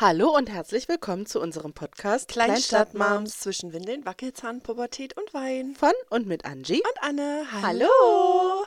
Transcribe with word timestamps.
Hallo 0.00 0.34
und 0.34 0.48
herzlich 0.48 0.88
willkommen 0.88 1.26
zu 1.26 1.42
unserem 1.42 1.74
Podcast 1.74 2.28
Kleinstadtmoms 2.28 3.38
zwischen 3.38 3.74
Windeln, 3.74 4.06
Wackelzahn, 4.06 4.62
Pubertät 4.62 5.14
und 5.14 5.34
Wein. 5.34 5.76
von 5.76 5.92
und 6.08 6.26
mit 6.26 6.46
Angie. 6.46 6.80
Und 6.80 7.02
Anne, 7.02 7.44
Hallo. 7.52 8.64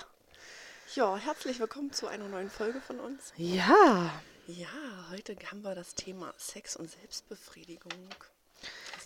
Ja, 0.93 1.17
herzlich 1.17 1.59
willkommen 1.59 1.91
zu 1.91 2.05
einer 2.05 2.27
neuen 2.27 2.51
Folge 2.51 2.79
von 2.81 2.99
uns. 2.99 3.33
Ja, 3.35 4.13
Ja, 4.45 4.67
heute 5.09 5.35
haben 5.49 5.63
wir 5.63 5.73
das 5.73 5.95
Thema 5.95 6.31
Sex 6.37 6.75
und 6.75 6.91
Selbstbefriedigung. 6.91 7.91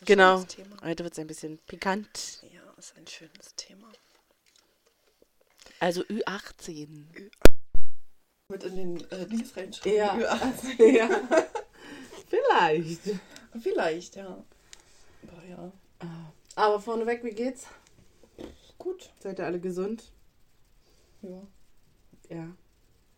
Genau. 0.04 0.44
Heute 0.84 1.06
wird 1.06 1.14
es 1.14 1.20
ein 1.20 1.28
bisschen 1.28 1.60
pikant. 1.60 2.44
Ja, 2.54 2.60
ist 2.78 2.94
ein 2.98 3.08
schönes 3.08 3.56
Thema. 3.56 3.88
Also 5.80 6.02
Ü18. 6.02 7.06
Mit 8.50 8.64
in 8.66 8.76
den 8.76 9.12
äh, 9.12 9.26
Dings 9.28 9.56
reinschreiben. 9.56 9.98
Ja. 9.98 10.54
ja. 10.78 11.10
Vielleicht. 12.30 13.02
Vielleicht, 13.62 14.16
ja. 14.16 14.44
Aber 15.28 15.46
ja. 15.50 15.72
Aber 16.56 16.80
vorneweg, 16.80 17.24
wie 17.24 17.32
geht's? 17.32 17.68
Gut. 18.78 19.10
Seid 19.20 19.40
ihr 19.40 19.46
alle 19.46 19.60
gesund? 19.60 20.04
Ja. 21.22 21.42
Ja. 22.30 22.48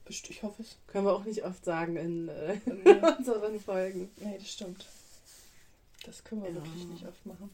Ich 0.07 0.41
hoffe 0.43 0.63
es. 0.63 0.77
Können 0.87 1.05
wir 1.05 1.13
auch 1.13 1.23
nicht 1.23 1.43
oft 1.43 1.63
sagen 1.63 1.95
in 1.95 2.29
äh, 2.29 2.57
Nee, 2.65 2.99
unseren 3.17 3.59
Folgen. 3.59 4.09
nee, 4.17 4.37
das 4.39 4.51
stimmt. 4.51 4.85
Das 6.05 6.23
können 6.23 6.41
wir 6.43 6.49
Ja. 6.49 6.55
wirklich 6.55 6.85
nicht 6.85 7.05
oft 7.07 7.25
machen. 7.25 7.49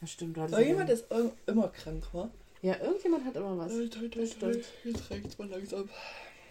Ja, 0.00 0.06
stimmt. 0.06 0.36
du 0.36 0.40
hattest 0.40 0.54
Aber 0.54 0.62
ja- 0.62 0.68
jemand 0.70 0.90
ist 0.90 1.04
immer 1.46 1.68
krank, 1.68 2.04
wa? 2.12 2.30
Ja, 2.62 2.76
irgendjemand 2.80 3.24
hat 3.26 3.36
immer 3.36 3.58
was. 3.58 3.72
Toi, 3.72 3.88
toi, 3.88 4.08
toi, 4.08 4.22
Das 4.22 4.38
toi. 4.38 4.62
Jetzt 4.84 5.10
reicht's 5.10 5.36
mal 5.38 5.48
langsam. 5.48 5.88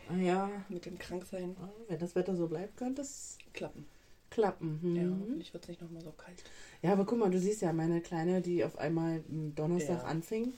Ah, 0.09 0.15
ja. 0.17 0.49
Mit 0.69 0.85
dem 0.85 0.97
Kranksein 0.97 1.55
Wenn 1.87 1.99
das 1.99 2.15
Wetter 2.15 2.35
so 2.35 2.47
bleibt, 2.47 2.77
könnte 2.77 3.01
es 3.01 3.37
klappen. 3.53 3.85
klappen. 4.29 4.79
Ja, 4.95 5.03
Mhm. 5.03 5.19
hoffentlich 5.21 5.53
wird 5.53 5.63
es 5.63 5.69
nicht 5.69 5.81
nochmal 5.81 6.01
so 6.01 6.11
kalt. 6.11 6.43
Ja, 6.81 6.93
aber 6.93 7.05
guck 7.05 7.19
mal, 7.19 7.29
du 7.29 7.39
siehst 7.39 7.61
ja 7.61 7.71
meine 7.73 8.01
Kleine, 8.01 8.41
die 8.41 8.63
auf 8.63 8.77
einmal 8.77 9.23
Donnerstag 9.55 9.99
Ja. 10.03 10.05
anfing. 10.05 10.53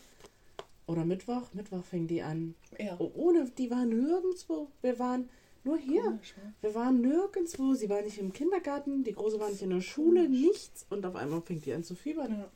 Oder 0.86 1.06
Mittwoch. 1.06 1.54
Mittwoch 1.54 1.84
fing 1.84 2.08
die 2.08 2.22
an. 2.22 2.56
Ja. 2.78 2.96
Oh, 3.00 3.12
ohne, 3.16 3.50
die 3.58 3.72
war 3.72 3.86
nirgendwo. 3.86 4.68
Wir 4.82 5.00
waren 5.00 5.30
nur 5.64 5.78
hier. 5.78 6.02
Komisch, 6.04 6.36
ne? 6.38 6.54
Wir 6.62 6.76
waren 6.76 7.00
nirgendwo. 7.02 7.74
Sie 7.74 7.90
war 7.90 8.02
nicht 8.02 8.18
im 8.18 8.34
Kindergarten, 8.34 9.04
die 9.04 9.14
Große 9.14 9.40
war 9.40 9.50
nicht 9.50 9.62
in 9.62 9.70
der 9.70 9.82
Schule, 9.82 10.26
Komisch. 10.26 10.42
nichts. 10.42 10.86
Und 10.90 11.06
auf 11.06 11.16
einmal 11.16 11.42
fängt 11.42 11.66
die 11.66 11.74
an 11.74 11.84
zu 11.84 11.96
fiebern. 11.96 12.32
Ja. 12.34 12.50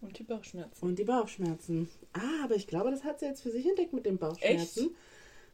Und 0.00 0.18
die 0.18 0.22
Bauchschmerzen. 0.22 0.84
Und 0.84 0.98
die 0.98 1.04
Bauchschmerzen. 1.04 1.88
Ah, 2.14 2.44
aber 2.44 2.56
ich 2.56 2.66
glaube, 2.66 2.90
das 2.90 3.04
hat 3.04 3.20
sie 3.20 3.26
jetzt 3.26 3.42
für 3.42 3.50
sich 3.50 3.66
entdeckt 3.66 3.92
mit 3.92 4.04
den 4.06 4.18
Bauchschmerzen. 4.18 4.94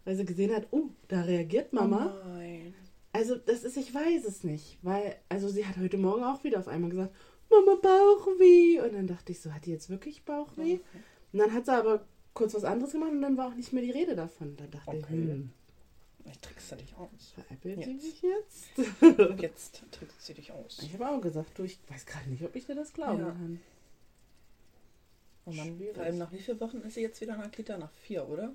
Weil 0.04 0.16
sie 0.16 0.24
gesehen 0.24 0.54
hat, 0.54 0.66
oh, 0.70 0.88
da 1.08 1.22
reagiert 1.22 1.72
Mama. 1.72 2.14
Oh 2.24 2.28
nein. 2.28 2.74
Also, 3.12 3.36
das 3.36 3.64
ist, 3.64 3.76
ich 3.76 3.92
weiß 3.94 4.24
es 4.24 4.44
nicht. 4.44 4.78
Weil, 4.82 5.16
also 5.28 5.48
sie 5.48 5.66
hat 5.66 5.76
heute 5.78 5.98
Morgen 5.98 6.22
auch 6.24 6.42
wieder 6.44 6.58
auf 6.60 6.68
einmal 6.68 6.90
gesagt, 6.90 7.14
Mama, 7.50 7.74
Bauchweh. 7.80 8.80
Und 8.80 8.94
dann 8.94 9.06
dachte 9.06 9.32
ich 9.32 9.40
so, 9.40 9.52
hat 9.52 9.66
die 9.66 9.70
jetzt 9.72 9.90
wirklich 9.90 10.24
Bauchweh? 10.24 10.74
Okay. 10.74 10.80
Und 11.32 11.38
dann 11.40 11.52
hat 11.52 11.66
sie 11.66 11.72
aber 11.72 12.06
kurz 12.34 12.54
was 12.54 12.64
anderes 12.64 12.92
gemacht 12.92 13.10
und 13.10 13.22
dann 13.22 13.36
war 13.36 13.48
auch 13.48 13.54
nicht 13.54 13.72
mehr 13.72 13.82
die 13.82 13.90
Rede 13.90 14.14
davon. 14.14 14.56
Dann 14.56 14.70
dachte 14.70 14.96
ich, 14.96 15.04
Okay. 15.04 15.12
hm, 15.14 15.50
Ich 16.24 16.38
trickst 16.38 16.70
du 16.72 16.76
dich 16.76 16.94
aus. 16.96 17.32
veräppelt 17.34 17.84
sie 17.84 17.90
Jetzt. 17.92 18.04
mich 18.04 18.22
jetzt? 18.22 19.40
Jetzt 19.42 19.82
trickst 19.90 20.28
du 20.28 20.34
dich 20.34 20.52
aus. 20.52 20.78
Ich 20.82 20.92
habe 20.94 21.08
auch 21.08 21.20
gesagt, 21.20 21.58
du, 21.58 21.64
ich 21.64 21.78
weiß 21.88 22.06
gerade 22.06 22.30
nicht, 22.30 22.44
ob 22.44 22.54
ich 22.54 22.66
dir 22.66 22.74
das 22.76 22.92
glauben 22.92 23.18
Ja. 23.20 23.30
kann. 23.32 23.60
Oh 25.46 25.52
Mann, 25.52 25.76
Schwierig. 25.76 25.94
vor 25.96 26.04
allem 26.04 26.18
nach 26.18 26.32
wie 26.32 26.38
vielen 26.38 26.60
Wochen 26.60 26.78
ist 26.82 26.94
sie 26.94 27.00
jetzt 27.00 27.20
wieder 27.20 27.34
in 27.34 27.40
der 27.40 27.48
Kita? 27.50 27.76
Nach 27.78 27.90
vier, 27.92 28.28
oder? 28.28 28.54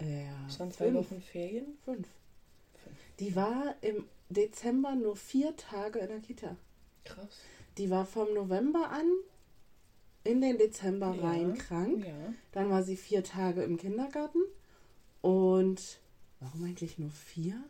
Ja, 0.00 0.58
waren 0.58 0.70
zwei 0.72 0.86
fünf. 0.86 1.10
Wochen 1.10 1.20
Ferien. 1.22 1.78
Fünf. 1.84 2.06
Die 3.18 3.34
war 3.34 3.74
im 3.80 4.04
Dezember 4.28 4.94
nur 4.94 5.16
vier 5.16 5.56
Tage 5.56 5.98
in 5.98 6.08
der 6.08 6.20
Kita. 6.20 6.56
Krass. 7.04 7.40
Die 7.78 7.90
war 7.90 8.06
vom 8.06 8.32
November 8.34 8.90
an 8.90 9.06
in 10.24 10.40
den 10.40 10.58
Dezember 10.58 11.14
Ja. 11.14 11.28
rein 11.28 11.56
krank. 11.58 12.04
Ja. 12.06 12.34
Dann 12.52 12.70
war 12.70 12.82
sie 12.82 12.96
vier 12.96 13.24
Tage 13.24 13.62
im 13.62 13.76
Kindergarten. 13.76 14.40
Und 15.20 15.98
warum 16.40 16.64
eigentlich 16.64 16.98
nur 16.98 17.10
vier? 17.10 17.62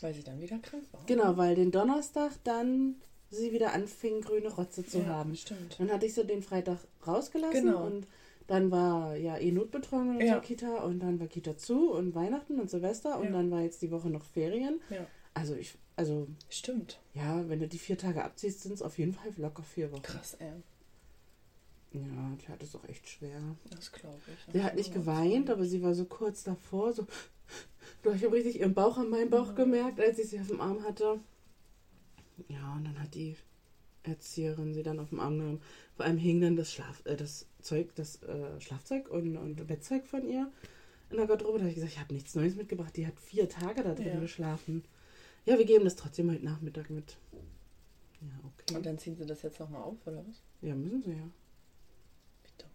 Weil 0.00 0.14
sie 0.14 0.22
dann 0.22 0.40
wieder 0.40 0.58
krank 0.58 0.84
war. 0.92 1.04
Genau, 1.06 1.36
weil 1.36 1.54
den 1.54 1.70
Donnerstag 1.72 2.32
dann 2.44 2.96
sie 3.30 3.52
wieder 3.52 3.72
anfing, 3.72 4.20
grüne 4.20 4.48
Rotze 4.52 4.86
zu 4.86 4.98
ja, 4.98 5.06
haben. 5.06 5.34
Stimmt. 5.34 5.76
Dann 5.80 5.90
hatte 5.90 6.06
ich 6.06 6.14
sie 6.14 6.24
den 6.24 6.42
Freitag 6.42 6.78
rausgelassen 7.06 7.64
Genau. 7.64 7.84
und 7.86 8.06
dann 8.46 8.70
war 8.70 9.16
ja 9.16 9.38
eh 9.38 9.50
Notbetreuung 9.52 10.10
in 10.10 10.16
unserer 10.16 10.26
Ja. 10.36 10.40
Kita 10.40 10.76
und 10.84 11.00
dann 11.00 11.18
war 11.20 11.26
Kita 11.26 11.56
zu 11.56 11.92
und 11.92 12.14
Weihnachten 12.14 12.60
und 12.60 12.68
Silvester 12.70 13.18
und 13.18 13.26
Ja. 13.26 13.30
dann 13.32 13.50
war 13.50 13.62
jetzt 13.62 13.80
die 13.82 13.90
Woche 13.90 14.10
noch 14.10 14.24
Ferien. 14.24 14.80
Ja. 14.90 15.06
Also 15.32 15.54
ich, 15.54 15.76
also 15.96 16.28
Stimmt. 16.48 17.00
ja, 17.14 17.48
wenn 17.48 17.58
du 17.60 17.66
die 17.68 17.78
vier 17.78 17.98
Tage 17.98 18.22
abziehst, 18.22 18.60
sind 18.62 18.72
es 18.72 18.82
auf 18.82 18.98
jeden 18.98 19.12
Fall 19.14 19.32
locker 19.36 19.62
vier 19.62 19.90
Wochen. 19.92 20.02
Krass, 20.02 20.34
ey. 20.34 20.52
Ja, 21.92 22.36
die 22.42 22.48
hat 22.48 22.62
es 22.62 22.74
auch 22.74 22.84
echt 22.88 23.08
schwer. 23.08 23.40
Das 23.70 23.92
glaube 23.92 24.18
ich. 24.26 24.52
Sie 24.52 24.62
hat 24.62 24.74
nicht 24.74 24.92
geweint, 24.92 25.48
aber 25.48 25.64
sie 25.64 25.80
war 25.82 25.94
so 25.94 26.04
kurz 26.04 26.42
davor, 26.42 26.92
so. 26.92 27.06
Du 28.02 28.12
hast 28.12 28.20
ja 28.20 28.28
richtig 28.28 28.60
ihren 28.60 28.74
Bauch 28.74 28.98
an 28.98 29.10
meinem 29.10 29.30
Bauch 29.30 29.54
gemerkt, 29.54 30.00
als 30.00 30.18
ich 30.18 30.28
sie 30.28 30.40
auf 30.40 30.48
dem 30.48 30.60
Arm 30.60 30.82
hatte. 30.82 31.20
Ja, 32.48 32.72
und 32.74 32.84
dann 32.84 33.00
hat 33.00 33.14
die 33.14 33.36
Erzieherin 34.04 34.74
sie 34.74 34.82
dann 34.82 34.98
auf 35.00 35.08
dem 35.10 35.20
Arm 35.20 35.38
genommen. 35.38 35.62
Vor 35.96 36.04
allem 36.04 36.18
hing 36.18 36.40
dann 36.40 36.56
das 36.56 36.72
Schlaf, 36.72 37.02
äh, 37.06 37.16
das 37.16 37.46
Zeug, 37.60 37.94
das 37.94 38.22
äh, 38.22 38.60
Schlafzeug 38.60 39.08
und, 39.08 39.36
und 39.36 39.66
Bettzeug 39.66 40.06
von 40.06 40.26
ihr 40.28 40.50
in 41.10 41.16
der 41.16 41.26
Garderobe. 41.26 41.58
Da 41.58 41.62
habe 41.64 41.70
ich 41.70 41.74
gesagt, 41.76 41.92
ich 41.92 42.00
habe 42.00 42.12
nichts 42.14 42.34
Neues 42.34 42.54
mitgebracht. 42.56 42.96
Die 42.96 43.06
hat 43.06 43.18
vier 43.18 43.48
Tage 43.48 43.82
da 43.82 43.94
drin 43.94 44.06
Ja. 44.14 44.20
geschlafen. 44.20 44.84
Ja, 45.46 45.58
wir 45.58 45.64
geben 45.64 45.84
das 45.84 45.96
trotzdem 45.96 46.30
heute 46.30 46.44
Nachmittag 46.44 46.90
mit. 46.90 47.16
Ja, 48.20 48.28
okay. 48.44 48.76
Und 48.76 48.86
dann 48.86 48.98
ziehen 48.98 49.16
sie 49.16 49.26
das 49.26 49.42
jetzt 49.42 49.60
nochmal 49.60 49.82
auf, 49.82 49.96
oder 50.06 50.24
was? 50.26 50.42
ja, 50.62 50.74
müssen 50.74 51.02
sie 51.02 51.10
ja. 51.12 51.28
Bitte. 52.42 52.66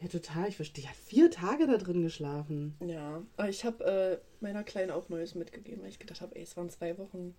Ja, 0.00 0.08
total. 0.08 0.48
Ich 0.48 0.56
verstehe. 0.56 0.82
Die 0.82 0.88
hat 0.88 0.96
vier 0.96 1.30
Tage 1.30 1.66
da 1.66 1.76
drin 1.78 2.02
geschlafen. 2.02 2.74
Ja, 2.84 3.22
aber 3.36 3.48
ich 3.48 3.64
habe 3.64 3.84
äh, 3.84 4.18
meiner 4.40 4.64
Kleinen 4.64 4.90
auch 4.90 5.08
Neues 5.08 5.34
mitgegeben, 5.36 5.82
weil 5.82 5.90
ich 5.90 5.98
gedacht 6.00 6.20
habe, 6.20 6.34
ey, 6.36 6.42
es 6.42 6.56
waren 6.56 6.68
zwei 6.70 6.98
Wochen 6.98 7.34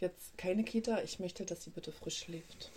jetzt 0.00 0.36
keine 0.38 0.64
Kita. 0.64 1.02
Ich 1.02 1.18
möchte, 1.20 1.44
dass 1.44 1.64
sie 1.64 1.70
bitte 1.70 1.92
frisch 1.92 2.18
schläft. 2.18 2.70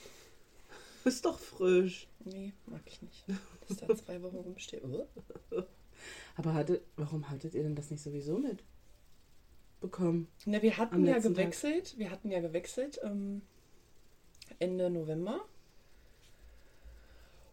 Ist 1.06 1.26
doch 1.26 1.40
frisch. 1.40 2.08
Nee, 2.26 2.54
mag 2.66 2.82
ich 2.86 3.02
nicht. 3.02 3.26
Dass 3.68 3.78
da 3.78 3.96
zwei 3.96 4.22
Wochen 4.22 4.38
rumsteht. 4.38 4.84
Aber 6.36 6.54
hatte, 6.54 6.82
warum 6.96 7.30
hattet 7.30 7.56
ihr 7.56 7.64
denn 7.64 7.76
das 7.76 7.92
nicht 7.92 8.04
sowieso 8.04 8.38
mit? 8.38 8.64
Bekommen. 9.82 10.28
Na, 10.46 10.62
wir 10.62 10.78
hatten 10.78 11.06
ja 11.06 11.14
letzten 11.14 11.34
Tag. 11.34 11.44
gewechselt. 11.44 11.98
Wir 11.98 12.12
hatten 12.12 12.32
ja 12.32 12.42
gewechselt 12.42 13.00
ähm, 13.04 13.42
Ende 14.60 14.90
November. 14.90 15.46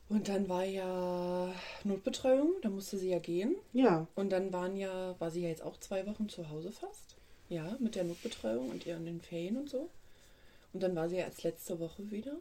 Und 0.08 0.28
dann 0.28 0.48
war 0.48 0.64
ja 0.64 1.52
Notbetreuung, 1.82 2.54
da 2.62 2.68
musste 2.68 2.96
sie 2.96 3.10
ja 3.10 3.18
gehen. 3.18 3.56
Ja. 3.72 4.06
Und 4.14 4.30
dann 4.30 4.52
waren 4.52 4.76
ja, 4.76 5.18
war 5.18 5.30
sie 5.30 5.42
ja 5.42 5.48
jetzt 5.48 5.62
auch 5.62 5.76
zwei 5.78 6.06
Wochen 6.06 6.28
zu 6.28 6.48
Hause 6.48 6.70
fast. 6.70 7.15
Ja, 7.48 7.76
mit 7.78 7.94
der 7.94 8.04
Notbetreuung 8.04 8.70
und 8.70 8.86
ihr 8.86 8.96
in 8.96 9.04
den 9.04 9.20
Ferien 9.20 9.56
und 9.56 9.70
so. 9.70 9.90
Und 10.72 10.82
dann 10.82 10.96
war 10.96 11.08
sie 11.08 11.16
ja 11.16 11.24
als 11.24 11.42
letzte 11.42 11.78
Woche 11.78 12.10
wieder, 12.10 12.36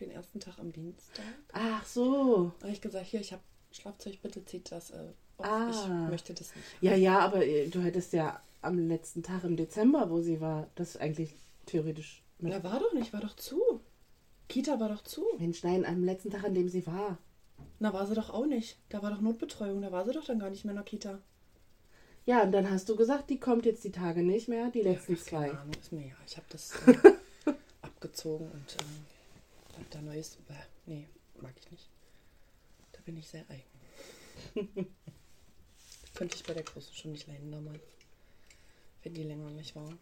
den 0.00 0.10
ersten 0.10 0.40
Tag 0.40 0.58
am 0.58 0.72
Dienstag. 0.72 1.24
Ach 1.52 1.84
so. 1.84 2.52
Da 2.58 2.64
habe 2.64 2.72
ich 2.72 2.80
gesagt, 2.80 3.06
hier, 3.06 3.20
ich 3.20 3.32
habe 3.32 3.42
Schlafzeug, 3.70 4.20
bitte 4.22 4.44
zieht 4.44 4.72
das 4.72 4.90
äh, 4.90 5.12
auf. 5.38 5.46
Ah. 5.46 5.70
Ich 5.70 6.10
möchte 6.10 6.34
das 6.34 6.54
nicht. 6.56 6.66
Ja, 6.80 6.94
ja, 6.94 7.18
aber 7.20 7.44
äh, 7.44 7.68
du 7.68 7.80
hättest 7.80 8.12
ja 8.12 8.40
am 8.62 8.88
letzten 8.88 9.22
Tag 9.22 9.44
im 9.44 9.56
Dezember, 9.56 10.10
wo 10.10 10.20
sie 10.20 10.40
war, 10.40 10.68
das 10.74 10.96
eigentlich 10.96 11.34
theoretisch 11.66 12.22
mit. 12.38 12.52
Na, 12.52 12.64
war 12.64 12.80
doch 12.80 12.92
nicht, 12.92 13.12
war 13.12 13.20
doch 13.20 13.36
zu. 13.36 13.60
Kita 14.48 14.80
war 14.80 14.88
doch 14.88 15.02
zu. 15.02 15.24
Mensch, 15.38 15.62
nein, 15.62 15.84
am 15.84 16.04
letzten 16.04 16.30
Tag, 16.30 16.44
an 16.44 16.54
dem 16.54 16.68
sie 16.68 16.86
war. 16.86 17.18
Na, 17.78 17.92
war 17.92 18.06
sie 18.06 18.14
doch 18.14 18.30
auch 18.30 18.46
nicht. 18.46 18.78
Da 18.88 19.02
war 19.02 19.10
doch 19.10 19.20
Notbetreuung, 19.20 19.82
da 19.82 19.92
war 19.92 20.04
sie 20.04 20.12
doch 20.12 20.24
dann 20.24 20.38
gar 20.38 20.50
nicht 20.50 20.64
mehr 20.64 20.72
in 20.72 20.76
der 20.76 20.84
Kita. 20.84 21.18
Ja, 22.26 22.42
und 22.42 22.50
dann 22.50 22.68
hast 22.68 22.88
du 22.88 22.96
gesagt, 22.96 23.30
die 23.30 23.38
kommt 23.38 23.66
jetzt 23.66 23.84
die 23.84 23.92
Tage 23.92 24.22
nicht 24.22 24.48
mehr, 24.48 24.68
die 24.70 24.82
letzten 24.82 25.14
Ja, 25.14 25.22
zwei. 25.22 25.46
Keine 25.46 25.60
Ahnung, 25.60 25.74
ist 25.80 25.92
mir 25.92 26.08
ja. 26.08 26.16
Ich 26.26 26.36
habe 26.36 26.46
das 26.50 26.72
äh, 26.88 27.52
abgezogen 27.82 28.50
und 28.50 28.76
ähm, 28.80 29.06
hab 29.78 29.90
da 29.92 30.02
neues. 30.02 30.36
Bäh, 30.48 30.54
nee, 30.86 31.06
mag 31.40 31.54
ich 31.56 31.70
nicht. 31.70 31.88
Da 32.90 32.98
bin 33.04 33.16
ich 33.16 33.28
sehr 33.28 33.44
eigen. 33.48 34.76
Könnte 36.14 36.34
ich 36.34 36.42
bei 36.42 36.54
der 36.54 36.64
Großen 36.64 36.94
schon 36.96 37.12
nicht 37.12 37.28
leiden 37.28 37.52
damals. 37.52 37.80
Wenn 39.04 39.14
die 39.14 39.22
länger 39.22 39.50
nicht 39.50 39.76
war. 39.76 39.92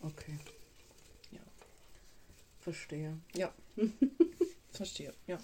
Okay. 0.00 0.38
Ja. 1.30 1.40
Verstehe. 2.60 3.18
Ja. 3.34 3.52
Verstehe, 4.72 5.12
ja. 5.26 5.38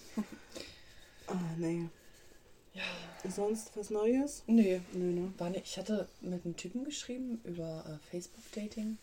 Ah, 1.27 1.55
nee. 1.59 1.91
Ja. 2.75 2.83
Sonst 3.29 3.77
was 3.77 3.91
Neues? 3.91 4.45
Nee, 4.47 4.81
Nö, 4.93 5.13
ne? 5.13 5.33
war 5.39 5.51
nicht. 5.51 5.67
Ich 5.67 5.79
hatte 5.79 6.09
mit 6.21 6.45
einem 6.45 6.57
Typen 6.57 6.85
geschrieben 6.85 7.41
über 7.45 7.85
äh, 7.87 8.11
Facebook-Dating. 8.11 8.99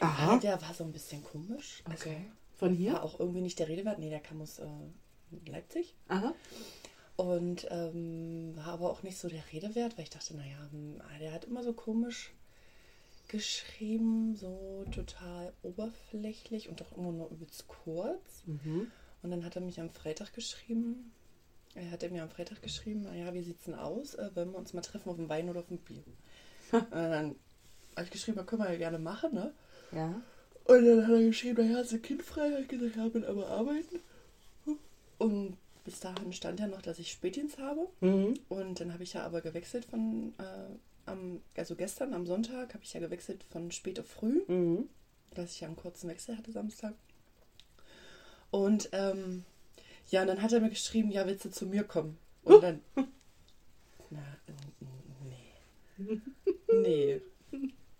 Aha. 0.00 0.34
Ah, 0.34 0.38
der 0.38 0.60
war 0.62 0.72
so 0.72 0.84
ein 0.84 0.92
bisschen 0.92 1.22
komisch. 1.24 1.82
Also, 1.84 2.08
Okay. 2.08 2.30
Von 2.56 2.74
hier? 2.74 2.92
War 2.94 3.02
auch 3.04 3.18
irgendwie 3.18 3.40
nicht 3.40 3.58
der 3.58 3.68
Rede 3.68 3.84
wert. 3.84 3.98
Nee, 3.98 4.10
der 4.10 4.20
kam 4.20 4.40
aus 4.40 4.58
äh, 4.58 4.66
Leipzig. 5.46 5.94
Aha. 6.08 6.34
Und 7.16 7.66
ähm, 7.70 8.52
war 8.56 8.68
aber 8.68 8.90
auch 8.90 9.02
nicht 9.02 9.18
so 9.18 9.28
der 9.28 9.42
Rede 9.52 9.74
wert, 9.74 9.96
weil 9.96 10.04
ich 10.04 10.10
dachte, 10.10 10.34
naja, 10.36 10.56
hm, 10.70 11.00
der 11.20 11.32
hat 11.32 11.44
immer 11.44 11.62
so 11.62 11.72
komisch 11.72 12.32
geschrieben, 13.28 14.36
so 14.36 14.84
total 14.90 15.52
oberflächlich 15.62 16.68
und 16.68 16.80
doch 16.80 16.96
immer 16.96 17.12
nur 17.12 17.30
übelst 17.30 17.68
kurz. 17.68 18.42
Mhm. 18.46 18.90
Und 19.22 19.30
dann 19.30 19.44
hat 19.44 19.56
er 19.56 19.62
mich 19.62 19.80
am 19.80 19.90
Freitag 19.90 20.32
geschrieben. 20.32 21.12
Er 21.74 21.90
hat 21.90 22.10
mir 22.10 22.22
am 22.22 22.30
Freitag 22.30 22.62
geschrieben, 22.62 23.02
naja, 23.02 23.32
wie 23.32 23.42
sieht's 23.42 23.64
denn 23.64 23.74
aus? 23.74 24.14
Äh, 24.14 24.30
wollen 24.34 24.52
wir 24.52 24.58
uns 24.58 24.72
mal 24.72 24.80
treffen 24.80 25.08
auf 25.10 25.16
dem 25.16 25.28
Wein 25.28 25.48
oder 25.48 25.60
auf 25.60 25.68
dem 25.68 25.78
Bier? 25.78 26.02
Und 26.72 26.90
dann 26.92 27.36
habe 27.96 28.04
ich 28.04 28.10
geschrieben, 28.10 28.38
ja, 28.38 28.44
können 28.44 28.62
wir 28.62 28.72
ja 28.72 28.78
gerne 28.78 28.98
machen, 28.98 29.34
ne? 29.34 29.52
Ja. 29.92 30.20
Und 30.64 30.84
dann 30.86 31.06
hat 31.06 31.14
er 31.14 31.26
geschrieben, 31.26 31.66
naja, 31.66 31.80
ist 31.80 31.92
ein 31.92 32.02
Kind 32.02 32.22
frei? 32.22 32.52
Hab 32.52 32.60
ich 32.60 32.68
gesagt, 32.68 32.96
ja, 32.96 33.08
bin 33.08 33.24
aber 33.24 33.48
arbeiten. 33.48 34.00
Und 35.18 35.56
bis 35.84 36.00
dahin 36.00 36.32
stand 36.32 36.60
ja 36.60 36.66
noch, 36.66 36.82
dass 36.82 36.98
ich 36.98 37.10
Spätdienst 37.10 37.58
habe. 37.58 37.88
Mhm. 38.00 38.34
Und 38.48 38.80
dann 38.80 38.92
habe 38.92 39.02
ich 39.02 39.12
ja 39.14 39.24
aber 39.24 39.40
gewechselt 39.40 39.84
von, 39.84 40.32
äh, 40.38 40.76
am, 41.06 41.40
also 41.56 41.74
gestern 41.76 42.14
am 42.14 42.26
Sonntag 42.26 42.74
habe 42.74 42.84
ich 42.84 42.92
ja 42.92 43.00
gewechselt 43.00 43.44
von 43.50 43.70
spät 43.70 43.98
auf 44.00 44.06
früh, 44.06 44.42
Mhm. 44.46 44.88
dass 45.34 45.52
ich 45.52 45.60
ja 45.60 45.66
einen 45.68 45.76
kurzen 45.76 46.08
Wechsel 46.08 46.36
hatte 46.36 46.52
Samstag. 46.52 46.94
Und 48.50 48.88
ähm, 48.92 49.44
ja, 50.10 50.20
und 50.22 50.26
dann 50.28 50.42
hat 50.42 50.52
er 50.52 50.60
mir 50.60 50.70
geschrieben, 50.70 51.10
ja, 51.10 51.26
willst 51.26 51.44
du 51.44 51.50
zu 51.50 51.66
mir 51.66 51.84
kommen? 51.84 52.18
Und 52.44 52.62
dann, 52.62 52.80
na, 54.10 54.20
nee. 55.24 56.20
Nee. 56.72 57.20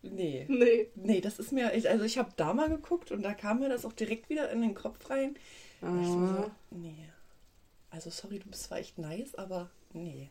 Nee. 0.03 0.47
Nee. 0.49 0.89
Nee, 0.95 1.21
das 1.21 1.39
ist 1.39 1.53
mir, 1.53 1.75
ich, 1.75 1.89
also 1.89 2.05
ich 2.05 2.19
habe 2.19 2.31
da 2.37 2.53
mal 2.55 2.69
geguckt 2.69 3.11
und 3.13 3.23
da 3.23 3.35
kam 3.35 3.61
mir 3.61 3.69
das 3.69 3.85
auch 3.85 3.93
direkt 3.93 4.29
wieder 4.31 4.51
in 4.51 4.63
den 4.63 4.75
Kopf 4.75 5.11
rein. 5.11 5.37
Und 5.83 6.01
ich 6.03 6.09
so, 6.09 6.15
Ah. 6.15 6.51
nee. 6.71 6.95
Also 7.91 8.09
sorry, 8.11 8.39
du 8.39 8.49
bist 8.49 8.65
zwar 8.65 8.79
echt 8.79 8.99
nice, 8.99 9.35
aber 9.35 9.71
nee. 9.93 10.31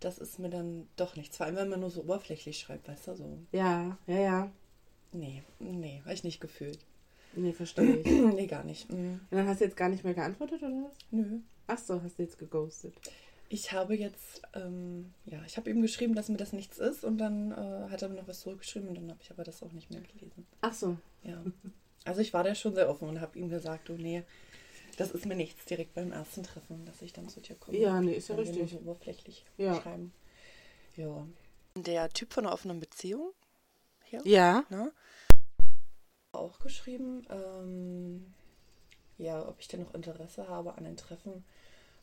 Das 0.00 0.18
ist 0.18 0.38
mir 0.38 0.48
dann 0.50 0.88
doch 0.96 1.16
nichts. 1.16 1.36
Vor 1.36 1.46
allem, 1.46 1.56
wenn 1.56 1.68
man 1.68 1.80
nur 1.80 1.90
so 1.90 2.00
oberflächlich 2.00 2.58
schreibt, 2.58 2.88
weißt 2.88 3.08
du, 3.08 3.14
so. 3.14 3.38
Ja, 3.52 3.98
ja, 4.06 4.18
ja. 4.18 4.52
Nee, 5.12 5.42
nee, 5.58 6.00
habe 6.04 6.14
ich 6.14 6.24
nicht 6.24 6.40
gefühlt. 6.40 6.78
Nee, 7.34 7.52
verstehe 7.52 7.96
ich. 7.96 8.06
nee, 8.34 8.46
gar 8.46 8.64
nicht. 8.64 8.90
Mm, 8.90 8.94
Und 9.14 9.20
dann 9.30 9.46
hast 9.48 9.60
du 9.60 9.64
jetzt 9.64 9.76
gar 9.76 9.88
nicht 9.88 10.04
mehr 10.04 10.14
geantwortet, 10.14 10.62
oder 10.62 10.72
was? 10.84 10.92
nö. 11.10 11.38
Ach 11.66 11.78
so, 11.78 12.02
hast 12.02 12.18
du 12.18 12.22
jetzt 12.22 12.38
geghostet. 12.38 12.94
Ich 13.48 13.72
habe 13.72 13.94
jetzt, 13.94 14.42
ähm, 14.54 15.12
ja, 15.26 15.40
ich 15.46 15.56
habe 15.56 15.70
ihm 15.70 15.80
geschrieben, 15.82 16.14
dass 16.14 16.28
mir 16.28 16.36
das 16.38 16.52
nichts 16.52 16.78
ist 16.78 17.04
und 17.04 17.18
dann 17.18 17.52
äh, 17.52 17.88
hat 17.90 18.02
er 18.02 18.08
mir 18.08 18.16
noch 18.16 18.28
was 18.28 18.40
zurückgeschrieben 18.40 18.88
und 18.88 18.94
dann 18.96 19.10
habe 19.10 19.20
ich 19.22 19.30
aber 19.30 19.44
das 19.44 19.62
auch 19.62 19.72
nicht 19.72 19.90
mehr 19.90 20.00
gelesen. 20.00 20.46
Ach 20.62 20.72
so. 20.74 20.96
Ja. 21.22 21.42
Also 22.04 22.20
ich 22.20 22.32
war 22.32 22.44
da 22.44 22.54
schon 22.54 22.74
sehr 22.74 22.88
offen 22.88 23.08
und 23.08 23.20
habe 23.20 23.38
ihm 23.38 23.48
gesagt, 23.48 23.88
oh 23.90 23.94
nee, 23.96 24.22
das 24.96 25.12
ist 25.12 25.26
mir 25.26 25.36
nichts 25.36 25.64
direkt 25.66 25.94
beim 25.94 26.12
ersten 26.12 26.42
Treffen, 26.42 26.84
dass 26.86 27.00
ich 27.02 27.12
dann 27.12 27.28
zu 27.28 27.40
dir 27.40 27.54
komme. 27.56 27.78
Ja, 27.78 28.00
nee, 28.00 28.14
ist 28.14 28.28
ja 28.28 28.34
richtig. 28.36 28.70
So 28.72 28.78
oberflächlich 28.78 29.44
Ja. 29.56 29.80
schreiben. 29.80 30.12
Ja. 30.96 31.26
Der 31.76 32.08
Typ 32.10 32.32
von 32.32 32.44
einer 32.46 32.54
offenen 32.54 32.80
Beziehung 32.80 33.32
hier, 34.04 34.20
Ja. 34.24 34.64
ne? 34.70 34.92
Auch 36.32 36.58
geschrieben, 36.60 37.26
ähm, 37.30 38.32
ja, 39.18 39.46
ob 39.46 39.60
ich 39.60 39.68
denn 39.68 39.80
noch 39.82 39.92
Interesse 39.94 40.48
habe 40.48 40.74
an 40.76 40.84
den 40.84 40.96
Treffen. 40.96 41.44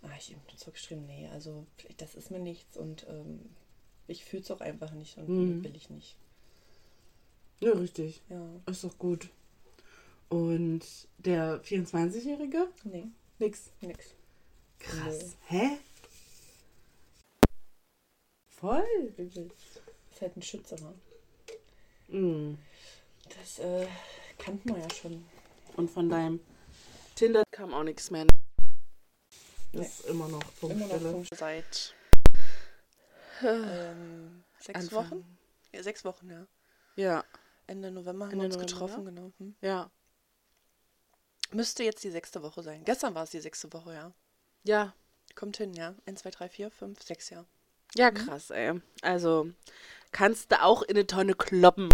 Ah, 0.03 0.09
ich 0.17 0.31
ihm 0.31 0.39
zurückgeschrieben, 0.55 1.05
nee, 1.07 1.27
also 1.33 1.65
das 1.97 2.15
ist 2.15 2.29
mir 2.31 2.39
nichts 2.39 2.77
und 2.77 3.05
ähm, 3.09 3.49
ich 4.07 4.23
fühle 4.23 4.43
es 4.43 4.51
auch 4.51 4.61
einfach 4.61 4.91
nicht 4.91 5.17
und 5.17 5.27
Mhm. 5.29 5.63
will 5.63 5.75
ich 5.75 5.89
nicht. 5.89 6.15
Ja, 7.59 7.71
richtig. 7.73 8.21
Ja, 8.29 8.47
Ist 8.67 8.83
doch 8.83 8.97
gut. 8.97 9.29
Und 10.29 10.85
der 11.17 11.61
24-Jährige? 11.63 12.67
nee, 12.83 13.07
Nix. 13.39 13.71
nix. 13.81 14.13
Krass. 14.77 15.35
Hä? 15.47 15.77
Voll. 18.51 18.85
Übel. 19.17 19.51
Ist 20.11 20.21
halt 20.21 20.37
ein 20.37 20.41
Schütze, 20.41 20.75
ne? 20.75 20.93
Mhm. 22.07 22.57
Das 23.37 23.59
äh, 23.59 23.87
kannten 24.39 24.75
wir 24.75 24.81
ja 24.81 24.89
schon. 24.89 25.25
Und 25.75 25.91
von 25.91 26.09
deinem 26.09 26.39
Tinder 27.15 27.43
kam 27.51 27.73
auch 27.73 27.83
nichts 27.83 28.09
mehr. 28.09 28.25
Das 29.71 29.99
ist 29.99 30.05
immer 30.05 30.27
noch 30.27 30.41
Immer 30.63 30.87
noch 30.87 30.99
Funkstille. 30.99 31.11
Punkt 31.11 31.35
seit 31.35 31.95
ähm, 33.43 34.43
sechs 34.59 34.79
Anfang. 34.79 35.11
Wochen? 35.11 35.37
Ja, 35.71 35.83
sechs 35.83 36.03
Wochen, 36.03 36.29
ja. 36.29 36.47
Ja, 36.95 37.23
Ende 37.67 37.91
November 37.91 38.25
haben 38.25 38.31
Ende 38.31 38.43
wir 38.43 38.45
uns 38.47 38.55
November, 38.55 38.73
getroffen, 38.73 39.05
genau. 39.05 39.31
Hm. 39.37 39.55
ja. 39.61 39.91
Müsste 41.51 41.83
jetzt 41.83 42.03
die 42.03 42.11
sechste 42.11 42.43
Woche 42.43 42.61
sein. 42.61 42.83
Gestern 42.83 43.15
war 43.15 43.23
es 43.23 43.31
die 43.31 43.39
sechste 43.39 43.71
Woche, 43.73 43.93
ja. 43.93 44.11
Ja. 44.63 44.93
Kommt 45.35 45.57
hin, 45.57 45.73
ja. 45.73 45.95
1, 46.05 46.21
2, 46.21 46.31
3, 46.31 46.49
4, 46.49 46.71
5, 46.71 47.01
6, 47.01 47.29
ja. 47.29 47.45
Ja, 47.95 48.11
krass, 48.11 48.51
ey. 48.51 48.79
Also, 49.01 49.49
kannst 50.11 50.51
du 50.51 50.61
auch 50.61 50.83
in 50.83 50.95
eine 50.95 51.07
Tonne 51.07 51.33
kloppen. 51.33 51.89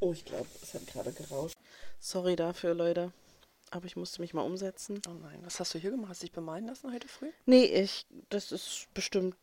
Oh, 0.00 0.12
ich 0.12 0.24
glaube, 0.24 0.46
es 0.62 0.74
hat 0.74 0.86
gerade 0.86 1.12
gerauscht. 1.12 1.56
Sorry 1.98 2.36
dafür, 2.36 2.74
Leute. 2.74 3.12
Aber 3.70 3.84
ich 3.86 3.96
musste 3.96 4.20
mich 4.22 4.32
mal 4.32 4.42
umsetzen. 4.42 5.02
Oh 5.08 5.12
nein, 5.12 5.40
was 5.44 5.60
hast 5.60 5.74
du 5.74 5.78
hier 5.78 5.90
gemacht? 5.90 6.10
Hast 6.10 6.22
du 6.22 6.26
dich 6.26 6.32
bemalen 6.32 6.66
lassen 6.66 6.92
heute 6.92 7.08
früh? 7.08 7.30
Nee, 7.46 7.64
ich. 7.64 8.06
Das 8.30 8.50
ist 8.52 8.86
bestimmt 8.94 9.36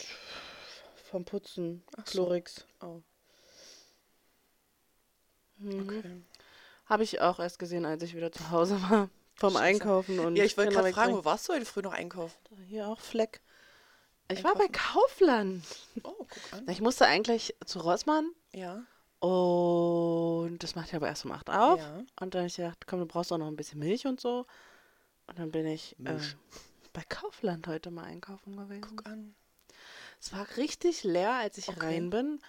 vom 1.12 1.26
Putzen. 1.26 1.84
Ach 1.98 2.08
so. 2.08 2.24
Chlorix. 2.24 2.66
Oh, 2.82 3.02
Mhm. 5.58 5.80
okay. 5.90 6.22
Habe 6.88 7.04
ich 7.04 7.22
auch 7.22 7.40
erst 7.40 7.60
gesehen, 7.60 7.86
als 7.86 8.04
ich 8.04 8.16
wieder 8.16 8.32
zu 8.32 8.50
Hause 8.52 8.82
war. 8.90 9.10
Vom 9.36 9.54
Scheiße. 9.54 9.64
Einkaufen 9.64 10.20
und. 10.20 10.36
Ja, 10.38 10.44
ich 10.46 10.58
wollte 10.58 10.72
gerade 10.74 10.92
fragen, 10.94 11.14
wo 11.14 11.26
warst 11.26 11.48
du 11.50 11.54
heute 11.54 11.66
früh 11.66 11.82
noch 11.82 11.94
einkaufen? 11.94 12.38
Hier 12.68 12.88
auch 12.88 13.00
Fleck. 13.00 13.42
Ich 14.32 14.44
war 14.44 14.56
bei 14.56 14.66
Einkaufen? 14.66 14.94
Kaufland. 14.94 15.64
Oh, 16.04 16.14
guck 16.18 16.30
an. 16.54 16.68
Ich 16.70 16.82
musste 16.82 17.06
eigentlich 17.06 17.56
zu 17.66 17.80
Rossmann. 17.80 18.32
Ja, 18.54 18.84
Und 19.20 20.60
das 20.64 20.76
macht 20.76 20.92
ja 20.92 20.98
aber 20.98 21.08
erst 21.08 21.26
um 21.26 21.32
8 21.32 21.50
auf. 21.50 21.80
ja. 21.80 22.04
Und 22.20 22.34
dann 22.34 22.42
habe 22.42 22.48
ich 22.48 22.56
gedacht, 22.56 22.86
komm, 22.86 23.00
du 23.00 23.06
brauchst 23.06 23.32
auch 23.32 23.38
noch 23.38 23.48
ein 23.48 23.56
bisschen 23.56 23.80
Milch 23.80 24.06
und 24.06 24.20
so. 24.22 24.46
Und 25.28 25.40
dann 25.40 25.52
bin 25.52 25.66
ich 25.66 25.96
äh, 26.06 26.20
bei 26.94 27.04
Kaufland 27.10 27.68
heute 27.68 27.92
mal 27.92 28.04
einkaufen 28.06 28.56
gewesen. 28.56 28.82
Guck 28.82 29.06
an. 29.08 29.36
Es 30.22 30.32
war 30.34 30.46
richtig 30.58 31.04
leer, 31.04 31.34
als 31.34 31.58
ich 31.58 31.70
Okay. 31.70 31.80
rein 31.82 32.10
bin. 32.10 32.40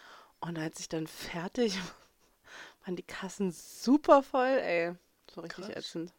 Und 0.40 0.58
als 0.58 0.80
ich 0.80 0.88
dann 0.88 1.06
fertig 1.06 1.78
waren 2.84 2.96
die 2.96 3.02
Kassen 3.02 3.50
super 3.52 4.22
voll, 4.22 4.58
ey. 4.60 4.94
So 5.34 5.40
richtig 5.40 5.66
Krass. 5.66 5.76
ätzend. 5.76 6.12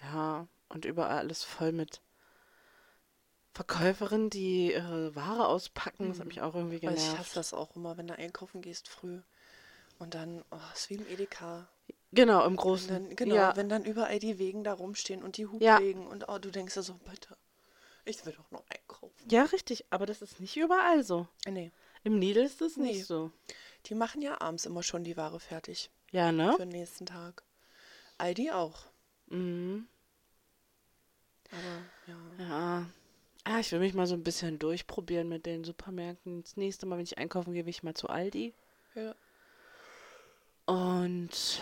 Ja, 0.00 0.48
und 0.68 0.84
überall 0.84 1.18
alles 1.18 1.44
voll 1.44 1.72
mit 1.72 2.00
Verkäuferinnen, 3.54 4.30
die 4.30 4.72
ihre 4.72 5.14
Ware 5.14 5.46
auspacken. 5.46 6.08
Das 6.08 6.20
hat 6.20 6.26
mich 6.26 6.40
auch 6.40 6.54
irgendwie 6.54 6.80
genervt. 6.80 7.00
ich 7.02 7.18
hasse 7.18 7.34
das 7.34 7.52
auch 7.52 7.76
immer, 7.76 7.96
wenn 7.96 8.06
du 8.06 8.14
einkaufen 8.16 8.62
gehst 8.62 8.88
früh. 8.88 9.20
Und 9.98 10.14
dann, 10.14 10.42
oh, 10.50 10.56
ist 10.74 10.90
wie 10.90 10.94
im 10.94 11.06
Edeka. 11.06 11.68
Genau, 12.12 12.40
im 12.44 12.52
Und 12.52 12.56
Großen. 12.56 12.88
dann, 12.88 13.16
genau, 13.16 13.34
ja, 13.34 13.56
wenn 13.56 13.68
dann 13.68 13.84
überall 13.84 14.18
die 14.18 14.38
Wegen 14.38 14.64
da 14.64 14.72
rumstehen 14.72 15.22
und 15.22 15.36
die 15.36 15.46
Ja. 15.60 15.76
Hubwegen 15.78 16.06
und 16.06 16.28
oh, 16.28 16.38
du 16.38 16.50
denkst 16.50 16.74
dir 16.74 16.82
so, 16.82 16.94
bitte, 16.94 17.36
ich 18.04 18.24
will 18.26 18.32
doch 18.32 18.50
noch 18.50 18.64
einkaufen. 18.68 19.14
ja, 19.30 19.44
richtig. 19.44 19.84
Aber 19.90 20.06
das 20.06 20.22
ist 20.22 20.40
nicht 20.40 20.56
überall 20.56 21.04
so. 21.04 21.26
Äh, 21.46 21.50
Nee, 21.52 21.72
Im 22.04 22.18
Lidl 22.18 22.40
ist 22.42 22.60
das 22.60 22.76
Nee. 22.76 22.92
nicht 22.92 23.06
so. 23.06 23.30
die 23.86 23.94
machen 23.94 24.22
ja 24.22 24.40
abends 24.40 24.64
immer 24.66 24.82
schon 24.82 25.04
die 25.04 25.16
Ware 25.16 25.40
fertig 25.40 25.90
Ja, 26.10 26.32
ne? 26.32 26.52
für 26.52 26.58
den 26.66 26.68
nächsten 26.70 27.06
Tag. 27.06 27.42
Aldi 28.18 28.50
auch. 28.50 28.86
Mhm. 29.26 29.86
Aber 31.50 31.82
ja. 32.06 32.44
Ja. 32.48 32.86
Ah, 33.44 33.58
ich 33.60 33.72
will 33.72 33.80
mich 33.80 33.94
mal 33.94 34.06
so 34.06 34.14
ein 34.14 34.22
bisschen 34.22 34.58
durchprobieren 34.58 35.28
mit 35.28 35.46
den 35.46 35.64
Supermärkten. 35.64 36.42
Das 36.42 36.56
nächste 36.56 36.86
Mal, 36.86 36.96
wenn 36.98 37.04
ich 37.04 37.18
einkaufen 37.18 37.52
gehe, 37.52 37.64
will 37.64 37.70
ich 37.70 37.82
mal 37.82 37.94
zu 37.94 38.08
Aldi. 38.08 38.54
ja. 38.94 39.14
Und 40.64 41.60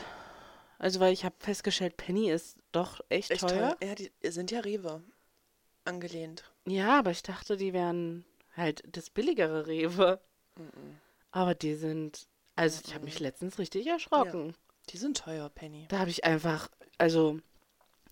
also, 0.79 1.01
weil 1.01 1.13
ich 1.13 1.25
habe 1.25 1.35
festgestellt, 1.39 1.97
Penny 1.97 2.31
ist 2.31 2.57
doch 2.73 3.01
echt, 3.09 3.31
Echt 3.31 3.41
teuer. 3.41 3.77
teuer. 3.79 3.89
Ja, 3.89 3.95
die 3.95 4.11
sind 4.31 4.51
ja 4.51 4.61
Rewe 4.61 5.03
angelehnt. 5.85 6.45
Ja, 6.67 6.99
aber 6.99 7.11
ich 7.11 7.23
dachte, 7.23 7.57
die 7.57 7.73
wären 7.73 8.25
halt 8.57 8.83
das 8.87 9.11
billigere 9.11 9.67
Rewe. 9.67 10.21
Mhm. 10.57 10.99
Aber 11.33 11.55
die 11.55 11.75
sind, 11.75 12.29
also 12.57 12.83
ich 12.87 12.95
habe 12.95 13.05
mich 13.05 13.21
letztens 13.21 13.59
richtig 13.59 13.87
erschrocken. 13.87 14.55
Die 14.91 14.97
sind 14.99 15.17
teuer, 15.17 15.49
Penny. 15.49 15.87
Da 15.89 15.99
habe 16.01 16.11
ich 16.11 16.25
einfach, 16.25 16.69
also 16.99 17.41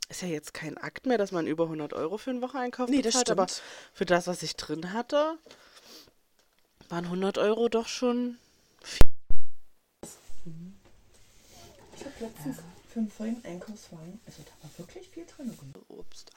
ist 0.08 0.22
ja 0.22 0.28
jetzt 0.28 0.54
kein 0.54 0.78
Akt 0.78 1.06
mehr, 1.06 1.18
dass 1.18 1.32
man 1.32 1.46
über 1.46 1.64
100 1.64 1.92
Euro 1.92 2.18
für 2.18 2.30
einen 2.30 2.42
Wocheneinkauf 2.42 2.88
Nee, 2.88 3.02
das 3.02 3.14
bezahlt, 3.14 3.30
aber 3.30 3.46
für 3.92 4.06
das, 4.06 4.26
was 4.26 4.42
ich 4.42 4.56
drin 4.56 4.92
hatte, 4.92 5.36
waren 6.88 7.04
100 7.04 7.38
Euro 7.38 7.68
doch 7.68 7.86
schon 7.88 8.38
Ich 11.94 12.04
habe 12.04 12.14
letztens 12.20 12.58
für 12.88 13.00
einen 13.00 13.10
vollen 13.10 13.44
Einkaufswagen, 13.44 14.20
also 14.24 14.42
da 14.42 14.52
war 14.62 14.78
wirklich 14.78 15.08
viel 15.08 15.26
drin. 15.26 15.54
Obst. 15.88 16.32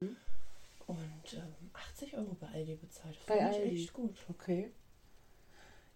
Und 0.00 1.32
ähm, 1.34 1.70
80 1.72 2.16
Euro 2.16 2.36
bei 2.40 2.48
Aldi 2.48 2.76
bezahlt. 2.76 3.16
Das 3.16 3.26
Bei 3.26 3.38
fand 3.38 3.56
ich 3.56 3.62
Aldi. 3.62 3.82
echt 3.82 3.92
gut. 3.92 4.16
Okay. 4.28 4.72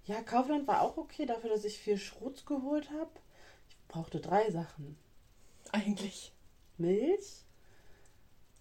Ja, 0.07 0.23
Kaufland 0.23 0.67
war 0.67 0.83
auch 0.83 0.97
okay 0.97 1.27
dafür, 1.27 1.51
dass 1.51 1.65
ich 1.65 1.79
viel 1.79 1.97
Schrotz 1.99 2.45
geholt 2.45 2.91
habe. 2.91 3.11
Ich 3.71 3.87
brauchte 3.89 4.21
drei 4.21 4.51
Sachen. 4.51 4.97
Eigentlich. 5.73 6.33
Milch. 6.81 7.45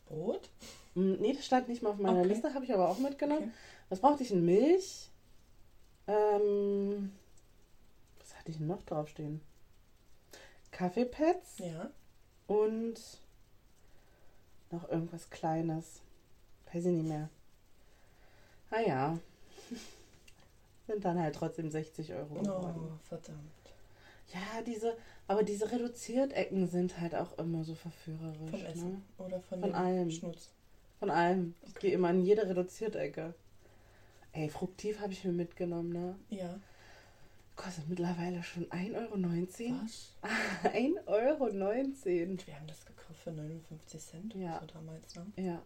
Brot? 0.08 0.50
Hm, 0.96 1.18
Nee, 1.22 1.34
das 1.34 1.46
stand 1.46 1.68
nicht 1.70 1.82
mal 1.82 1.92
auf 1.92 1.98
meiner 1.98 2.20
Okay. 2.20 2.30
Liste, 2.30 2.54
habe 2.54 2.66
ich 2.66 2.74
aber 2.74 2.90
auch 2.90 2.98
mitgenommen. 3.00 3.44
Okay. 3.44 3.52
Was 3.90 4.00
brauchte 4.00 4.24
ich? 4.24 4.32
Ein 4.32 4.46
Milch, 4.46 5.10
Ähm, 6.08 7.12
was 8.20 8.36
hatte 8.38 8.50
ich 8.52 8.58
denn 8.58 8.68
noch 8.68 8.82
draufstehen? 8.84 9.42
Kaffeepads 10.72 11.60
Ja. 11.60 11.90
und 12.48 13.00
noch 14.72 14.90
irgendwas 14.90 15.30
Kleines. 15.30 16.02
Weiß 16.74 16.86
ich 16.86 16.92
nicht 16.92 17.08
mehr. 17.08 17.30
Naja. 18.72 19.20
Sind 20.88 21.06
dann 21.06 21.20
halt 21.20 21.36
trotzdem 21.36 21.70
60 21.70 22.14
Euro 22.14 22.36
Oh, 22.40 22.44
geworden. 22.44 23.00
verdammt. 23.08 23.52
Ja, 24.34 24.62
diese, 24.64 24.96
aber 25.30 25.44
diese 25.44 25.72
Reduziert-Ecken 25.72 26.68
sind 26.68 27.00
halt 27.00 27.14
auch 27.16 27.38
immer 27.38 27.64
so 27.64 27.76
verführerisch. 27.76 28.50
Vom 28.50 28.60
Ne? 28.60 28.68
Essen 28.68 29.04
oder 29.20 29.40
von, 29.40 29.60
Von 29.62 29.70
dem 29.70 29.76
allem. 29.76 30.12
Schnutz. 30.12 30.50
Von 31.00 31.10
allem. 31.12 31.54
Ich 31.68 31.76
gehe 31.76 31.94
immer 31.94 32.10
in 32.10 32.26
jede 32.26 32.48
Reduziert-Ecke. 32.50 33.34
Ey, 34.34 34.50
Fruktiv 34.50 35.00
habe 35.00 35.14
ich 35.14 35.24
mir 35.24 35.32
mitgenommen, 35.32 35.92
ne? 35.94 36.16
Ja. 36.30 36.60
Kostet 37.56 37.88
mittlerweile 37.90 38.42
schon 38.44 38.66
1,19 38.70 38.96
Euro. 38.96 39.82
Was? 39.84 40.16
1,19 40.74 41.08
Euro. 41.08 41.44
Und 41.46 42.48
wir 42.48 42.56
haben 42.56 42.68
das 42.68 42.86
gekauft 42.86 43.20
für 43.24 43.32
59 43.32 44.02
Cent 44.02 44.34
Ja. 44.36 44.60
so 44.60 44.66
damals, 44.66 45.16
ne? 45.16 45.26
Ja, 45.38 45.62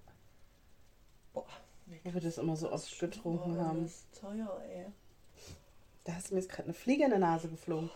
Boah. 1.34 1.46
weil 2.04 2.14
wir 2.14 2.22
das 2.22 2.38
immer 2.38 2.56
so 2.56 2.72
oft 2.72 3.00
getrunken 3.00 3.58
haben. 3.58 3.84
Das 3.84 3.92
ist 3.92 4.20
teuer, 4.20 4.62
ey. 4.70 4.86
Da 6.04 6.18
ist 6.18 6.32
mir 6.32 6.40
jetzt 6.40 6.50
gerade 6.50 6.64
eine 6.66 6.74
Fliege 6.74 7.04
in 7.06 7.12
der 7.12 7.20
Nase 7.20 7.48
geflogen. 7.48 7.90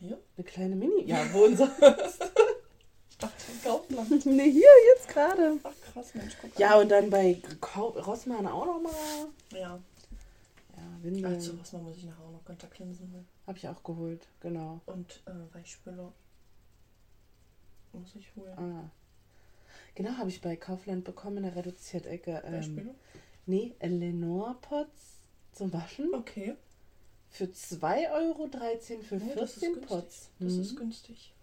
Hier? 0.00 0.18
Eine 0.36 0.44
kleine 0.44 0.76
Mini. 0.76 1.04
Ja, 1.04 1.18
wo 1.32 1.44
unser. 1.44 1.70
Ach, 3.22 3.30
Kaufland. 3.62 4.24
ne, 4.26 4.42
hier, 4.44 4.68
jetzt 4.94 5.08
gerade. 5.08 5.58
Ach, 5.62 5.72
krass, 5.92 6.14
Mensch, 6.14 6.34
guck 6.40 6.58
Ja, 6.58 6.74
an. 6.76 6.82
und 6.82 6.88
dann 6.88 7.10
bei 7.10 7.40
Rossmann 7.76 8.46
auch 8.46 8.64
nochmal. 8.66 8.92
Ja. 9.52 9.78
Ja, 10.76 10.82
Windeln. 11.02 11.38
zu 11.38 11.60
was 11.60 11.72
muss 11.74 11.98
ich 11.98 12.04
nachher 12.04 12.24
auch 12.24 12.32
noch 12.32 12.44
Kontaktlinsen 12.46 13.12
holen. 13.12 13.28
Habe 13.46 13.58
ich 13.58 13.68
auch 13.68 13.82
geholt, 13.82 14.26
genau. 14.40 14.80
Und 14.86 15.22
äh, 15.26 15.54
Weichspüler 15.54 16.12
muss 17.92 18.14
ich 18.14 18.34
holen. 18.36 18.58
Ah. 18.58 18.90
Genau, 19.94 20.12
habe 20.12 20.30
ich 20.30 20.40
bei 20.40 20.56
Kaufland 20.56 21.04
bekommen 21.04 21.38
in 21.38 21.42
der 21.42 21.56
Reduziert-Ecke. 21.56 22.42
Ähm, 22.46 22.52
Weichspüler? 22.54 22.94
nee, 23.44 23.74
Lenore-Pots 23.82 25.18
zum 25.52 25.72
Waschen. 25.74 26.14
Okay. 26.14 26.56
Für 27.30 27.44
2,13 27.44 28.10
Euro 28.12 28.48
für 29.02 29.16
Nee, 29.16 29.34
das 29.36 29.50
ist 29.56 29.58
14 29.60 29.72
günstig. 29.74 29.88
Pots. 29.88 30.30
Das 30.40 30.52
Mhm. 30.54 30.60
ist 30.60 30.76
günstig. 30.76 31.34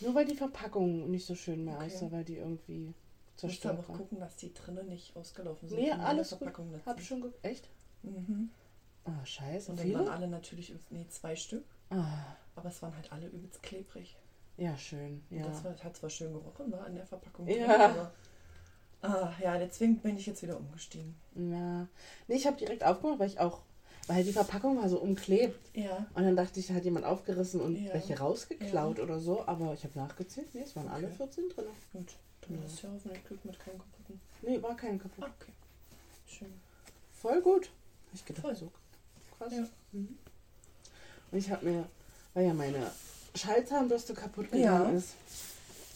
Nur 0.00 0.14
weil 0.14 0.24
die 0.26 0.34
Verpackung 0.36 1.10
nicht 1.10 1.24
so 1.26 1.34
schön 1.34 1.64
mehr 1.64 1.76
Okay. 1.76 1.86
aussah, 1.86 2.10
weil 2.10 2.24
die 2.24 2.36
irgendwie 2.36 2.86
Musst 2.86 2.96
du 3.36 3.40
zerstört 3.48 3.78
aber 3.78 3.88
war. 3.88 3.96
gucken, 3.98 4.18
dass 4.20 4.36
die 4.36 4.52
drinnen 4.52 4.88
nicht 4.88 5.14
ausgelaufen 5.16 5.68
sind. 5.68 5.78
Nee, 5.80 5.92
alles 5.92 6.30
gut. 6.30 6.38
Verpackung 6.38 6.72
letztens. 6.72 6.86
Hab 6.86 7.00
schon 7.02 7.20
ge 7.22 7.30
Echt? 7.42 7.68
Mhm. 8.02 8.50
Ah, 9.04 9.24
scheiße. 9.24 9.70
Und 9.70 9.80
dann 9.80 9.94
waren 9.94 10.08
alle 10.08 10.28
natürlich, 10.28 10.72
nee, 10.90 11.06
zwei 11.08 11.36
Stück, 11.36 11.64
Ah, 11.90 12.36
aber 12.56 12.68
es 12.68 12.80
waren 12.82 12.94
halt 12.96 13.12
alle 13.12 13.26
übelst 13.28 13.62
klebrig. 13.62 14.16
ja, 14.56 14.76
schön. 14.76 15.22
Ja. 15.30 15.44
Das 15.46 15.62
war, 15.64 15.76
hat 15.82 15.96
zwar 15.96 16.10
schön 16.10 16.32
gerochen, 16.32 16.70
war 16.72 16.84
an 16.86 16.94
der 16.94 17.06
Verpackung. 17.06 17.46
Ja. 17.48 17.54
drin, 17.66 17.70
aber, 18.00 18.12
ah, 19.02 19.32
ja, 19.40 19.58
deswegen 19.58 19.98
bin 20.00 20.16
ich 20.16 20.26
jetzt 20.26 20.42
wieder 20.42 20.56
umgestiegen. 20.56 21.14
Na. 21.34 21.88
Nee, 22.28 22.36
ich 22.36 22.46
habe 22.46 22.56
direkt 22.56 22.82
aufgemacht, 22.84 23.18
weil 23.18 23.28
ich 23.28 23.38
auch, 23.40 23.62
weil 24.08 24.24
die 24.24 24.32
Verpackung 24.32 24.76
war 24.80 24.88
so 24.88 24.98
umklebt. 24.98 25.58
Ja. 25.76 26.06
Und 26.14 26.24
dann 26.24 26.36
dachte 26.36 26.58
ich, 26.60 26.66
da 26.66 26.74
hat 26.74 26.84
jemand 26.84 27.04
aufgerissen 27.06 27.60
und 27.60 27.76
Ja. 27.76 27.94
welche 27.94 28.18
rausgeklaut 28.18 28.98
oder 29.00 29.18
so. 29.20 29.46
Aber 29.46 29.72
ich 29.74 29.84
habe 29.84 29.98
nachgezählt. 29.98 30.54
Nee, 30.54 30.62
es 30.62 30.74
waren 30.76 30.88
alle 30.88 31.06
Okay. 31.06 31.16
14 31.16 31.48
drin. 31.50 31.64
Gut, 31.92 32.08
dann 32.42 32.58
Ja. 32.58 32.64
ist 32.66 32.82
ja 32.82 32.90
hoffentlich 32.92 33.24
Glück 33.24 33.44
mit 33.44 33.58
keinem 33.60 33.78
kaputten. 33.78 34.20
Nee, 34.42 34.60
war 34.62 34.76
kein 34.76 34.98
kaputt. 34.98 35.24
Ah, 35.24 35.30
okay. 35.40 35.52
Schön. 36.26 36.52
Voll 37.20 37.40
gut. 37.42 37.70
Ich 38.14 38.24
gedacht, 38.24 38.42
Voll. 38.42 38.56
so 38.56 38.70
krass. 39.38 39.52
Ja. 39.52 39.66
Mhm. 39.92 40.18
Und 41.30 41.38
ich 41.38 41.50
habe 41.50 41.64
mir, 41.64 41.86
weil 42.34 42.46
ja 42.46 42.52
meine 42.54 42.90
Schallzahnbürste 43.34 44.14
kaputt 44.14 44.46
Ja. 44.52 44.78
gegangen 44.78 44.96
ist, 44.98 45.14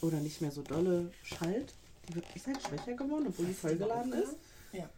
oder 0.00 0.18
nicht 0.18 0.40
mehr 0.40 0.50
so 0.50 0.62
dolle 0.62 1.10
schallt, 1.22 1.72
die 2.08 2.14
wird 2.14 2.24
ist 2.34 2.46
halt 2.46 2.62
schwächer 2.62 2.94
geworden, 2.94 3.26
obwohl 3.28 3.46
die 3.46 3.52
vollgeladen 3.54 4.12
ist, 4.12 4.36
Ja. 4.72 4.88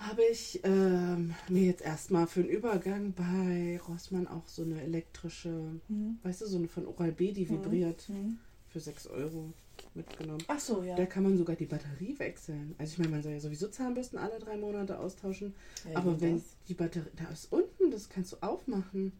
Habe 0.00 0.22
ich 0.24 0.60
ähm, 0.64 1.34
mir 1.48 1.64
jetzt 1.64 1.82
erstmal 1.82 2.26
für 2.26 2.42
den 2.42 2.50
Übergang 2.50 3.12
bei 3.12 3.78
Rossmann 3.86 4.26
auch 4.26 4.46
so 4.48 4.62
eine 4.62 4.80
elektrische, 4.82 5.80
Mhm. 5.88 6.18
weißt 6.22 6.40
du, 6.40 6.46
so 6.46 6.56
eine 6.58 6.68
von 6.68 6.86
Oral 6.86 7.12
B, 7.12 7.32
die 7.32 7.44
Mhm. 7.44 7.50
vibriert, 7.50 8.08
Mhm. 8.08 8.38
für 8.68 8.80
6 8.80 9.06
Euro 9.06 9.52
mitgenommen. 9.94 10.42
Ach 10.48 10.58
so, 10.60 10.82
ja. 10.82 10.96
Da 10.96 11.04
kann 11.06 11.22
man 11.24 11.36
sogar 11.36 11.54
die 11.56 11.66
Batterie 11.66 12.18
wechseln. 12.18 12.74
Also 12.78 12.92
ich 12.92 12.98
meine, 12.98 13.10
man 13.10 13.22
soll 13.22 13.32
ja 13.32 13.40
sowieso 13.40 13.68
Zahnbürsten 13.68 14.18
alle 14.18 14.38
drei 14.38 14.56
Monate 14.56 14.98
austauschen. 14.98 15.54
Ja, 15.90 15.96
aber 15.98 16.20
wenn 16.20 16.36
das? 16.36 16.44
die 16.68 16.74
Batterie, 16.74 17.10
da 17.16 17.24
ist 17.30 17.52
unten, 17.52 17.90
das 17.90 18.08
kannst 18.08 18.32
du 18.32 18.36
aufmachen. 18.40 19.12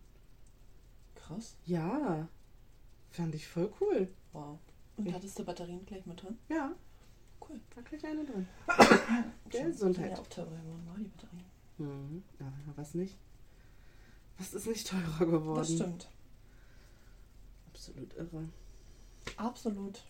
Krass. 1.15 1.57
Ja, 1.67 2.29
fand 3.11 3.35
ich 3.35 3.47
voll 3.47 3.71
cool. 3.81 4.09
Wow. 4.33 4.59
Und 4.97 5.13
hattest 5.13 5.39
du 5.39 5.45
Batterien 5.45 5.85
gleich 5.87 6.07
mit 6.07 6.23
drin? 6.23 6.39
Ja, 6.49 6.75
Cool. 7.51 7.61
da 7.75 7.81
gleich 7.83 8.05
eine 8.05 8.25
drin. 8.25 8.47
Gesundheit. 9.51 10.13
Ja, 10.13 10.19
auch 10.19 10.27
teurer 10.29 10.51
geworden, 10.51 10.87
war 10.87 10.97
die 10.99 11.05
Batterien. 11.05 11.45
Mhm. 11.79 12.23
Ja, 12.39 12.53
was 12.77 12.95
nicht? 12.95 13.17
Was 14.39 14.55
ist 14.55 14.67
nicht 14.67 14.87
teurer 14.87 15.27
geworden? 15.27 15.59
Das 15.59 15.73
stimmt. 15.73 16.09
Absolut 17.73 18.15
irre. 18.15 18.49
Absolut. 19.37 20.03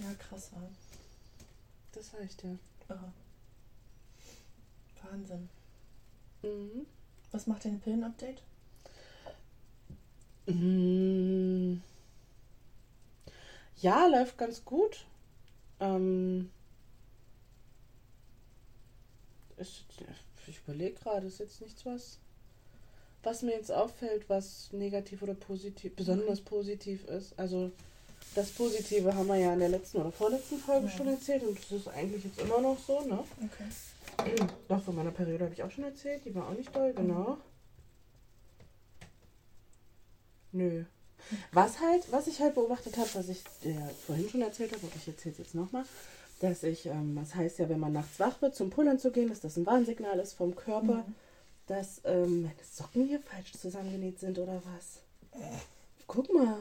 Ja, 0.00 0.14
krass, 0.18 0.52
war. 0.52 0.68
Das 1.92 2.12
heißt 2.12 2.42
ja. 2.42 2.56
Irre. 2.88 3.12
Wahnsinn. 5.02 5.48
Mhm. 6.42 6.86
Was 7.30 7.46
macht 7.46 7.64
dein 7.64 7.80
Pillen-Update? 7.80 8.42
Mm. 10.46 11.80
Ja, 13.80 14.06
läuft 14.06 14.38
ganz 14.38 14.64
gut. 14.64 15.06
Ähm, 15.80 16.50
ist, 19.56 19.84
ich 20.46 20.58
überlege 20.66 20.94
gerade, 20.98 21.26
ist 21.26 21.38
jetzt 21.38 21.60
nichts, 21.60 21.84
was, 21.84 22.18
was 23.22 23.42
mir 23.42 23.52
jetzt 23.52 23.72
auffällt, 23.72 24.28
was 24.28 24.72
negativ 24.72 25.22
oder 25.22 25.34
positiv, 25.34 25.94
besonders 25.96 26.40
positiv 26.40 27.04
ist. 27.06 27.38
Also 27.38 27.72
das 28.34 28.50
Positive 28.50 29.14
haben 29.14 29.28
wir 29.28 29.36
ja 29.36 29.52
in 29.52 29.60
der 29.60 29.68
letzten 29.68 29.98
oder 29.98 30.10
vorletzten 30.12 30.58
Folge 30.58 30.86
Ja. 30.86 30.92
schon 30.92 31.08
erzählt 31.08 31.42
und 31.44 31.58
das 31.58 31.70
ist 31.70 31.88
eigentlich 31.88 32.24
jetzt 32.24 32.40
immer 32.40 32.60
noch 32.60 32.78
so, 32.78 33.00
ne? 33.02 33.24
Okay. 33.44 34.46
Doch, 34.68 34.82
von 34.82 34.94
meiner 34.94 35.10
Periode 35.10 35.44
habe 35.44 35.54
ich 35.54 35.62
auch 35.62 35.70
schon 35.70 35.84
erzählt. 35.84 36.24
Die 36.24 36.34
war 36.34 36.48
auch 36.48 36.54
nicht 36.54 36.74
doll, 36.74 36.92
genau. 36.94 37.38
Nö. 40.52 40.84
Was 41.52 41.80
halt, 41.80 42.04
was 42.10 42.26
ich 42.26 42.40
halt 42.40 42.54
beobachtet 42.54 42.96
habe, 42.96 43.08
was 43.14 43.28
ich 43.28 43.42
dir 43.62 43.90
vorhin 44.06 44.28
schon 44.28 44.42
erzählt 44.42 44.72
habe, 44.72 44.86
aber 44.86 44.96
ich 44.96 45.08
erzähle 45.08 45.32
es 45.32 45.38
jetzt 45.38 45.54
nochmal, 45.54 45.84
dass 46.40 46.62
ich, 46.62 46.86
ähm, 46.86 47.16
das 47.16 47.34
heißt 47.34 47.58
ja, 47.58 47.68
wenn 47.68 47.80
man 47.80 47.92
nachts 47.92 48.18
wach 48.18 48.40
wird, 48.42 48.54
zum 48.54 48.70
Pullern 48.70 48.98
zu 48.98 49.10
gehen, 49.10 49.28
dass 49.28 49.40
das 49.40 49.56
ein 49.56 49.66
Warnsignal 49.66 50.18
ist 50.18 50.34
vom 50.34 50.54
Körper, 50.54 50.96
Mhm. 51.06 51.14
dass 51.66 52.00
ähm, 52.04 52.42
meine 52.42 52.54
Socken 52.70 53.06
hier 53.06 53.20
falsch 53.20 53.52
zusammengenäht 53.52 54.18
sind 54.20 54.38
oder 54.38 54.60
was. 54.74 55.40
Guck 56.06 56.32
mal. 56.32 56.58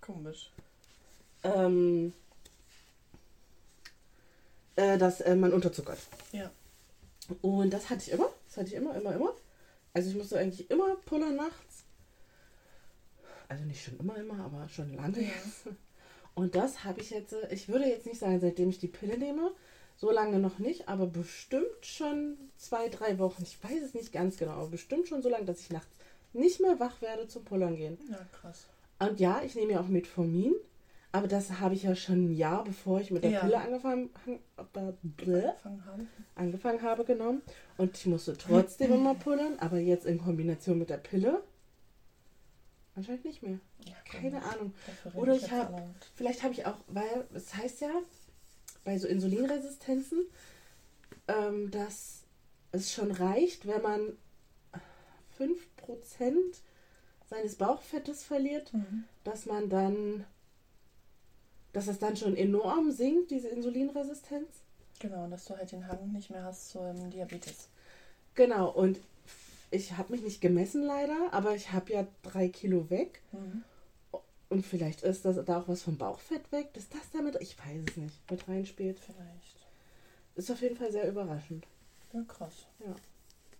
Komisch. 0.00 0.50
Ähm, 1.44 2.12
äh, 4.76 4.98
dass 4.98 5.20
äh, 5.20 5.34
man 5.36 5.52
unterzuckert. 5.52 5.98
Ja. 6.32 6.50
Und 7.42 7.70
das 7.70 7.88
hatte 7.90 8.02
ich 8.02 8.12
immer. 8.12 8.28
Das 8.48 8.56
hatte 8.58 8.68
ich 8.68 8.74
immer, 8.74 8.94
immer, 8.94 9.14
immer. 9.14 9.32
Also 9.94 10.10
ich 10.10 10.16
musste 10.16 10.38
eigentlich 10.38 10.70
immer 10.70 10.94
pullern 11.06 11.36
nachts. 11.36 11.65
Also 13.48 13.64
nicht 13.64 13.82
schon 13.84 13.98
immer, 13.98 14.16
immer, 14.16 14.44
aber 14.44 14.68
schon 14.68 14.94
lange 14.94 15.20
jetzt. 15.20 15.66
Und 16.34 16.54
das 16.54 16.84
habe 16.84 17.00
ich 17.00 17.10
jetzt, 17.10 17.32
äh, 17.32 17.52
ich 17.52 17.68
würde 17.68 17.86
jetzt 17.86 18.06
nicht 18.06 18.18
sagen, 18.18 18.40
seitdem 18.40 18.68
ich 18.68 18.78
die 18.78 18.88
Pille 18.88 19.16
nehme, 19.16 19.52
so 19.96 20.10
lange 20.10 20.38
noch 20.38 20.58
nicht, 20.58 20.88
aber 20.88 21.06
bestimmt 21.06 21.64
schon 21.80 22.36
zwei, 22.56 22.88
drei 22.88 23.18
Wochen. 23.18 23.42
Ich 23.42 23.62
weiß 23.62 23.82
es 23.82 23.94
nicht 23.94 24.12
ganz 24.12 24.36
genau, 24.36 24.52
aber 24.52 24.68
bestimmt 24.68 25.08
schon 25.08 25.22
so 25.22 25.30
lange, 25.30 25.46
dass 25.46 25.60
ich 25.60 25.70
nachts 25.70 25.96
nicht 26.34 26.60
mehr 26.60 26.78
wach 26.78 27.00
werde 27.00 27.26
zum 27.28 27.44
Pullern 27.44 27.76
gehen. 27.76 27.98
Ja, 28.10 28.18
krass. 28.38 28.66
Und 28.98 29.18
ja, 29.20 29.40
ich 29.42 29.54
nehme 29.54 29.72
ja 29.72 29.80
auch 29.80 29.88
Metformin, 29.88 30.54
aber 31.12 31.28
das 31.28 31.60
habe 31.60 31.74
ich 31.74 31.84
ja 31.84 31.94
schon 31.94 32.26
ein 32.26 32.32
Jahr, 32.32 32.64
bevor 32.64 33.00
ich 33.00 33.10
mit 33.10 33.24
der 33.24 33.30
Ja. 33.30 33.40
Pille 33.40 33.58
angefangen, 33.58 34.10
Angefangen 34.74 36.08
angefangen 36.34 36.82
habe 36.82 37.04
genommen. 37.04 37.40
Und 37.78 37.96
ich 37.96 38.04
musste 38.04 38.36
trotzdem 38.36 38.92
immer 38.94 39.14
pullern, 39.14 39.58
aber 39.58 39.78
jetzt 39.78 40.04
in 40.04 40.18
Kombination 40.18 40.78
mit 40.78 40.90
der 40.90 40.98
Pille 40.98 41.42
anscheinend 42.96 43.24
nicht 43.24 43.42
mehr. 43.42 43.58
Ja, 43.86 43.94
Keine. 44.04 44.42
Ahnung. 44.42 44.74
Oder 45.14 45.32
ich 45.32 45.42
ich 45.42 45.48
jetzt 45.48 45.52
hab- 45.52 45.68
allerhand. 45.68 46.10
Vielleicht 46.14 46.42
habe 46.42 46.52
ich 46.54 46.66
auch, 46.66 46.76
weil 46.88 47.26
es 47.34 47.54
heißt 47.54 47.80
ja 47.82 47.90
bei 48.84 48.98
so 48.98 49.06
Insulinresistenzen, 49.08 50.26
ähm, 51.28 51.70
dass 51.70 52.22
es 52.72 52.92
schon 52.92 53.10
reicht, 53.10 53.66
wenn 53.66 53.82
man 53.82 54.16
5% 55.38 56.62
seines 57.28 57.56
Bauchfettes 57.56 58.22
verliert, 58.24 58.72
Mhm. 58.72 59.04
dass 59.24 59.46
man 59.46 59.68
dann, 59.68 60.24
dass 61.72 61.88
es 61.88 61.98
dann 61.98 62.16
schon 62.16 62.36
enorm 62.36 62.90
sinkt, 62.92 63.30
diese 63.30 63.48
Insulinresistenz. 63.48 64.48
Genau, 65.00 65.24
und 65.24 65.30
dass 65.30 65.44
du 65.44 65.56
halt 65.56 65.72
den 65.72 65.86
Hang 65.88 66.12
nicht 66.12 66.30
mehr 66.30 66.44
hast 66.44 66.70
zum 66.70 67.10
Diabetes. 67.10 67.68
Genau, 68.34 68.70
und 68.70 69.00
ich 69.76 69.96
habe 69.96 70.12
mich 70.12 70.22
nicht 70.22 70.40
gemessen 70.40 70.82
leider, 70.82 71.32
aber 71.32 71.54
ich 71.54 71.72
habe 71.72 71.92
ja 71.92 72.06
drei 72.22 72.48
Kilo 72.48 72.90
weg. 72.90 73.22
Mhm. 73.32 73.64
Und 74.48 74.64
vielleicht 74.64 75.02
ist 75.02 75.24
das 75.24 75.44
da 75.44 75.60
auch 75.60 75.68
was 75.68 75.82
vom 75.82 75.98
Bauchfett 75.98 76.50
weg, 76.52 76.72
dass 76.74 76.88
das 76.88 77.10
damit, 77.12 77.36
ich 77.40 77.58
weiß 77.58 77.82
es 77.90 77.96
nicht, 77.96 78.30
mit 78.30 78.46
reinspielt. 78.48 78.98
Vielleicht. 78.98 79.56
Ist 80.36 80.50
auf 80.50 80.60
jeden 80.62 80.76
Fall 80.76 80.92
sehr 80.92 81.08
überraschend. 81.08 81.66
Ja, 82.12 82.22
krass. 82.22 82.66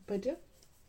Bei 0.07 0.19
dir? 0.19 0.37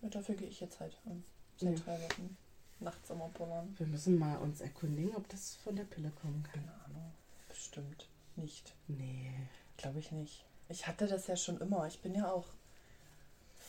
Ja, 0.02 0.10
dafür 0.10 0.36
gehe 0.36 0.48
ich 0.50 0.60
jetzt 0.60 0.80
halt 0.80 0.96
ähm, 1.08 1.24
seit 1.58 1.80
Ja. 1.80 1.86
drei 1.86 2.02
Wochen 2.04 2.38
nachts 2.80 3.10
immer 3.10 3.30
pullern. 3.30 3.74
Wir 3.80 3.88
müssen 3.88 4.20
mal 4.20 4.38
uns 4.38 4.62
erkundigen, 4.62 5.16
ob 5.16 5.28
das 5.30 5.56
von 5.56 5.76
der 5.76 5.86
Pille 5.86 6.12
kommen 6.22 6.44
kann. 6.44 6.62
Keine 6.64 6.74
Ahnung. 6.86 7.12
Bestimmt 7.50 8.08
nicht. 8.36 8.76
Nee. 8.88 9.32
Glaube 9.78 9.98
ich 10.00 10.12
nicht. 10.12 10.46
Ich 10.70 10.86
hatte 10.86 11.08
das 11.08 11.26
ja 11.26 11.36
schon 11.36 11.60
immer. 11.60 11.88
Ich 11.88 12.00
bin 12.02 12.14
ja 12.14 12.32
auch 12.32 12.46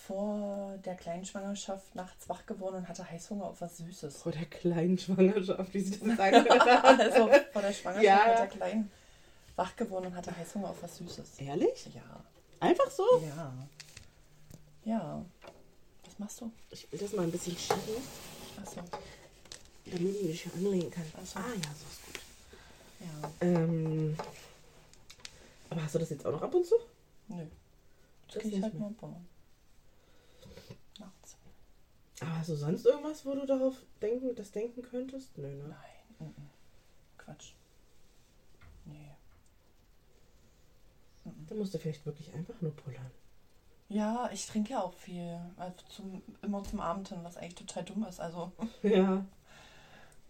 vor 0.08 0.78
der 0.86 0.94
kleinen 0.94 1.24
Schwangerschaft 1.26 1.94
nachts 1.94 2.28
wach 2.30 2.46
geworden 2.46 2.76
und 2.76 2.88
hatte 2.88 3.08
Heißhunger 3.08 3.44
auf 3.44 3.60
was 3.60 3.76
Süßes. 3.76 4.22
Vor 4.22 4.32
der 4.32 4.46
kleinen 4.46 4.96
Schwangerschaft, 4.98 5.74
wie 5.74 5.80
sie 5.80 5.98
das 5.98 6.00
sagen. 6.16 6.48
also 6.48 7.28
vor 7.52 7.60
der 7.62 7.72
Schwangerschaft 7.74 8.02
Ja, 8.04 8.26
mit 8.28 8.38
der 8.38 8.46
Kleinen 8.46 8.90
wach 9.54 9.76
geworden 9.76 10.06
und 10.06 10.16
hatte 10.16 10.34
Heißhunger 10.34 10.70
auf 10.70 10.82
was 10.82 10.96
Süßes. 10.96 11.38
Ehrlich? 11.40 11.90
Ja. 11.94 12.24
Einfach 12.60 12.90
so? 12.90 13.04
Ja. 13.22 13.52
Ja. 14.84 15.24
Was 16.06 16.18
machst 16.18 16.40
du? 16.40 16.50
Ich 16.70 16.90
will 16.90 16.98
das 16.98 17.12
mal 17.12 17.24
ein 17.24 17.30
bisschen 17.30 17.56
schieben, 17.58 18.02
Achso. 18.62 18.80
damit 19.84 20.16
ich 20.16 20.22
mich 20.26 20.42
hier 20.42 20.54
anlegen 20.54 20.90
kann. 20.90 21.04
So. 21.22 21.38
Ah 21.38 21.42
ja, 21.54 21.70
so 21.74 21.86
ist 21.86 22.06
gut. 22.06 22.20
Ja. 23.00 23.30
Ähm, 23.46 24.16
aber 25.68 25.82
hast 25.84 25.94
du 25.94 25.98
das 25.98 26.08
jetzt 26.08 26.24
auch 26.24 26.32
noch 26.32 26.42
ab 26.42 26.54
und 26.54 26.64
zu? 26.66 26.76
Nö. 27.28 27.44
Das 28.26 28.34
Das 28.34 28.42
gehe 28.42 28.52
ich 28.56 28.62
halt 28.62 28.78
mal 28.78 28.90
bauen. 28.92 29.26
Aber 32.20 32.38
hast 32.38 32.48
du 32.48 32.56
sonst 32.56 32.84
irgendwas, 32.84 33.24
wo 33.24 33.34
du 33.34 33.46
darauf 33.46 33.74
denken, 34.02 34.34
das 34.34 34.50
denken 34.50 34.82
könntest? 34.82 35.36
Nö, 35.38 35.48
ne? 35.48 35.64
Nein. 35.68 36.28
mhm. 36.28 36.50
Quatsch. 37.16 37.52
Nee. 38.84 39.10
Mhm. 41.24 41.46
Dann 41.48 41.58
musst 41.58 41.74
du 41.74 41.78
vielleicht 41.78 42.04
wirklich 42.06 42.32
einfach 42.34 42.60
nur 42.60 42.74
pullern. 42.74 43.10
Ja, 43.88 44.28
ich 44.32 44.46
trinke 44.46 44.72
ja 44.72 44.82
auch 44.82 44.92
viel. 44.92 45.40
Also 45.56 45.76
zum, 45.88 46.22
immer 46.42 46.62
zum 46.64 46.80
Abend 46.80 47.08
hin, 47.08 47.18
was 47.22 47.36
eigentlich 47.36 47.54
total 47.54 47.84
dumm 47.84 48.04
ist. 48.06 48.20
Also, 48.20 48.52
Ja, 48.82 49.24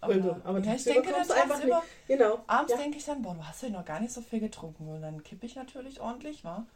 voll 0.01 0.21
dumm. 0.21 0.41
Aber 0.45 0.61
ja, 0.61 0.75
ich 0.75 0.85
denke 0.85 1.11
dann 1.11 1.31
einfach 1.31 1.65
nicht. 1.65 1.77
Genau. 2.07 2.41
abends 2.47 2.73
ja. 2.73 2.79
denke 2.79 2.99
ich 2.99 3.05
dann, 3.05 3.23
boah, 3.23 3.35
du 3.35 3.47
hast 3.47 3.63
ja 3.63 3.71
noch 3.71 3.85
gar 3.85 4.01
nicht 4.01 4.13
so 4.13 4.21
viel 4.21 4.41
getrunken. 4.41 4.89
Und 4.89 5.03
dann 5.03 5.25
kippe 5.25 5.47
ich 5.47 5.57
natürlich 5.57 6.01
ordentlich, 6.01 6.45
wa? 6.45 6.67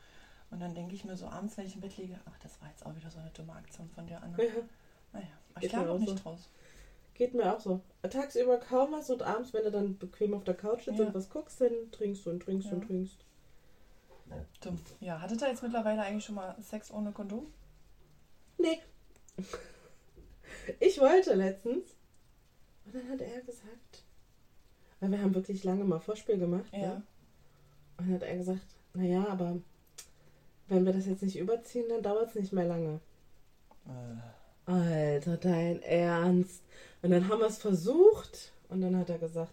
Und 0.50 0.60
dann 0.60 0.74
denke 0.74 0.94
ich 0.94 1.04
mir 1.04 1.16
so 1.16 1.26
abends, 1.26 1.56
wenn 1.56 1.66
ich 1.66 1.74
im 1.74 1.80
Bett 1.80 1.96
liege, 1.96 2.18
ach, 2.26 2.38
das 2.42 2.60
war 2.60 2.68
jetzt 2.68 2.84
auch 2.84 2.94
wieder 2.94 3.10
so 3.10 3.18
eine 3.18 3.30
dumme 3.30 3.54
Aktion 3.54 3.88
von 3.94 4.06
dir, 4.06 4.20
Anna. 4.22 4.42
Ja, 4.42 4.50
Naja, 5.12 5.26
ich 5.60 5.70
lerne 5.72 5.86
mir 5.86 5.92
auch 5.92 5.98
nicht 5.98 6.08
so. 6.10 6.14
draus. 6.16 6.48
geht 7.14 7.34
mir 7.34 7.54
auch 7.54 7.60
so. 7.60 7.80
Tagsüber 8.02 8.58
kaum 8.58 8.92
was 8.92 9.10
und 9.10 9.22
abends, 9.22 9.52
wenn 9.52 9.64
du 9.64 9.70
dann 9.70 9.98
bequem 9.98 10.34
auf 10.34 10.44
der 10.44 10.54
Couch 10.54 10.84
sitzt 10.84 10.98
Ja. 10.98 11.06
und 11.06 11.14
was 11.14 11.28
guckst, 11.30 11.60
dann 11.60 11.90
trinkst 11.92 12.26
du 12.26 12.30
und 12.30 12.40
trinkst 12.42 12.68
Ja. 12.68 12.74
und 12.74 12.86
trinkst. 12.86 13.24
Dumm. 14.62 14.78
Ja, 15.00 15.20
hattet 15.20 15.42
ihr 15.42 15.48
jetzt 15.48 15.62
mittlerweile 15.62 16.02
eigentlich 16.02 16.24
schon 16.24 16.36
mal 16.36 16.56
Sex 16.62 16.90
ohne 16.90 17.12
Kondom? 17.12 17.46
Nee. 18.58 18.80
Ich 20.80 21.00
wollte 21.00 21.34
letztens. 21.34 21.96
Und 22.84 22.94
dann 22.94 23.08
hat 23.08 23.20
er 23.20 23.40
gesagt, 23.40 24.04
weil 25.00 25.10
wir 25.10 25.20
haben 25.20 25.34
wirklich 25.34 25.64
lange 25.64 25.82
mal 25.84 25.98
Vorspiel 25.98 26.38
gemacht. 26.38 26.70
Ja. 26.72 26.78
Ne? 26.78 27.02
Und 27.96 28.06
dann 28.08 28.14
hat 28.14 28.22
er 28.22 28.36
gesagt, 28.36 28.66
naja, 28.94 29.26
aber 29.28 29.58
wenn 30.68 30.84
wir 30.86 30.92
das 30.92 31.06
jetzt 31.06 31.22
nicht 31.22 31.38
überziehen, 31.38 31.86
dann 31.88 32.02
dauert 32.02 32.28
es 32.28 32.34
nicht 32.34 32.52
mehr 32.52 32.66
lange. 32.66 33.00
Äh. 33.86 34.16
Alter, 34.66 35.36
dein 35.36 35.82
Ernst. 35.82 36.62
Und 37.02 37.10
dann 37.10 37.28
haben 37.28 37.40
wir 37.40 37.46
es 37.48 37.58
versucht 37.58 38.52
und 38.68 38.80
dann 38.80 38.96
hat 38.96 39.10
er 39.10 39.18
gesagt, 39.18 39.52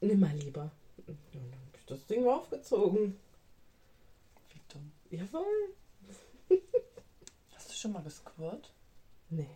nimm 0.00 0.20
mal 0.20 0.34
lieber. 0.34 0.70
Und 1.06 1.18
dann 1.32 1.52
hab 1.52 1.76
ich 1.78 1.86
das 1.86 2.06
Ding 2.06 2.26
aufgezogen. 2.26 3.16
Wie 4.48 4.60
dumm. 4.72 4.90
Jawohl. 5.10 5.74
Hast 7.54 7.68
du 7.70 7.74
schon 7.74 7.92
mal 7.92 8.02
gesquirt? 8.02 8.72
Nee, 9.28 9.46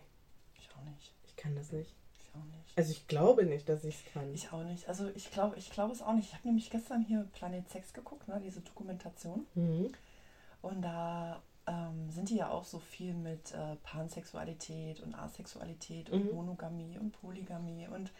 Ich 0.59 0.69
auch 0.75 0.83
nicht. 0.83 1.11
ich 1.25 1.35
kann 1.35 1.55
das 1.55 1.71
nicht. 1.71 1.93
Ich 2.19 2.29
auch 2.35 2.45
nicht. 2.45 2.77
Also 2.77 2.91
ich 2.91 3.07
glaube 3.07 3.45
nicht, 3.45 3.67
dass 3.67 3.83
ich 3.83 3.95
es 4.05 4.13
kann. 4.13 4.33
Ich 4.33 4.51
auch 4.51 4.63
nicht. 4.63 4.87
Also 4.87 5.09
ich 5.15 5.31
glaube 5.31 5.57
ich 5.57 5.71
glaube 5.71 5.91
es 5.93 6.01
auch 6.01 6.13
nicht. 6.13 6.27
Ich 6.29 6.33
habe 6.35 6.47
nämlich 6.47 6.69
gestern 6.69 7.01
hier 7.03 7.27
Planet 7.33 7.67
Sex 7.69 7.93
geguckt, 7.93 8.27
ne, 8.27 8.39
diese 8.43 8.61
Dokumentation. 8.61 9.45
Mhm. 9.55 9.91
Und 10.61 10.81
da 10.81 11.41
ähm, 11.67 12.09
sind 12.11 12.29
die 12.29 12.37
ja 12.37 12.49
auch 12.49 12.63
so 12.65 12.79
viel 12.79 13.13
mit 13.13 13.51
äh, 13.53 13.75
Pansexualität 13.83 14.99
und 15.01 15.15
Asexualität 15.15 16.09
und 16.09 16.25
Mhm. 16.25 16.35
Monogamie 16.35 16.97
und 16.99 17.11
Polygamie 17.11 17.87
und 17.87 18.11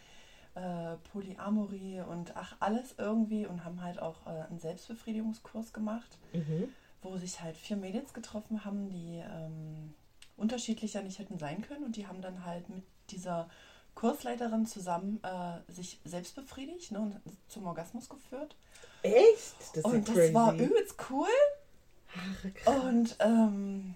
äh, 0.55 0.95
Polyamorie 1.11 2.01
und 2.01 2.35
ach, 2.35 2.55
alles 2.59 2.95
irgendwie 2.97 3.45
und 3.45 3.65
haben 3.65 3.81
halt 3.83 3.99
auch 4.01 4.25
äh, 4.25 4.29
einen 4.49 4.59
Selbstbefriedigungskurs 4.59 5.73
gemacht, 5.73 6.17
Mhm. 6.33 6.69
wo 7.01 7.17
sich 7.17 7.41
halt 7.41 7.57
vier 7.57 7.77
Mädels 7.77 8.13
getroffen 8.13 8.63
haben, 8.65 8.89
die 8.89 9.21
ähm, 9.29 9.93
unterschiedlicher 10.37 11.01
nicht 11.01 11.19
hätten 11.19 11.37
sein 11.37 11.61
können 11.61 11.83
und 11.83 11.95
die 11.97 12.07
haben 12.07 12.21
dann 12.21 12.45
halt 12.45 12.69
mit 12.69 12.83
dieser 13.09 13.49
Kursleiterin 13.95 14.65
zusammen 14.65 15.21
äh, 15.23 15.71
sich 15.71 15.99
selbst 16.03 16.35
befriedigt 16.35 16.91
ne, 16.91 16.99
und 16.99 17.21
zum 17.47 17.65
Orgasmus 17.67 18.09
geführt. 18.09 18.55
Echt? 19.03 19.55
Das 19.73 19.77
ist 19.77 19.85
und 19.85 20.07
das 20.09 20.33
war 20.33 20.51
crazy. 20.53 20.65
übelst 20.65 20.95
cool. 21.09 21.27
Ach. 22.65 22.83
Und 22.83 23.15
ähm, 23.19 23.95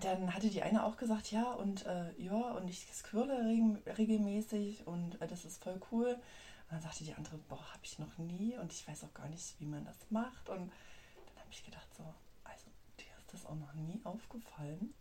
dann 0.00 0.34
hatte 0.34 0.48
die 0.50 0.62
eine 0.62 0.84
auch 0.84 0.96
gesagt, 0.96 1.32
ja, 1.32 1.52
und 1.52 1.86
äh, 1.86 2.12
ja, 2.18 2.52
und 2.52 2.68
ich 2.68 2.86
squirle 2.92 3.38
reg 3.44 3.98
regelmäßig 3.98 4.86
und 4.86 5.20
äh, 5.20 5.26
das 5.26 5.44
ist 5.44 5.62
voll 5.62 5.80
cool. 5.92 6.08
Und 6.08 6.72
dann 6.72 6.82
sagte 6.82 7.04
die 7.04 7.14
andere, 7.14 7.38
boah, 7.48 7.72
habe 7.72 7.80
ich 7.84 7.98
noch 7.98 8.18
nie 8.18 8.56
und 8.58 8.72
ich 8.72 8.86
weiß 8.86 9.04
auch 9.04 9.14
gar 9.14 9.28
nicht, 9.28 9.58
wie 9.60 9.66
man 9.66 9.84
das 9.84 9.96
macht. 10.10 10.48
Und 10.48 10.58
dann 10.68 11.36
habe 11.38 11.50
ich 11.50 11.64
gedacht, 11.64 11.88
so, 11.96 12.02
also 12.44 12.64
dir 12.98 13.16
ist 13.18 13.32
das 13.32 13.46
auch 13.46 13.54
noch 13.54 13.72
nie 13.74 14.00
aufgefallen, 14.04 14.92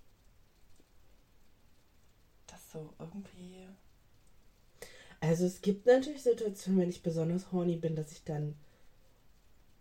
dass 2.48 2.72
so 2.72 2.94
irgendwie, 3.00 3.68
Also 5.20 5.46
es 5.46 5.62
gibt 5.62 5.86
natürlich 5.88 6.24
Situationen, 6.24 6.82
wenn 6.82 6.90
ich 6.90 7.02
besonders 7.04 7.52
horny 7.52 7.78
bin, 7.78 7.96
dass 7.96 8.12
ich 8.12 8.24
dann 8.24 8.56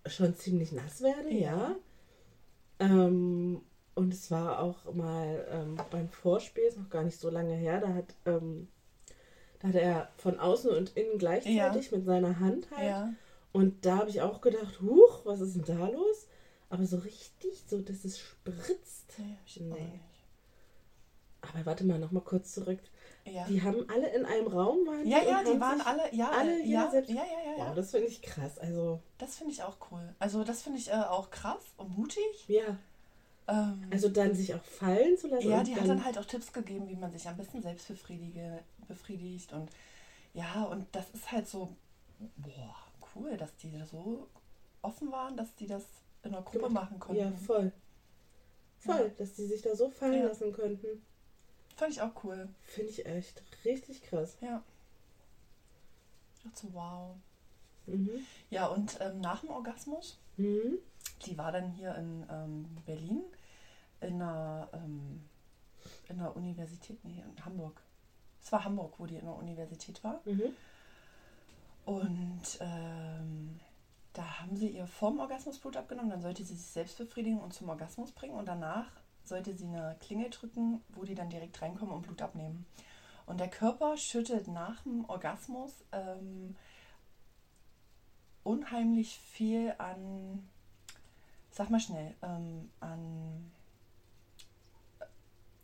schon 0.06 0.34
ziemlich 0.36 0.72
nass 0.72 1.02
werde, 1.02 1.30
ja. 1.32 1.70
Ja. 1.70 1.76
Ähm, 2.90 3.62
und 3.94 4.12
es 4.12 4.30
war 4.30 4.60
auch 4.60 4.92
mal 4.92 5.46
ähm, 5.50 5.76
beim 5.90 6.08
Vorspiel, 6.08 6.64
ist 6.64 6.78
noch 6.78 6.90
gar 6.90 7.04
nicht 7.04 7.18
so 7.18 7.30
lange 7.30 7.54
her, 7.54 7.80
da 7.80 7.94
hat, 7.94 8.14
ähm, 8.26 8.68
da 9.60 9.68
hat 9.68 9.74
er 9.76 10.08
von 10.16 10.38
außen 10.38 10.70
und 10.70 10.96
innen 10.96 11.18
gleichzeitig 11.18 11.92
mit 11.92 12.04
seiner 12.04 12.40
Hand 12.40 12.70
halt. 12.72 12.86
ja, 12.88 13.14
Und 13.52 13.86
da 13.86 13.98
habe 13.98 14.10
ich 14.10 14.20
auch 14.20 14.40
gedacht, 14.40 14.80
huch, 14.80 15.24
was 15.24 15.40
ist 15.40 15.54
denn 15.54 15.64
da 15.64 15.88
los? 15.88 16.26
Aber 16.70 16.86
so 16.86 16.96
richtig, 16.98 17.62
so 17.68 17.80
dass 17.80 18.04
es 18.04 18.18
spritzt. 18.18 19.12
nee. 19.60 20.00
Aber 21.40 21.66
warte 21.66 21.84
mal, 21.84 21.98
nochmal 21.98 22.24
kurz 22.24 22.52
zurück. 22.52 22.80
Ja. 23.26 23.44
Die 23.46 23.62
haben 23.62 23.88
alle 23.88 24.08
in 24.14 24.26
einem 24.26 24.46
Raum 24.48 24.86
waren 24.86 25.06
ja, 25.06 25.20
die 25.20 25.26
ja, 25.28 25.42
die 25.42 25.58
waren 25.58 25.80
alle, 25.80 26.14
ja, 26.14 26.30
alle 26.30 26.62
ja, 26.62 26.90
selbst- 26.90 27.08
ja, 27.10 27.22
ja, 27.24 27.52
ja, 27.52 27.58
ja. 27.58 27.68
Wow, 27.68 27.74
das 27.74 27.90
finde 27.90 28.06
ich 28.08 28.20
krass. 28.20 28.58
Also, 28.58 29.00
Das 29.18 29.36
finde 29.36 29.52
ich 29.52 29.62
auch 29.62 29.76
cool. 29.90 30.14
Also 30.18 30.44
das 30.44 30.60
finde 30.62 30.78
ich 30.78 30.90
äh, 30.90 30.94
auch 30.94 31.30
krass 31.30 31.62
und 31.78 31.96
mutig. 31.96 32.22
ja. 32.48 32.76
Ähm, 33.48 33.88
Also 33.90 34.08
dann 34.08 34.34
sich 34.34 34.54
auch 34.54 34.62
fallen 34.62 35.16
zu 35.18 35.28
lassen. 35.28 35.48
ja, 35.48 35.62
die 35.62 35.74
hat 35.76 35.86
dann 35.88 36.04
halt 36.04 36.18
auch 36.18 36.24
Tipps 36.24 36.52
gegeben, 36.52 36.88
wie 36.88 36.96
man 36.96 37.10
sich 37.12 37.26
am 37.28 37.36
besten 37.36 37.60
selbst 37.62 37.88
befriedige, 37.88 38.60
befriedigt. 38.88 39.52
Und 39.52 39.70
ja, 40.34 40.64
und 40.64 40.86
das 40.92 41.08
ist 41.10 41.30
halt 41.32 41.46
so, 41.48 41.68
boah, 42.36 42.74
cool, 43.14 43.36
dass 43.36 43.54
die 43.56 43.70
da 43.70 43.84
so 43.86 44.26
offen 44.82 45.10
waren, 45.12 45.36
dass 45.36 45.54
die 45.56 45.66
das 45.66 45.82
in 46.22 46.34
einer 46.34 46.42
Gruppe 46.42 46.58
Gemacht. 46.68 46.84
machen 46.84 46.98
konnten. 47.00 47.20
Ja, 47.22 47.32
voll. 47.32 47.72
Voll, 48.80 48.96
Ja. 48.96 49.08
dass 49.18 49.32
die 49.34 49.46
sich 49.46 49.62
da 49.62 49.74
so 49.76 49.88
fallen 49.90 50.24
lassen 50.26 50.52
könnten. 50.52 51.02
Fand 51.76 51.92
ich 51.92 52.00
auch 52.00 52.24
cool. 52.24 52.48
Finde 52.62 52.90
ich 52.90 53.06
echt 53.06 53.42
richtig 53.64 54.02
krass. 54.02 54.36
Ja. 54.40 54.62
Ich 56.36 56.44
dachte 56.44 56.66
so, 56.66 56.74
wow. 56.74 57.16
Mhm. 57.86 58.24
Ja, 58.50 58.66
und 58.66 58.98
ähm, 59.00 59.20
nach 59.20 59.40
dem 59.40 59.50
Orgasmus, 59.50 60.18
Mhm. 60.36 60.78
die 61.26 61.38
war 61.38 61.52
dann 61.52 61.70
hier 61.70 61.94
in 61.94 62.26
ähm, 62.28 62.76
Berlin 62.86 63.22
in 64.00 64.20
einer, 64.20 64.68
ähm, 64.72 65.22
in 66.08 66.18
einer 66.18 66.34
Universität, 66.36 67.02
nee, 67.04 67.22
in 67.22 67.44
Hamburg. 67.44 67.80
Es 68.42 68.50
war 68.52 68.64
Hamburg, 68.64 68.94
wo 68.98 69.06
die 69.06 69.16
in 69.16 69.24
der 69.24 69.36
Universität 69.36 70.02
war. 70.04 70.20
Mhm. 70.24 70.54
Und 71.84 72.42
ähm, 72.60 73.60
da 74.12 74.40
haben 74.40 74.56
sie 74.56 74.68
ihr 74.68 74.86
vorm 74.86 75.18
Orgasmus 75.20 75.58
Blut 75.58 75.76
abgenommen, 75.76 76.10
dann 76.10 76.22
sollte 76.22 76.44
sie 76.44 76.54
sich 76.54 76.66
selbst 76.66 76.98
befriedigen 76.98 77.40
und 77.40 77.52
zum 77.52 77.68
Orgasmus 77.68 78.12
bringen 78.12 78.34
und 78.34 78.46
danach 78.46 78.90
sollte 79.24 79.54
sie 79.54 79.66
eine 79.66 79.96
Klingel 80.00 80.30
drücken, 80.30 80.82
wo 80.90 81.04
die 81.04 81.14
dann 81.14 81.30
direkt 81.30 81.60
reinkommen 81.62 81.94
und 81.94 82.02
Blut 82.02 82.20
abnehmen. 82.22 82.66
Und 83.26 83.38
der 83.40 83.48
Körper 83.48 83.96
schüttet 83.96 84.48
nach 84.48 84.82
dem 84.82 85.08
Orgasmus 85.08 85.72
ähm, 85.92 86.54
unheimlich 88.42 89.18
viel 89.18 89.74
an 89.78 90.46
Sag 91.50 91.70
mal 91.70 91.80
schnell, 91.80 92.14
ähm, 92.22 92.68
an 92.80 93.50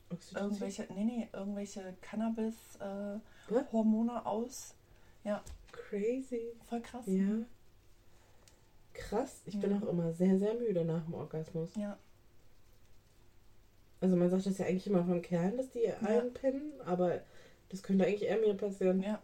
Oxytocin? 0.09 0.45
irgendwelche, 0.47 0.87
nee, 0.95 1.05
nee, 1.05 1.29
irgendwelche? 1.33 1.95
Cannabis-Hormone 2.01 4.25
aus. 4.25 4.75
Ja, 5.25 5.43
Crazy. 5.73 6.53
voll 6.69 6.81
krass. 6.81 7.05
Ja. 7.07 7.41
Krass. 8.93 9.43
Ich 9.47 9.59
bin 9.59 9.77
Mhm. 9.77 9.83
auch 9.83 9.89
immer 9.89 10.13
sehr, 10.13 10.39
sehr 10.39 10.55
müde 10.55 10.85
nach 10.85 11.03
dem 11.05 11.15
Orgasmus. 11.15 11.75
Ja, 11.75 11.99
Also 14.01 14.17
man 14.17 14.31
sagt 14.31 14.47
das 14.47 14.59
ja 14.59 14.67
eigentlich 14.67 14.87
immer 14.87 15.05
von 15.05 15.21
Kerlen, 15.23 15.57
dass 15.57 15.71
die 15.71 15.87
einpennen, 15.93 16.73
aber 16.87 17.21
das 17.69 17.83
könnte 17.83 18.05
eigentlich 18.07 18.23
eher 18.23 18.39
mir 18.39 18.55
passieren. 18.55 19.03
ja, 19.03 19.21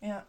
ja. 0.00 0.24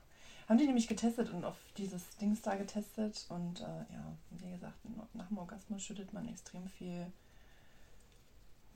Haben 0.47 0.60
die 0.60 0.65
nämlich 0.65 0.88
getestet 0.88 1.30
und 1.34 1.43
auf 1.43 1.58
dieses 1.78 2.15
Dings 2.21 2.41
da 2.41 2.56
getestet 2.56 3.26
und 3.28 3.60
äh, 3.60 3.63
ja, 3.93 4.17
wie 4.30 4.50
gesagt, 4.52 4.78
nach 5.13 5.28
dem 5.28 5.38
Orgasmus 5.39 5.84
schüttet 5.84 6.13
man 6.13 6.26
extrem 6.30 6.69
viel, 6.69 7.12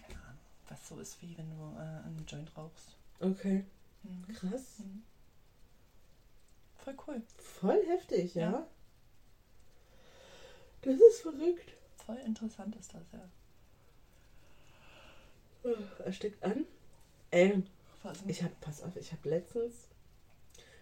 keine 0.01 0.19
Ahnung, 0.21 0.39
was 0.67 0.85
so 0.89 0.99
ist 0.99 1.21
wie 1.21 1.37
wenn 1.37 1.49
du 1.49 1.55
äh, 1.77 1.79
einen 2.05 2.25
Joint 2.27 2.57
rauchst. 2.57 2.97
Okay. 3.21 3.63
Mhm. 4.03 4.33
Krass. 4.33 4.79
Mhm. 4.79 5.03
Voll 6.75 6.97
cool, 7.07 7.21
Voll 7.37 7.81
heftig, 7.87 8.35
ja? 8.35 8.51
Ja. 8.51 8.67
Das 10.81 10.95
ist 10.99 11.21
verrückt. 11.21 11.71
voll 12.05 12.17
interessant 12.17 12.75
ist 12.75 12.93
das, 12.93 13.03
ja. 13.13 13.29
Er 16.03 16.11
steckt 16.11 16.43
an. 16.43 16.65
Ey, 17.29 17.63
ich 18.27 18.43
hab, 18.43 18.59
pass 18.61 18.83
auf, 18.83 18.95
ich 18.95 19.11
hab 19.11 19.23
letztens, 19.25 19.87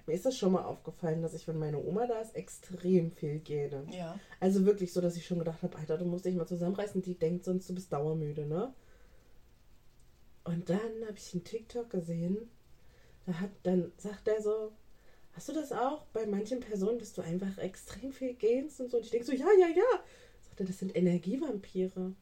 mir 0.08 0.14
ist 0.16 0.26
das 0.26 0.38
schon 0.38 0.54
mal 0.54 0.64
aufgefallen, 0.64 1.22
dass 1.22 1.36
ich, 1.36 1.48
wenn 1.48 1.60
meine 1.60 1.78
Oma 1.78 2.08
da 2.08 2.20
ist, 2.20 2.36
extrem 2.36 3.12
viel 3.12 3.40
gähne. 3.40 3.86
ja, 3.92 4.20
Also 4.40 4.66
wirklich 4.66 4.92
so, 4.92 5.02
dass 5.02 5.16
ich 5.16 5.28
schon 5.28 5.38
gedacht 5.38 5.62
habe, 5.62 5.78
Alter, 5.78 5.98
du 5.98 6.06
musst 6.06 6.26
dich 6.26 6.36
mal 6.36 6.48
zusammenreißen. 6.48 7.02
Die 7.04 7.14
denkt 7.14 7.44
sonst, 7.46 7.70
du 7.70 7.76
bist 7.76 7.94
dauermüde, 7.94 8.46
ne? 8.48 8.74
Und 10.46 10.70
dann 10.70 11.06
habe 11.06 11.18
ich 11.18 11.32
einen 11.34 11.44
TikTok 11.44 11.92
gesehen. 11.92 12.50
Da 13.28 13.40
hat, 13.40 13.52
dann 13.62 13.92
sagt 13.98 14.28
er 14.28 14.42
so, 14.42 14.72
hast 15.34 15.48
du 15.50 15.54
das 15.54 15.72
auch 15.72 16.06
bei 16.06 16.26
manchen 16.26 16.60
Personen, 16.60 16.98
dass 16.98 17.14
du 17.14 17.22
einfach 17.22 17.60
extrem 17.60 18.12
viel 18.12 18.34
gähnst 18.34 18.82
und 18.82 18.90
so? 18.90 18.98
Und 18.98 19.04
ich 19.04 19.12
denke 19.12 19.28
so, 19.28 19.34
ja, 19.34 19.48
ja, 19.60 19.68
ja. 19.68 20.04
Sagt 20.42 20.60
er, 20.60 20.66
das 20.66 20.80
sind 20.80 20.96
Energievampire. 20.96 22.14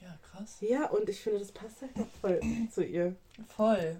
Ja, 0.00 0.08
krass. 0.30 0.56
Ja, 0.60 0.86
und 0.90 1.08
ich 1.08 1.20
finde, 1.20 1.38
das 1.40 1.52
passt 1.52 1.82
halt 1.82 1.92
auch 1.96 2.20
voll 2.20 2.40
zu 2.72 2.84
ihr, 2.84 3.14
Voll. 3.56 3.96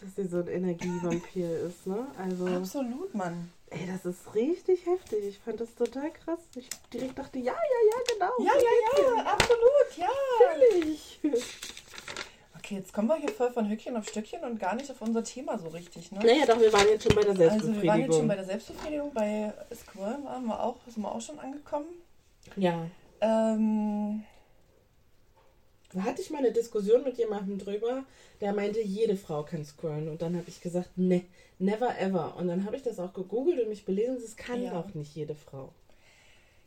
dass 0.00 0.14
sie 0.16 0.26
so 0.28 0.38
ein 0.38 0.48
Energievampir 0.48 1.60
ist, 1.66 1.86
ne? 1.86 2.06
Also, 2.18 2.46
Absolut, 2.46 3.14
Mann. 3.14 3.50
ey, 3.70 3.86
das 3.86 4.04
ist 4.04 4.34
richtig 4.34 4.86
heftig. 4.86 5.24
Ich 5.24 5.38
fand 5.38 5.60
das 5.60 5.74
total 5.74 6.10
krass. 6.12 6.38
Ich 6.54 6.68
direkt 6.92 7.18
dachte, 7.18 7.38
ja, 7.38 7.52
ja, 7.52 7.80
ja, 7.90 8.14
genau. 8.14 8.32
Ja, 8.46 8.52
ja, 8.60 9.14
ja, 9.16 9.24
absolut, 9.32 9.96
ja. 9.96 10.08
Natürlich. 10.50 11.20
Okay, 12.56 12.74
jetzt 12.76 12.92
kommen 12.92 13.08
wir 13.08 13.16
hier 13.16 13.30
voll 13.30 13.50
von 13.50 13.66
Hückchen 13.70 13.96
auf 13.96 14.06
Stöckchen 14.06 14.44
und 14.44 14.60
gar 14.60 14.74
nicht 14.74 14.90
auf 14.90 15.00
unser 15.00 15.24
Thema 15.24 15.58
so 15.58 15.68
richtig, 15.68 16.12
ne? 16.12 16.18
Naja, 16.18 16.44
doch, 16.44 16.60
wir 16.60 16.70
waren 16.72 16.86
jetzt 16.88 17.04
schon 17.04 17.14
bei 17.14 17.22
der 17.22 17.30
Also 17.30 17.40
wir 17.40 17.48
waren 17.48 17.60
Selbstbefriedigung. 17.60 18.00
jetzt 18.10 18.16
schon 18.18 18.28
bei 18.28 18.34
der 18.34 18.44
Selbstbefriedigung, 18.44 19.14
bei 19.14 19.54
Squirrel 19.74 20.24
waren 20.24 20.44
wir 20.46 20.62
auch, 20.62 20.76
sind 20.86 21.02
wir 21.02 21.10
auch 21.14 21.20
schon 21.20 21.38
angekommen. 21.38 21.86
ja. 22.56 22.86
Ähm, 23.20 24.22
Da 25.92 26.02
hatte 26.02 26.20
ich 26.20 26.30
mal 26.30 26.38
eine 26.38 26.52
Diskussion 26.52 27.02
mit 27.02 27.16
jemandem 27.16 27.58
drüber, 27.58 28.04
der 28.40 28.52
meinte, 28.52 28.80
jede 28.82 29.16
Frau 29.16 29.42
kann 29.42 29.64
scrollen. 29.64 30.08
Und 30.08 30.20
dann 30.20 30.36
habe 30.36 30.48
ich 30.48 30.60
gesagt, 30.60 30.96
ne, 30.98 31.24
never 31.58 31.98
ever. 31.98 32.36
Und 32.36 32.48
dann 32.48 32.64
habe 32.66 32.76
ich 32.76 32.82
das 32.82 32.98
auch 33.00 33.14
gegoogelt 33.14 33.60
und 33.60 33.68
mich 33.70 33.84
belesen, 33.86 34.16
es 34.22 34.36
kann 34.36 34.62
Ja. 34.62 34.78
auch 34.78 34.92
nicht 34.94 35.14
jede 35.14 35.34
Frau. 35.34 35.72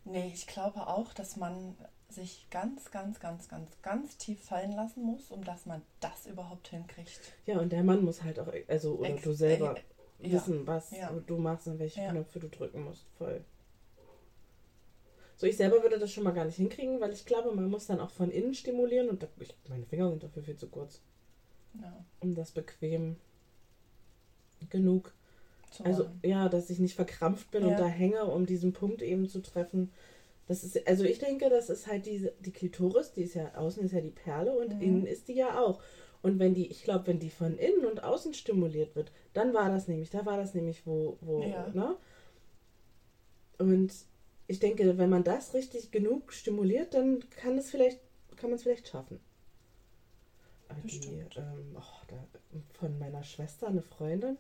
nee, 0.04 0.32
ich 0.34 0.48
glaube 0.48 0.88
auch, 0.88 1.14
dass 1.14 1.36
man 1.38 1.76
sich 2.10 2.48
ganz, 2.50 2.90
ganz, 2.92 3.20
ganz, 3.20 3.48
ganz, 3.48 3.70
ganz 3.84 4.18
tief 4.18 4.44
fallen 4.44 4.72
lassen 4.76 5.04
muss, 5.04 5.30
um 5.30 5.44
dass 5.44 5.66
man 5.68 5.82
das 6.00 6.26
überhaupt 6.26 6.68
hinkriegt. 6.70 7.20
Ja, 7.46 7.60
und 7.60 7.72
der 7.72 7.84
Mann 7.84 8.04
muss 8.04 8.24
halt 8.24 8.40
auch, 8.40 8.48
also, 8.68 8.96
oder 8.96 9.10
Ex- 9.12 9.22
du 9.24 9.32
selber 9.34 9.76
äh, 10.20 10.28
ja. 10.28 10.34
wissen, 10.34 10.66
was 10.68 10.90
Ja. 10.92 11.12
du 11.28 11.38
machst 11.38 11.68
und 11.68 11.78
welche 11.80 12.02
Ja. 12.02 12.10
Knöpfe 12.12 12.40
du 12.40 12.50
drücken 12.50 12.84
musst. 12.84 13.06
Voll. 13.20 13.42
So, 15.42 15.48
ich 15.48 15.58
selber 15.58 15.82
würde 15.82 15.98
das 15.98 16.12
schon 16.12 16.24
mal 16.24 16.34
gar 16.34 16.46
nicht 16.46 16.58
hinkriegen, 16.58 17.02
weil 17.02 17.12
ich 17.14 17.26
glaube, 17.26 17.52
man 17.52 17.68
muss 17.68 17.88
dann 17.88 18.00
auch 18.00 18.12
von 18.12 18.30
innen 18.30 18.54
stimulieren 18.54 19.10
und 19.10 19.24
da, 19.24 19.28
ich, 19.40 19.56
meine 19.68 19.88
Finger 19.88 20.08
sind 20.12 20.22
dafür 20.22 20.44
viel 20.44 20.56
zu 20.56 20.68
kurz, 20.68 21.02
Ja, 21.74 22.06
um 22.20 22.34
das 22.36 22.52
bequem 22.52 23.18
genug 24.70 25.14
zu 25.72 25.84
Also 25.84 26.04
machen. 26.04 26.22
ja, 26.24 26.50
dass 26.50 26.70
ich 26.70 26.80
nicht 26.80 26.96
verkrampft 26.96 27.52
bin 27.52 27.64
Ja. 27.64 27.70
und 27.72 27.80
da 27.80 27.88
hänge, 27.88 28.26
um 28.26 28.46
diesen 28.46 28.74
Punkt 28.74 29.02
eben 29.02 29.28
zu 29.28 29.42
treffen. 29.42 29.92
Das 30.48 30.64
ist, 30.64 30.88
also 30.88 31.04
ich 31.06 31.20
denke, 31.20 31.50
das 31.50 31.70
ist 31.70 31.88
halt 31.88 32.06
diese, 32.06 32.34
die 32.40 32.52
Klitoris, 32.52 33.14
die 33.14 33.24
ist 33.24 33.36
ja 33.36 33.56
außen 33.56 33.84
ist 33.84 33.94
ja 33.94 34.02
die 34.02 34.12
Perle 34.12 34.54
und 34.54 34.74
Mhm. 34.74 34.82
innen 34.82 35.06
ist 35.08 35.30
die 35.30 35.36
ja 35.36 35.60
auch. 35.62 35.82
Und 36.22 36.40
wenn 36.40 36.54
die, 36.54 36.68
ich 36.72 36.84
glaube, 36.84 37.08
wenn 37.08 37.20
die 37.20 37.32
von 37.32 37.58
innen 37.58 37.86
und 37.86 38.04
außen 38.04 38.34
stimuliert 38.34 38.96
wird, 38.96 39.12
dann 39.34 39.54
war 39.54 39.70
das 39.70 39.88
nämlich, 39.88 40.10
da 40.12 40.26
war 40.26 40.38
das 40.38 40.54
nämlich, 40.54 40.86
wo, 40.88 41.18
wo, 41.22 41.40
Ja. 41.48 41.68
ne? 41.74 41.98
Und 43.58 43.94
ich 44.52 44.60
denke, 44.60 44.98
wenn 44.98 45.10
man 45.10 45.24
das 45.24 45.54
richtig 45.54 45.92
genug 45.92 46.34
stimuliert, 46.34 46.94
dann 46.94 47.30
kann 47.30 47.58
es 47.58 47.70
vielleicht, 47.72 48.02
kann 48.36 48.50
man 48.50 48.58
es 48.58 48.64
vielleicht 48.64 48.90
schaffen. 48.90 49.22
Die, 50.84 51.24
ähm, 51.38 51.78
oh, 51.78 52.06
da, 52.08 52.28
von 52.74 53.00
meiner 53.00 53.24
Schwester, 53.24 53.68
eine 53.68 53.82
Freundin, 53.82 54.38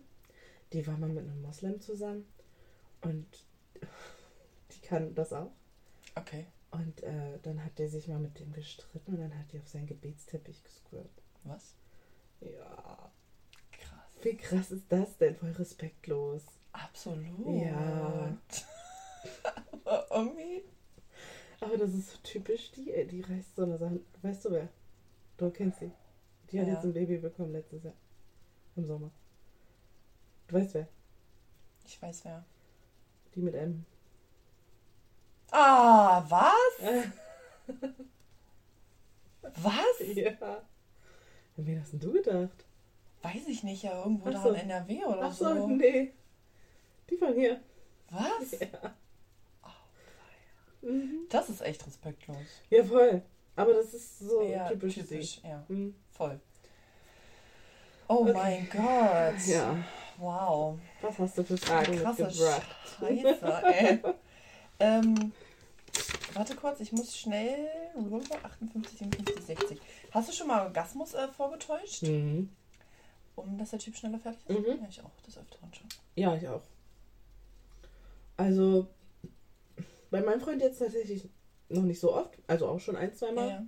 die 0.74 0.86
war 0.86 0.98
mal 0.98 1.08
mit 1.08 1.24
einem 1.24 1.42
Moslem 1.42 1.80
zusammen 1.80 2.26
und 3.02 3.26
die 4.74 4.82
kann 4.82 5.16
das 5.16 5.32
auch. 5.32 5.52
Okay, 6.16 6.46
Und 6.72 7.04
äh, 7.04 7.40
dann 7.44 7.64
hat 7.64 7.80
der 7.80 7.88
sich 7.88 8.10
mal 8.10 8.20
mit 8.20 8.38
dem 8.38 8.52
gestritten 8.52 9.14
und 9.14 9.22
dann 9.22 9.38
hat 9.40 9.50
die 9.54 9.60
auf 9.60 9.68
seinen 9.68 9.88
Gebetsteppich 9.88 10.62
gesquirt. 10.62 11.10
was? 11.46 11.76
Ja. 12.42 13.12
Krass. 13.72 14.24
Wie 14.24 14.36
krass 14.36 14.72
ist 14.72 14.86
das 14.90 15.18
denn? 15.18 15.38
Voll 15.38 15.52
respektlos. 15.52 16.44
Absolut. 16.74 17.62
Ja. 17.64 18.38
Aber 19.72 20.08
Irgendwie. 20.12 20.64
Aber 21.60 21.78
das 21.78 21.94
ist 21.94 22.12
so 22.12 22.18
typisch 22.24 22.72
die, 22.72 22.92
ey, 22.92 23.06
die 23.06 23.22
reißt 23.22 23.56
so 23.56 23.64
eine 23.64 23.78
Sache. 23.78 24.00
Weißt 24.22 24.46
du 24.46 24.52
wer? 24.52 24.68
Du 25.38 25.50
kennst 25.52 25.80
sie. 25.80 25.92
Die 26.52 26.60
hat 26.60 26.68
Ja. 26.68 26.74
jetzt 26.74 26.84
ein 26.86 26.94
Baby 26.94 27.18
bekommen 27.18 27.52
letztes 27.52 27.84
Jahr. 27.84 27.94
Im 28.76 28.86
Sommer. 28.86 29.12
Du 30.48 30.56
weißt 30.56 30.74
wer? 30.74 30.88
Ich 31.86 32.02
weiß 32.02 32.26
wer. 32.26 32.44
Die 33.36 33.42
mit 33.42 33.54
M. 33.56 33.86
Ah, 35.52 36.24
was? 36.30 37.04
Was? 39.42 40.16
Ja. 40.16 40.32
An 41.58 41.66
wen 41.66 41.80
hast 41.82 41.94
denn 41.94 42.00
du 42.00 42.14
gedacht? 42.14 42.66
Weiß 43.22 43.48
ich 43.48 43.64
nicht, 43.64 43.84
ja, 43.84 44.04
irgendwo 44.04 44.30
Ach 44.30 44.44
da 44.44 44.50
in 44.50 44.56
NRW 44.70 45.06
oder 45.06 45.24
Ach 45.24 45.34
so, 45.34 45.46
so. 45.54 45.68
nee. 45.68 46.14
Die 47.10 47.18
von 47.18 47.34
hier. 47.36 47.60
Was? 48.10 48.60
Ja. 48.60 48.96
Mhm. 50.82 51.28
Das 51.30 51.50
ist 51.50 51.62
echt 51.62 51.86
respektlos. 51.86 52.38
Ja, 52.70 52.84
voll. 52.84 53.22
Aber 53.56 53.74
das 53.74 53.94
ist 53.94 54.20
so 54.20 54.42
ja, 54.44 54.70
typisch, 54.70 54.96
typisch, 54.96 55.42
ja, 55.44 55.64
Mhm. 55.68 55.94
voll. 56.12 56.40
Oh 58.08 58.24
Okay. 58.28 58.34
mein 58.34 58.70
Gott. 58.70 59.46
Ja. 59.48 59.76
Wow. 60.18 60.80
Was 61.02 61.18
hast 61.20 61.38
du 61.38 61.44
für 61.44 61.58
Fragen 61.58 61.98
Krasse 62.00 62.24
mitgebracht? 62.26 62.66
Scheiße, 63.00 63.66
ey. 63.74 64.00
ähm, 64.80 65.32
warte 66.34 66.56
kurz, 66.56 66.80
ich 66.80 66.92
muss 66.92 67.18
schnell. 67.18 67.68
58, 68.44 69.00
57, 69.00 69.46
60. 69.46 69.82
Hast 70.12 70.30
du 70.30 70.34
schon 70.34 70.48
mal 70.48 70.64
Orgasmus 70.66 71.14
äh, 71.14 71.28
vorgetäuscht, 71.30 72.04
Mhm. 72.04 72.50
um 73.36 73.58
dass 73.58 73.72
der 73.72 73.80
Typ 73.80 73.96
schneller 73.96 74.20
fertig 74.20 74.42
ist? 74.48 74.60
Mhm. 74.60 74.66
Ja, 74.82 74.88
ich 74.90 75.02
auch, 75.02 75.22
des 75.26 75.38
Öfteren 75.38 75.74
schon. 75.74 75.88
Ja, 76.16 76.36
ich 76.36 76.48
auch. 76.48 76.62
Also, 78.38 78.88
bei 80.12 80.22
meinem 80.22 80.40
Freund 80.42 80.62
jetzt 80.62 80.80
tatsächlich 80.80 81.28
noch 81.70 81.84
nicht 81.84 82.00
so 82.00 82.14
oft. 82.14 82.38
Also 82.48 82.68
auch 82.68 82.80
schon 82.80 82.96
ein, 82.96 83.14
zwei 83.14 83.34
Ja. 83.34 83.66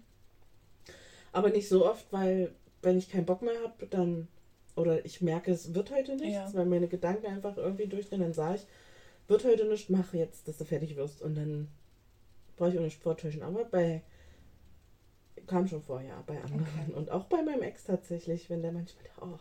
Aber 1.31 1.49
nicht 1.49 1.67
so 1.67 1.85
oft, 1.89 2.05
weil 2.11 2.53
wenn 2.83 2.97
ich 2.97 3.09
keinen 3.09 3.25
Bock 3.25 3.41
mehr 3.41 3.59
habe, 3.63 3.87
dann. 3.87 4.27
Oder 4.75 5.05
ich 5.05 5.21
merke, 5.21 5.51
es 5.51 5.73
wird 5.73 5.91
heute 5.91 6.15
nichts, 6.15 6.33
Ja. 6.33 6.53
weil 6.53 6.65
meine 6.65 6.87
Gedanken 6.87 7.27
einfach 7.27 7.57
irgendwie 7.57 7.87
durchdrehen. 7.87 8.21
Dann 8.21 8.33
sage 8.33 8.55
ich, 8.55 8.65
wird 9.27 9.45
heute 9.45 9.65
nichts, 9.65 9.89
mach 9.89 10.13
jetzt, 10.13 10.47
dass 10.47 10.57
du 10.57 10.65
fertig 10.65 10.95
wirst. 10.95 11.21
Und 11.21 11.35
dann 11.35 11.67
brauche 12.57 12.69
ich 12.71 12.77
auch 12.77 12.83
nicht 12.83 13.01
vortäuschen. 13.01 13.41
Aber 13.43 13.65
bei. 13.65 14.01
Kam 15.47 15.67
schon 15.67 15.81
vor, 15.81 16.01
ja, 16.01 16.21
bei 16.25 16.41
anderen. 16.41 16.61
Okay. 16.61 16.93
Und 16.95 17.09
auch 17.11 17.25
bei 17.25 17.41
meinem 17.41 17.63
Ex 17.63 17.83
tatsächlich, 17.83 18.49
wenn 18.49 18.61
der 18.61 18.71
manchmal. 18.71 19.03
Oh, 19.21 19.37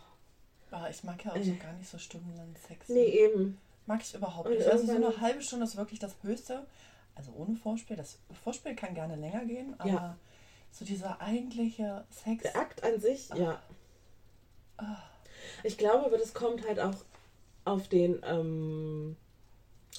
Aber 0.70 0.90
ich 0.90 1.04
mag 1.04 1.24
ja 1.24 1.32
auch 1.32 1.36
so 1.42 1.54
gar 1.62 1.72
nicht 1.74 1.88
so 1.88 1.98
stundenlang 1.98 2.54
Sex. 2.66 2.88
nee, 2.88 3.04
eben. 3.04 3.58
Mag 3.86 4.00
ich 4.02 4.14
überhaupt 4.14 4.48
Und 4.48 4.54
nicht. 4.56 4.66
Also 4.66 4.86
so 4.86 4.92
eine 4.94 5.20
halbe 5.20 5.42
Stunde 5.42 5.64
ist 5.66 5.76
wirklich 5.76 5.98
das 6.00 6.14
Höchste. 6.22 6.66
Also 7.14 7.32
ohne 7.32 7.56
Vorspiel. 7.56 7.96
Das 7.96 8.18
Vorspiel 8.42 8.74
kann 8.74 8.94
gerne 8.94 9.16
länger 9.16 9.44
gehen, 9.44 9.74
aber 9.78 9.88
Ja. 9.90 10.16
so 10.70 10.84
dieser 10.84 11.20
eigentliche 11.20 12.04
Sex. 12.10 12.42
Der 12.42 12.56
Akt 12.56 12.82
an 12.84 13.00
sich, 13.00 13.28
ja. 13.30 13.60
Ah. 14.78 14.96
Ich 15.64 15.76
glaube, 15.78 16.06
aber 16.06 16.18
das 16.18 16.34
kommt 16.34 16.66
halt 16.66 16.80
auch 16.80 16.94
auf 17.64 17.88
den, 17.88 18.20
ähm, 18.24 19.16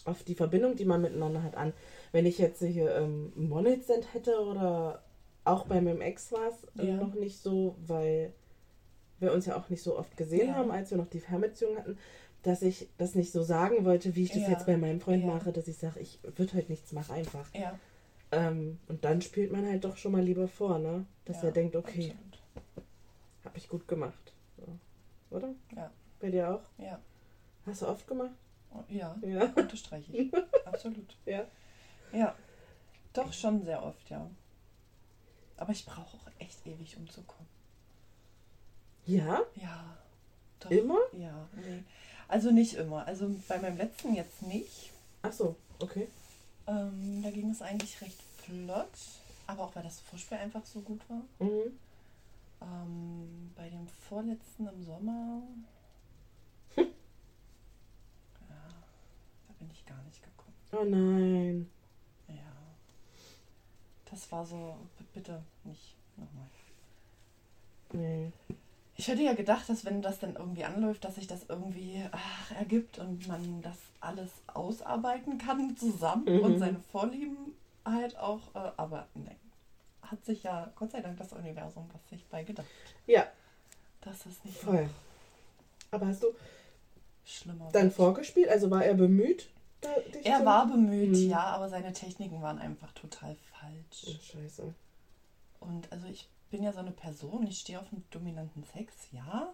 auf 0.06 0.24
die 0.24 0.36
Verbindung, 0.36 0.76
die 0.76 0.86
man 0.86 1.02
miteinander 1.02 1.44
hat 1.44 1.56
an. 1.56 1.74
wenn 2.12 2.26
ich 2.28 2.38
jetzt 2.38 2.62
hier 2.62 2.96
ähm, 2.96 3.34
One-Night-Stand 3.52 4.14
hätte 4.14 4.40
oder 4.40 5.02
auch 5.46 5.66
bei 5.66 5.82
meinem 5.82 6.00
Ex 6.02 6.32
war 6.32 6.48
es 6.50 6.64
äh, 6.80 6.90
Ja. 6.90 6.96
noch 6.98 7.16
nicht 7.16 7.40
so, 7.42 7.76
weil 7.88 8.32
wir 9.20 9.34
uns 9.34 9.46
ja 9.48 9.56
auch 9.58 9.68
nicht 9.70 9.82
so 9.82 9.98
oft 9.98 10.16
gesehen 10.16 10.50
Ja. 10.50 10.56
haben, 10.56 10.70
als 10.70 10.92
wir 10.92 10.98
noch 11.00 11.08
die 11.08 11.20
Fernbeziehung 11.20 11.76
hatten, 11.78 11.98
dass 12.44 12.62
ich 12.62 12.88
das 12.98 13.16
nicht 13.16 13.32
so 13.32 13.42
sagen 13.42 13.86
wollte, 13.86 14.16
wie 14.16 14.24
ich 14.24 14.30
das 14.32 14.44
Ja. 14.44 14.50
jetzt 14.52 14.66
bei 14.66 14.78
meinem 14.78 15.00
Freund 15.00 15.24
Ja. 15.24 15.34
mache, 15.34 15.52
dass 15.52 15.68
ich 15.68 15.78
sage, 15.78 16.00
ich 16.00 16.20
würde 16.24 16.54
heute 16.54 16.70
nichts 16.72 16.92
machen, 16.92 17.16
einfach. 17.16 17.52
Ja. 17.54 17.78
Ähm, 18.32 18.80
und 18.88 19.04
dann 19.06 19.22
spielt 19.22 19.52
man 19.52 19.66
halt 19.66 19.84
doch 19.86 19.96
schon 19.98 20.12
mal 20.12 20.24
lieber 20.24 20.48
vor, 20.48 20.78
ne? 20.80 21.06
Dass 21.26 21.38
ja, 21.38 21.44
er 21.50 21.52
denkt, 21.52 21.76
okay, 21.76 22.16
habe 23.46 23.58
ich 23.58 23.70
gut 23.70 23.88
gemacht. 23.88 24.34
So. 24.58 24.68
Oder? 25.36 25.54
Ja. 25.76 25.92
Bei 26.20 26.30
dir 26.30 26.54
auch? 26.54 26.62
Ja. 26.78 27.00
Hast 27.66 27.82
du 27.82 27.88
oft 27.88 28.08
gemacht? 28.08 28.32
Oh, 28.74 28.84
Ja, 28.90 29.16
Ja. 29.22 29.46
unterstreiche 29.56 30.12
ich. 30.16 30.34
Absolut. 30.66 31.16
Ja. 31.26 31.46
Ja. 32.12 32.36
Doch 33.14 33.32
schon 33.32 33.64
sehr 33.64 33.84
oft, 33.84 34.10
ja. 34.10 34.30
Aber 35.58 35.72
ich 35.72 35.86
brauche 35.86 36.18
auch 36.18 36.28
echt 36.40 36.66
ewig, 36.66 36.98
um 36.98 37.08
zu 37.10 37.22
kommen. 37.22 37.48
Ja? 39.06 39.42
Ja. 39.56 39.98
Doch. 40.60 40.72
Immer? 40.72 40.98
Ja, 41.14 41.48
nee. 41.56 41.84
Also 42.28 42.52
nicht 42.52 42.76
immer. 42.76 43.06
Also 43.08 43.30
bei 43.48 43.60
meinem 43.60 43.78
letzten 43.78 44.16
jetzt 44.16 44.42
nicht. 44.42 44.92
Ach 45.22 45.34
so, 45.34 45.56
okay. 45.80 46.08
Ähm, 46.68 47.22
da 47.24 47.32
ging 47.32 47.50
es 47.50 47.62
eigentlich 47.62 48.02
recht 48.02 48.20
flott. 48.38 48.90
Aber 49.48 49.64
auch 49.64 49.76
weil 49.76 49.84
das 49.84 50.00
Vorspiel 50.00 50.38
einfach 50.38 50.66
so 50.66 50.82
gut 50.82 51.02
war. 51.10 51.22
Mhm. 51.40 51.80
Ähm, 52.62 53.52
bei 53.56 53.70
dem 53.70 53.88
vorletzten 53.88 54.68
im 54.68 54.84
Sommer. 54.84 55.42
ja, 56.78 56.86
da 58.50 59.54
bin 59.60 59.70
ich 59.72 59.86
gar 59.86 60.02
nicht 60.04 60.22
gekommen. 60.24 60.56
Oh 60.72 60.84
nein. 60.86 61.70
Ja. 62.30 62.54
Das 64.10 64.32
war 64.32 64.46
so, 64.46 64.78
bitte 65.14 65.44
nicht 65.66 65.96
nochmal. 66.16 66.48
Nee. 67.92 68.32
Ich 68.96 69.08
hätte 69.08 69.24
ja 69.24 69.34
gedacht, 69.34 69.68
dass 69.70 69.86
wenn 69.86 70.02
das 70.02 70.20
dann 70.20 70.36
irgendwie 70.36 70.64
anläuft, 70.66 71.04
dass 71.04 71.16
sich 71.16 71.26
das 71.28 71.46
irgendwie 71.50 72.04
ach, 72.12 72.52
ergibt 72.52 73.00
und 73.00 73.28
man 73.28 73.62
das 73.62 73.78
alles 74.00 74.30
ausarbeiten 74.48 75.38
kann 75.38 75.76
zusammen 75.78 76.26
Mhm. 76.26 76.40
und 76.42 76.60
seine 76.60 76.80
Vorlieben 76.92 77.38
halt 77.86 78.18
auch, 78.18 78.40
äh, 78.54 78.72
aber 78.78 79.08
nein. 79.16 79.36
Hat 80.04 80.24
sich 80.26 80.44
ja, 80.44 80.72
Gott 80.76 80.92
sei 80.92 81.02
Dank, 81.02 81.18
das 81.18 81.34
Universum 81.34 81.90
was 81.92 82.08
sich 82.10 82.24
bei 82.28 82.44
gedacht. 82.44 82.68
Ja, 83.08 83.26
Das 84.02 84.26
ist 84.26 84.44
nicht 84.46 84.58
voll. 84.58 84.88
Aber 85.92 86.08
hast 86.08 86.22
du 86.24 86.28
schlimmer. 87.26 87.70
dann 87.72 87.84
wird. 87.86 87.94
vorgespielt? 87.94 88.50
Also 88.50 88.70
war 88.70 88.84
er 88.86 88.94
bemüht? 88.96 89.50
Da, 89.82 89.90
dich 90.14 90.26
Er 90.26 90.40
zu- 90.40 90.46
war 90.46 90.68
bemüht, 90.68 91.10
Mhm. 91.12 91.30
ja, 91.30 91.40
aber 91.42 91.68
seine 91.70 91.94
Techniken 91.94 92.42
waren 92.42 92.60
einfach 92.60 92.92
total 92.94 93.36
falsch. 93.52 94.06
Oh, 94.08 94.22
scheiße. 94.40 94.74
Und 95.62 95.92
also 95.92 96.08
ich 96.08 96.28
bin 96.54 96.62
ja 96.64 96.72
so 96.72 96.80
eine 96.80 96.92
Person, 96.92 97.48
ich 97.48 97.58
stehe 97.60 97.80
auf 97.80 97.92
einen 97.92 98.04
dominanten 98.12 98.64
Sex, 98.64 98.94
ja, 99.12 99.52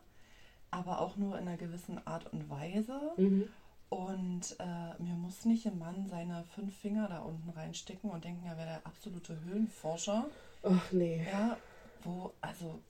aber 0.69 0.99
auch 0.99 1.15
nur 1.15 1.39
in 1.39 1.47
einer 1.47 1.55
gewissen 1.55 2.05
Art 2.05 2.31
und 2.33 2.49
Weise. 2.49 2.99
Mhm. 3.15 3.47
Und 3.87 4.57
äh, 4.59 5.01
mir 5.01 5.13
muss 5.15 5.45
nicht 5.45 5.65
ein 5.65 5.79
Mann 5.79 6.07
seine 6.09 6.43
fünf 6.43 6.75
Finger 6.77 7.07
da 7.07 7.19
unten 7.19 7.49
reinstecken 7.51 8.09
und 8.11 8.25
denken, 8.25 8.45
er 8.45 8.57
wäre 8.57 8.67
der 8.67 8.85
absolute 8.85 9.39
Höhlenforscher. 9.45 10.25
Ach 10.63 10.91
nee. 10.91 11.25
Ja, 11.31 11.55
wo, 12.03 12.33
also 12.41 12.81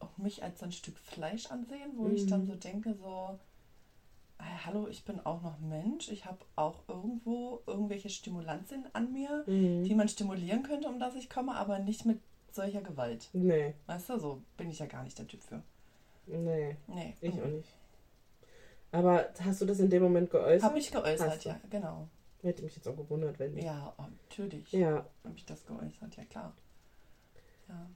auch 0.00 0.18
mich 0.18 0.42
als 0.42 0.58
so 0.58 0.66
ein 0.66 0.72
Stück 0.72 0.98
Fleisch 0.98 1.46
ansehen, 1.52 1.92
wo 1.94 2.08
ich 2.08 2.26
dann 2.26 2.42
Mhm. 2.42 2.46
so 2.48 2.54
denke, 2.56 2.94
so, 2.96 3.38
äh, 4.38 4.66
hallo, 4.66 4.88
ich 4.88 5.04
bin 5.04 5.24
auch 5.24 5.40
noch 5.42 5.60
Mensch, 5.60 6.08
ich 6.10 6.26
habe 6.26 6.38
auch 6.56 6.80
irgendwo 6.88 7.62
irgendwelche 7.68 8.10
Stimulantien 8.10 8.86
an 8.92 9.12
mir, 9.12 9.44
Mhm. 9.46 9.84
die 9.84 9.94
man 9.94 10.08
stimulieren 10.08 10.64
könnte, 10.64 10.88
um 10.88 10.98
dass 10.98 11.14
ich 11.14 11.30
komme, 11.30 11.54
aber 11.54 11.78
nicht 11.78 12.04
mit 12.04 12.20
solcher 12.50 12.82
Gewalt. 12.82 13.28
Nee, 13.32 13.74
Weißt 13.86 14.08
du, 14.10 14.18
so 14.18 14.42
bin 14.56 14.70
ich 14.70 14.78
ja 14.78 14.86
gar 14.86 15.02
nicht 15.02 15.18
der 15.18 15.26
Typ 15.26 15.42
für. 15.42 15.62
nee, 16.26 16.76
Nee. 16.86 17.14
ich 17.20 17.40
auch 17.40 17.46
nicht. 17.46 17.68
Aber 18.90 19.28
hast 19.40 19.60
du 19.60 19.66
das 19.66 19.80
in 19.80 19.90
dem 19.90 20.02
Moment 20.02 20.30
geäußert? 20.30 20.68
Habe 20.70 20.78
ich 20.78 20.90
geäußert, 20.90 21.44
ja, 21.44 21.60
genau. 21.68 22.08
Hätte 22.42 22.62
mich 22.62 22.74
jetzt 22.76 22.88
auch 22.88 22.96
gewundert, 22.96 23.38
wenn 23.38 23.52
nicht. 23.54 23.64
Ja, 23.64 23.92
natürlich 23.98 24.72
Ja, 24.72 25.04
habe 25.24 25.34
ich 25.36 25.44
das 25.44 25.66
geäußert, 25.66 26.16
ja 26.16 26.24
klar. 26.24 26.54
Ja. 27.68 27.86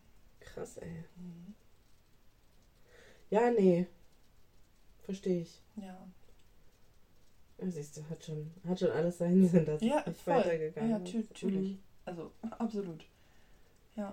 krass, 0.41 0.77
ey. 0.79 1.05
Mhm. 1.17 1.55
Ja, 3.31 3.51
nee. 3.51 3.87
Verstehe 5.05 5.41
ich. 5.41 5.63
Ja. 5.77 6.07
Ja, 7.59 7.71
siehst 7.71 7.97
du, 7.97 8.03
hat 8.11 8.23
schon, 8.25 8.51
hat 8.69 8.79
schon 8.81 8.91
alles 8.91 9.19
seinen 9.19 9.49
Sinn, 9.49 9.65
dass 9.65 9.81
Ja, 9.81 10.03
nicht 10.07 10.21
voll. 10.21 10.35
weitergegangen 10.35 10.91
Ja, 10.91 10.97
tü- 10.99 11.25
natürlich. 11.29 11.71
Mhm. 11.73 11.79
Also, 12.05 12.33
absolut. 12.59 13.05
Ja. 13.97 14.13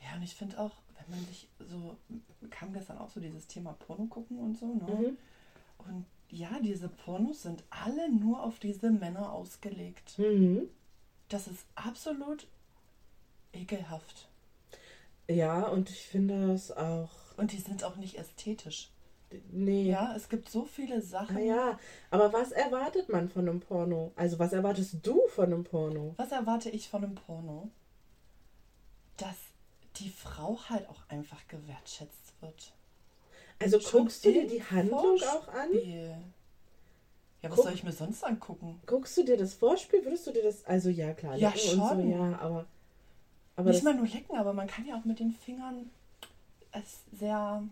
Ja, 0.00 0.07
und 0.18 0.24
ich 0.24 0.34
finde 0.34 0.58
auch, 0.58 0.72
wenn 0.98 1.16
man 1.16 1.26
sich 1.26 1.48
so, 1.60 1.96
kam 2.50 2.72
gestern 2.72 2.98
auch 2.98 3.08
so 3.08 3.20
dieses 3.20 3.46
Thema 3.46 3.72
Porno 3.72 4.06
gucken 4.06 4.40
und 4.40 4.58
so, 4.58 4.66
ne? 4.66 4.82
Mhm. 4.84 5.18
Und 5.78 6.06
ja, 6.28 6.58
diese 6.60 6.88
Pornos 6.88 7.42
sind 7.42 7.62
alle 7.70 8.10
nur 8.10 8.42
auf 8.42 8.58
diese 8.58 8.90
Männer 8.90 9.32
ausgelegt. 9.32 10.18
Mhm. 10.18 10.68
Das 11.28 11.46
ist 11.46 11.64
absolut 11.76 12.48
ekelhaft. 13.52 14.28
Ja, 15.28 15.68
und 15.68 15.88
ich 15.88 16.08
finde 16.08 16.52
es 16.52 16.72
auch. 16.72 17.10
Und 17.36 17.52
die 17.52 17.58
sind 17.58 17.84
auch 17.84 17.94
nicht 17.94 18.18
ästhetisch. 18.18 18.90
Nee. 19.52 19.84
Ja, 19.84 20.16
es 20.16 20.28
gibt 20.28 20.48
so 20.48 20.64
viele 20.64 21.00
Sachen. 21.00 21.36
Naja, 21.36 21.78
aber 22.10 22.32
was 22.32 22.50
erwartet 22.50 23.08
man 23.08 23.28
von 23.28 23.48
einem 23.48 23.60
Porno? 23.60 24.10
Also, 24.16 24.38
was 24.40 24.52
erwartest 24.52 24.96
du 25.02 25.20
von 25.28 25.46
einem 25.46 25.64
Porno? 25.64 26.14
Was 26.16 26.32
erwarte 26.32 26.70
ich 26.70 26.88
von 26.88 27.04
einem 27.04 27.14
Porno? 27.14 27.70
Dass 29.18 29.36
die 30.00 30.10
Frau 30.10 30.58
halt 30.68 30.88
auch 30.88 31.08
einfach 31.08 31.46
gewertschätzt 31.48 32.32
wird. 32.40 32.72
Also, 33.60 33.80
Schon 33.80 34.02
guckst 34.02 34.24
du 34.24 34.32
dir 34.32 34.46
die 34.46 34.62
Handlung 34.62 35.20
auch 35.22 35.48
an? 35.48 35.70
Vorspiel. 35.70 36.16
Ja, 37.42 37.50
was 37.50 37.56
Guck- 37.56 37.64
soll 37.66 37.74
ich 37.74 37.84
mir 37.84 37.92
sonst 37.92 38.24
angucken? 38.24 38.80
Guckst 38.86 39.16
du 39.16 39.24
dir 39.24 39.36
das 39.36 39.54
Vorspiel? 39.54 40.04
Würdest 40.04 40.26
du 40.26 40.32
dir 40.32 40.42
das. 40.42 40.64
Also, 40.64 40.90
ja, 40.90 41.12
klar. 41.12 41.36
Ja, 41.36 41.50
Und 41.50 41.58
so, 41.58 41.76
schon. 41.76 42.10
ja, 42.10 42.38
aber. 42.40 42.66
Aber 43.56 43.70
Nicht 43.70 43.82
mal 43.82 43.94
nur 43.94 44.06
lecken, 44.06 44.36
aber 44.36 44.52
man 44.52 44.68
kann 44.68 44.86
ja 44.86 44.96
auch 44.96 45.04
mit 45.04 45.18
den 45.18 45.32
Fingern 45.32 45.90
es 46.70 47.00
sehr, 47.18 47.62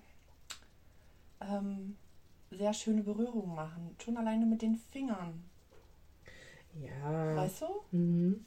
ähm, 1.40 1.96
sehr 2.50 2.72
schöne 2.74 3.02
Berührungen 3.02 3.54
machen. 3.54 3.94
Schon 4.02 4.16
alleine 4.16 4.46
mit 4.46 4.62
den 4.62 4.76
Fingern. 4.90 5.44
ja. 6.80 7.36
Weißt 7.36 7.62
du? 7.62 7.96
Mhm. 7.96 8.44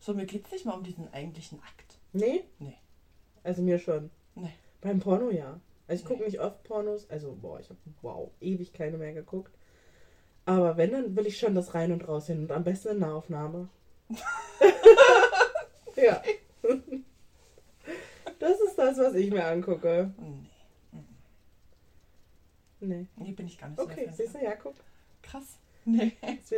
So, 0.00 0.12
mir 0.14 0.26
geht 0.26 0.44
es 0.46 0.52
nicht 0.52 0.66
mal 0.66 0.74
um 0.74 0.84
diesen 0.84 1.12
eigentlichen 1.12 1.58
Akt. 1.62 1.85
Nee? 2.12 2.44
Nee. 2.58 2.76
Also, 3.42 3.62
mir 3.62 3.78
schon. 3.78 4.10
Nee. 4.34 4.54
Beim 4.80 5.00
Porno 5.00 5.30
ja. 5.30 5.60
Also, 5.88 6.02
ich 6.02 6.08
gucke 6.08 6.24
nicht 6.24 6.40
oft 6.40 6.62
Pornos. 6.64 7.08
Also, 7.10 7.36
boah, 7.40 7.60
ich 7.60 7.68
habe, 7.68 7.78
wow, 8.02 8.30
ewig 8.40 8.72
keine 8.72 8.98
mehr 8.98 9.12
geguckt. 9.12 9.56
Aber 10.44 10.76
wenn, 10.76 10.92
dann 10.92 11.16
will 11.16 11.26
ich 11.26 11.38
schon 11.38 11.54
das 11.54 11.74
rein 11.74 11.92
und 11.92 12.06
raus 12.06 12.26
hin. 12.26 12.42
Und 12.42 12.52
am 12.52 12.64
besten 12.64 12.88
in 12.88 12.98
Nahaufnahme. 13.00 13.68
ja. 15.96 16.22
Das 18.38 18.60
ist 18.60 18.76
das, 18.76 18.98
was 18.98 19.14
ich 19.14 19.30
mir 19.30 19.44
angucke. 19.44 20.12
Nee. 20.18 20.98
Nee. 22.80 23.06
Nee, 23.16 23.32
bin 23.32 23.46
ich 23.46 23.58
gar 23.58 23.68
nicht 23.68 23.78
so 23.78 23.84
Okay, 23.84 24.08
siehst 24.12 24.34
du, 24.34 24.42
ja, 24.42 24.54
guck. 24.54 24.76
Krass. 25.22 25.58
Nee. 25.88 26.12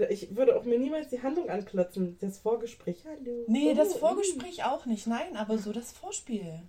Ich 0.08 0.34
würde 0.34 0.56
auch 0.56 0.64
mir 0.64 0.78
niemals 0.78 1.08
die 1.08 1.22
Handlung 1.22 1.50
anklotzen. 1.50 2.16
Das 2.18 2.38
Vorgespräch, 2.38 3.04
hallo. 3.04 3.44
Nee, 3.46 3.74
das 3.74 3.94
Oh, 3.96 3.98
Vorgespräch 3.98 4.64
auch 4.64 4.86
nicht. 4.86 5.06
Nein, 5.06 5.36
aber 5.36 5.58
so 5.58 5.70
das 5.70 5.92
Vorspiel. 5.92 6.62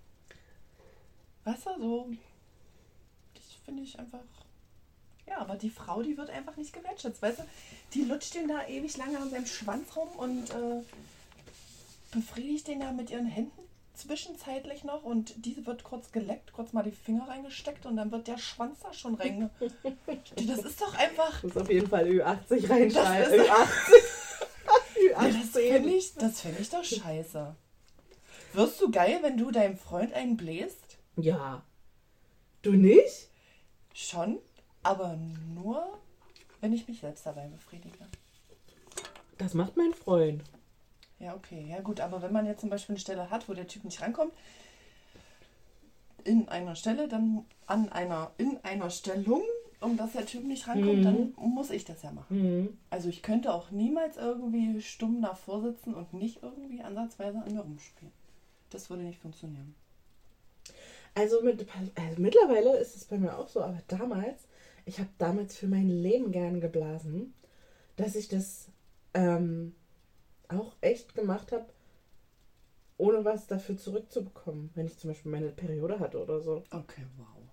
Weißt 1.45 1.65
du, 1.65 1.79
so. 1.79 2.09
Das 3.33 3.43
finde 3.63 3.83
ich 3.83 3.97
einfach. 3.97 4.25
Ja, 5.25 5.37
aber 5.37 5.55
die 5.55 5.69
Frau, 5.69 6.01
die 6.03 6.17
wird 6.17 6.29
einfach 6.31 6.57
nicht 6.57 6.73
gewertschätzt. 6.73 7.21
Weißt 7.21 7.39
du, 7.39 7.43
die 7.93 8.03
lutscht 8.03 8.35
den 8.35 8.49
da 8.49 8.67
ewig 8.67 8.97
lange 8.97 9.19
an 9.19 9.29
seinem 9.29 9.45
Schwanz 9.45 9.95
rum 9.95 10.09
und 10.17 10.49
äh, 10.49 10.81
befriedigt 12.11 12.67
den 12.67 12.81
da 12.81 12.91
mit 12.91 13.09
ihren 13.09 13.27
Händen 13.27 13.68
zwischenzeitlich 13.99 14.83
noch 14.83 15.03
und 15.03 15.33
diese 15.45 15.65
wird 15.65 15.83
kurz 15.83 16.11
geleckt, 16.11 16.53
kurz 16.53 16.73
mal 16.73 16.83
die 16.83 16.91
Finger 16.91 17.27
reingesteckt 17.27 17.85
und 17.85 17.97
dann 17.97 18.11
wird 18.11 18.27
der 18.27 18.37
Schwanz 18.37 18.79
da 18.81 18.93
schon 18.93 19.15
rein. 19.15 19.49
das 20.35 20.59
ist 20.65 20.81
doch 20.81 20.95
einfach. 20.97 21.37
Ich 21.37 21.43
muss 21.43 21.57
auf 21.57 21.69
jeden 21.69 21.87
Fall 21.87 22.05
Ü80 22.05 22.69
reinschreiben. 22.69 22.91
Das 22.91 23.31
ist- 23.31 23.49
Ü80. 24.99 25.11
Ja, 25.11 25.27
das 25.29 25.49
finde 25.51 25.89
ich, 25.89 26.13
das 26.15 26.41
find 26.41 26.59
ich 26.59 26.69
doch 26.69 26.83
scheiße. 26.83 27.55
Wirst 28.53 28.81
du 28.81 28.91
geil, 28.91 29.19
wenn 29.21 29.37
du 29.37 29.51
deinem 29.51 29.77
Freund 29.77 30.13
einen 30.13 30.35
bläst? 30.37 30.97
Ja. 31.15 31.63
Du 32.61 32.73
nicht? 32.73 33.29
Schon, 33.93 34.39
aber 34.83 35.17
nur, 35.53 35.99
wenn 36.61 36.73
ich 36.73 36.87
mich 36.87 36.99
selbst 36.99 37.25
dabei 37.25 37.47
befriedige. 37.47 37.97
Das 39.37 39.53
macht 39.53 39.77
mein 39.77 39.93
Freund. 39.93 40.43
Ja, 41.19 41.35
okay, 41.35 41.65
ja 41.69 41.81
gut, 41.81 41.99
aber 41.99 42.21
wenn 42.21 42.31
man 42.31 42.45
jetzt 42.45 42.61
zum 42.61 42.69
Beispiel 42.69 42.93
eine 42.93 42.99
Stelle 43.01 43.29
hat, 43.29 43.49
wo 43.49 43.53
der 43.53 43.67
Typ 43.67 43.83
nicht 43.83 44.01
rankommt, 44.01 44.33
in 46.23 46.47
einer 46.49 46.75
Stelle, 46.75 47.07
dann 47.07 47.45
an 47.65 47.89
einer, 47.89 48.31
in 48.37 48.57
einer 48.63 48.89
Stellung, 48.89 49.41
um 49.81 49.97
dass 49.97 50.13
der 50.13 50.25
Typ 50.25 50.43
nicht 50.43 50.67
rankommt, 50.67 50.99
Mhm. 50.99 51.03
dann 51.03 51.33
muss 51.37 51.69
ich 51.71 51.85
das 51.85 52.01
ja 52.03 52.11
machen. 52.11 52.37
Mhm. 52.61 52.77
Also 52.89 53.09
ich 53.09 53.21
könnte 53.21 53.53
auch 53.53 53.71
niemals 53.71 54.17
irgendwie 54.17 54.81
stumm 54.81 55.21
davor 55.21 55.61
sitzen 55.61 55.93
und 55.93 56.13
nicht 56.13 56.43
irgendwie 56.43 56.81
ansatzweise 56.81 57.39
an 57.41 57.53
mir 57.53 57.61
rumspielen. 57.61 58.11
Das 58.69 58.89
würde 58.89 59.03
nicht 59.03 59.19
funktionieren. 59.19 59.75
Also, 61.15 61.41
mit, 61.41 61.65
also 61.95 62.21
mittlerweile 62.21 62.77
ist 62.77 62.95
es 62.95 63.05
bei 63.05 63.17
mir 63.17 63.37
auch 63.37 63.47
so, 63.47 63.61
aber 63.61 63.79
damals, 63.87 64.43
ich 64.85 64.99
habe 64.99 65.09
damals 65.17 65.55
für 65.55 65.67
mein 65.67 65.89
Leben 65.89 66.31
gern 66.31 66.61
geblasen, 66.61 67.33
dass 67.95 68.15
ich 68.15 68.27
das 68.27 68.67
ähm, 69.13 69.75
auch 70.49 70.75
echt 70.81 71.15
gemacht 71.15 71.51
habe, 71.53 71.65
ohne 72.97 73.23
was 73.25 73.47
dafür 73.47 73.77
zurückzubekommen, 73.77 74.71
wenn 74.75 74.87
ich 74.87 74.97
zum 74.97 75.09
Beispiel 75.09 75.31
meine 75.31 75.51
Periode 75.51 75.99
hatte 75.99 76.19
oder 76.21 76.39
so. 76.41 76.63
Okay, 76.71 77.05
wow. 77.17 77.49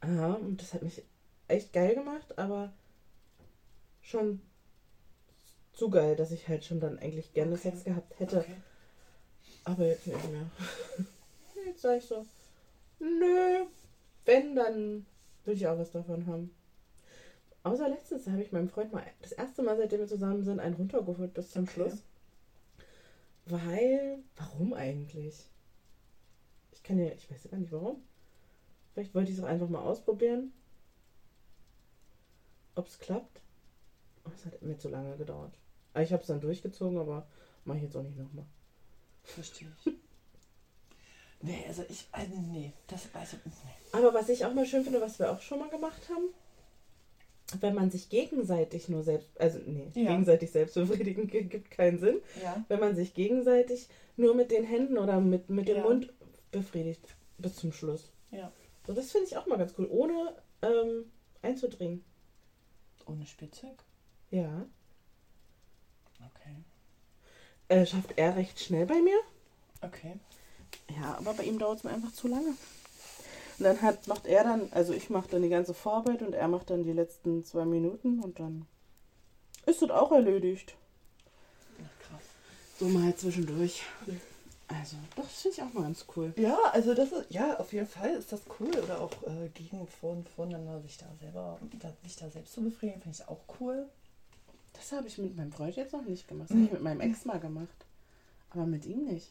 Aha, 0.00 0.34
und 0.34 0.60
das 0.62 0.74
hat 0.74 0.82
mich 0.82 1.02
echt 1.48 1.72
geil 1.72 1.94
gemacht, 1.94 2.38
aber 2.38 2.72
schon 4.02 4.40
zu 5.72 5.90
geil, 5.90 6.16
dass 6.16 6.30
ich 6.32 6.48
halt 6.48 6.64
schon 6.64 6.80
dann 6.80 6.98
eigentlich 6.98 7.32
gerne 7.32 7.54
Okay. 7.54 7.62
Sex 7.70 7.84
gehabt 7.84 8.18
hätte. 8.18 8.38
Okay. 8.38 8.60
Aber 9.64 9.84
jetzt 9.86 10.06
nicht 10.06 10.30
mehr. 10.30 10.50
Jetzt 11.66 11.82
sag 11.82 11.98
ich 11.98 12.06
so, 12.06 12.24
nö, 13.00 13.66
wenn, 14.24 14.54
dann 14.56 15.06
will 15.44 15.54
ich 15.54 15.66
auch 15.66 15.78
was 15.78 15.90
davon 15.90 16.26
haben. 16.26 16.50
Außer 17.62 17.88
letztens 17.88 18.26
habe 18.26 18.42
ich 18.42 18.52
meinem 18.52 18.68
Freund 18.68 18.92
mal 18.92 19.04
das 19.22 19.32
erste 19.32 19.62
Mal, 19.62 19.76
seitdem 19.76 20.00
wir 20.00 20.06
zusammen 20.06 20.42
sind, 20.44 20.60
einen 20.60 20.74
runtergeholt 20.74 21.34
bis 21.34 21.50
zum 21.50 21.62
Okay. 21.62 21.70
Schluss. 21.72 22.02
Weil, 23.50 24.18
warum 24.36 24.72
eigentlich? 24.74 25.50
Ich 26.72 26.82
kann 26.82 26.98
ja, 26.98 27.12
ich 27.12 27.30
weiß 27.30 27.44
ja 27.44 27.50
gar 27.50 27.58
nicht 27.58 27.72
warum. 27.72 28.02
Vielleicht 28.92 29.14
wollte 29.14 29.30
ich 29.30 29.38
es 29.38 29.42
auch 29.42 29.48
einfach 29.48 29.68
mal 29.68 29.82
ausprobieren. 29.82 30.52
Ob 32.74 32.86
es 32.86 32.98
klappt. 32.98 33.40
Oh, 34.24 34.30
Es 34.34 34.46
hat 34.46 34.62
mir 34.62 34.78
zu 34.78 34.88
lange 34.88 35.16
gedauert. 35.16 35.58
Aber 35.92 36.02
Ich 36.02 36.12
habe 36.12 36.22
es 36.22 36.28
dann 36.28 36.40
durchgezogen, 36.40 36.98
aber 36.98 37.26
mache 37.64 37.78
ich 37.78 37.84
jetzt 37.84 37.96
auch 37.96 38.02
nicht 38.02 38.16
nochmal. 38.18 38.46
Verstehe 39.22 39.68
ich. 39.84 39.92
nee, 41.42 41.64
also 41.66 41.84
ich, 41.88 42.08
also 42.12 42.34
nee, 42.36 42.72
das, 42.86 43.08
also, 43.14 43.36
nee. 43.44 43.52
Aber 43.92 44.14
was 44.14 44.28
ich 44.28 44.44
auch 44.44 44.54
mal 44.54 44.66
schön 44.66 44.84
finde, 44.84 45.00
was 45.00 45.18
wir 45.18 45.30
auch 45.30 45.40
schon 45.40 45.58
mal 45.58 45.70
gemacht 45.70 46.08
haben, 46.08 46.28
wenn 47.60 47.74
man 47.74 47.90
sich 47.90 48.08
gegenseitig 48.08 48.88
nur 48.88 49.02
selbst, 49.02 49.28
also 49.40 49.58
nee, 49.66 49.90
Ja. 49.94 50.10
gegenseitig 50.10 50.50
selbst 50.50 50.74
befriedigen 50.74 51.26
gi- 51.26 51.42
gibt 51.48 51.70
keinen 51.70 51.98
Sinn. 51.98 52.20
Ja, 52.42 52.64
Wenn 52.68 52.80
man 52.80 52.94
sich 52.94 53.14
gegenseitig 53.14 53.88
nur 54.16 54.34
mit 54.34 54.50
den 54.50 54.64
Händen 54.64 54.98
oder 54.98 55.20
mit, 55.20 55.48
mit 55.50 55.66
dem 55.68 55.78
Ja. 55.78 55.82
Mund 55.82 56.12
befriedigt 56.52 57.04
bis 57.38 57.56
zum 57.56 57.72
Schluss. 57.72 58.10
ja. 58.30 58.52
So, 58.86 58.94
das 58.94 59.12
finde 59.12 59.26
ich 59.26 59.36
auch 59.36 59.46
mal 59.46 59.58
ganz 59.58 59.74
cool, 59.78 59.86
ohne 59.90 60.34
ähm, 60.62 61.04
einzudringen. 61.42 62.02
Ohne 63.06 63.26
Spielzeug? 63.26 63.74
Ja. 64.30 64.64
Okay. 66.18 66.56
Äh, 67.68 67.86
schafft 67.86 68.14
er 68.16 68.36
recht 68.36 68.58
schnell 68.58 68.86
bei 68.86 69.00
mir. 69.00 69.18
Okay. 69.82 70.14
Ja, 70.98 71.16
aber 71.18 71.34
bei 71.34 71.44
ihm 71.44 71.58
dauert 71.58 71.78
es 71.78 71.84
mir 71.84 71.90
einfach 71.90 72.12
zu 72.12 72.26
lange. 72.28 72.54
Und 73.60 73.64
dann 73.64 73.82
hat, 73.82 74.08
macht 74.08 74.26
er 74.26 74.42
dann, 74.42 74.72
also 74.72 74.94
ich 74.94 75.10
mache 75.10 75.28
dann 75.28 75.42
die 75.42 75.50
ganze 75.50 75.74
Vorarbeit 75.74 76.22
und 76.22 76.32
er 76.32 76.48
macht 76.48 76.70
dann 76.70 76.82
die 76.82 76.94
letzten 76.94 77.44
zwei 77.44 77.66
Minuten 77.66 78.20
und 78.20 78.40
dann 78.40 78.66
ist 79.66 79.82
das 79.82 79.90
auch 79.90 80.12
erledigt. 80.12 80.74
Ach, 81.78 82.08
krass. 82.08 82.22
So 82.78 82.88
mal 82.88 83.14
zwischendurch. 83.14 83.82
Also, 84.66 84.96
doch, 85.14 85.24
das 85.24 85.42
finde 85.42 85.56
ich 85.58 85.62
auch 85.62 85.74
mal 85.74 85.82
ganz 85.82 86.06
cool. 86.16 86.32
Ja, 86.36 86.56
also 86.72 86.94
das 86.94 87.12
ist, 87.12 87.26
ja, 87.28 87.58
auf 87.58 87.70
jeden 87.74 87.86
Fall 87.86 88.14
ist 88.14 88.32
das 88.32 88.40
cool. 88.58 88.70
Oder 88.82 88.98
auch 88.98 89.12
äh, 89.24 89.50
gegen 89.52 89.86
vor, 89.88 90.16
voneinander 90.34 90.80
sich 90.80 90.96
da 90.96 91.04
selber, 91.20 91.58
da, 91.80 91.92
sich 92.02 92.16
da 92.16 92.30
selbst 92.30 92.54
zu 92.54 92.62
befriedigen, 92.62 93.02
finde 93.02 93.18
ich 93.20 93.28
auch 93.28 93.42
cool. 93.60 93.90
Das 94.72 94.90
habe 94.92 95.06
ich 95.06 95.18
mit 95.18 95.36
meinem 95.36 95.52
Freund 95.52 95.76
jetzt 95.76 95.92
noch 95.92 96.06
nicht 96.06 96.26
gemacht. 96.26 96.48
Das 96.48 96.56
habe 96.56 96.64
ich 96.64 96.72
mit 96.72 96.82
meinem 96.82 97.02
Ex 97.02 97.26
mal 97.26 97.40
gemacht. 97.40 97.68
Aber 98.52 98.64
mit 98.64 98.86
ihm 98.86 99.04
nicht. 99.04 99.28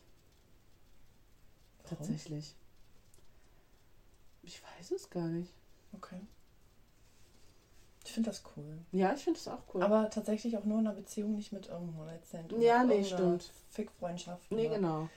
Warum? 1.85 1.97
Tatsächlich. 1.97 2.53
Ich 4.49 4.63
weiß 4.63 4.89
es 4.91 5.07
gar 5.11 5.27
nicht. 5.27 5.53
Okay. 5.93 6.19
Ich 8.03 8.11
finde 8.11 8.31
das 8.31 8.41
cool. 8.57 8.79
Ja, 8.91 9.13
ich 9.13 9.23
finde 9.23 9.37
es 9.39 9.47
auch 9.47 9.59
cool. 9.75 9.83
Aber 9.83 10.09
tatsächlich 10.09 10.57
auch 10.57 10.63
nur 10.63 10.79
in 10.79 10.87
einer 10.87 10.95
Beziehung, 10.95 11.35
nicht 11.35 11.51
mit 11.51 11.69
One-Night-Stand. 11.69 12.51
oder 12.53 12.63
Ja, 12.63 12.83
nee, 12.83 13.03
stimmt. 13.03 13.51
Fick-Freundschaft. 13.69 14.51
nee, 14.51 14.67
genau. 14.67 15.07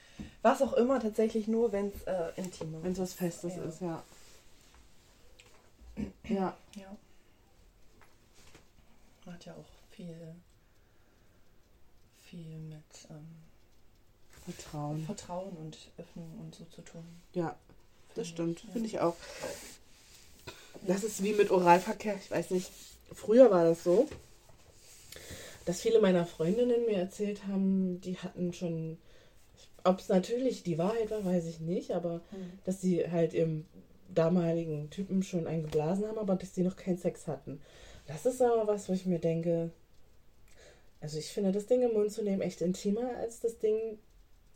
Was 0.43 0.61
auch 0.61 0.75
immer, 0.75 1.01
tatsächlich 1.01 1.49
nur, 1.49 1.73
wenn 1.73 1.87
es 1.89 2.03
äh, 2.03 2.33
intim 2.37 2.75
ist. 2.75 2.83
Wenn 2.85 2.93
es 2.93 2.99
was 2.99 3.15
Festes 3.15 3.57
Ja. 3.57 3.63
ist, 3.65 3.81
ja. 3.81 4.03
Ja. 6.25 6.57
Ja. 6.77 6.97
Hat 9.33 9.45
ja 9.47 9.55
auch 9.55 9.65
viel, 9.93 10.35
viel 12.19 12.59
mit 12.59 12.85
ähm, 13.09 13.27
Vertrauen. 14.45 15.03
Vertrauen 15.07 15.57
und 15.57 15.79
Öffnen 15.97 16.39
und 16.41 16.55
so 16.55 16.65
zu 16.67 16.83
tun. 16.83 17.23
Ja, 17.33 17.57
das 18.15 18.29
stimmt. 18.29 18.61
Finde 18.73 18.87
ich 18.89 19.01
auch. 19.01 19.17
Das 20.87 21.05
ist 21.05 21.23
wie 21.23 21.33
mit 21.33 21.51
Oralverkehr. 21.51 22.17
Ich 22.17 22.31
weiß 22.31 22.51
nicht. 22.51 22.71
Früher 23.13 23.51
war 23.51 23.65
das 23.65 23.85
so, 23.85 24.09
dass 25.65 25.81
viele 25.81 26.01
meiner 26.01 26.27
Freundinnen 26.27 26.87
mir 26.87 26.97
erzählt 26.97 27.47
haben, 27.47 28.01
die 28.01 28.17
hatten 28.19 28.53
schon. 28.53 28.99
Ob 29.85 29.99
es 29.99 30.09
natürlich 30.09 30.63
die 30.63 30.79
Wahrheit 30.79 31.11
war, 31.11 31.25
weiß 31.25 31.47
ich 31.47 31.61
nicht, 31.61 31.91
aber 31.91 32.21
Hm. 32.31 32.53
dass 32.65 32.81
sie 32.81 33.11
halt 33.11 33.35
ihrem 33.35 33.65
damaligen 34.15 34.91
Typen 34.91 35.23
schon 35.23 35.47
einen 35.47 35.65
geblasen 35.65 36.07
haben, 36.07 36.19
aber 36.19 36.37
dass 36.37 36.55
sie 36.55 36.63
noch 36.63 36.77
keinen 36.77 36.99
Sex 36.99 37.27
hatten. 37.27 37.61
Das 38.07 38.27
ist 38.27 38.41
aber 38.43 38.67
was, 38.67 38.89
wo 38.89 38.93
ich 38.93 39.07
mir 39.07 39.19
denke, 39.19 39.71
also 41.01 41.19
ich 41.19 41.29
finde 41.29 41.51
das 41.53 41.67
Ding 41.67 41.83
im 41.83 41.93
Mund 41.95 42.13
zu 42.13 42.23
nehmen 42.23 42.43
echt 42.43 42.61
intimer, 42.61 43.17
als 43.17 43.41
das 43.41 43.59
Ding 43.59 43.99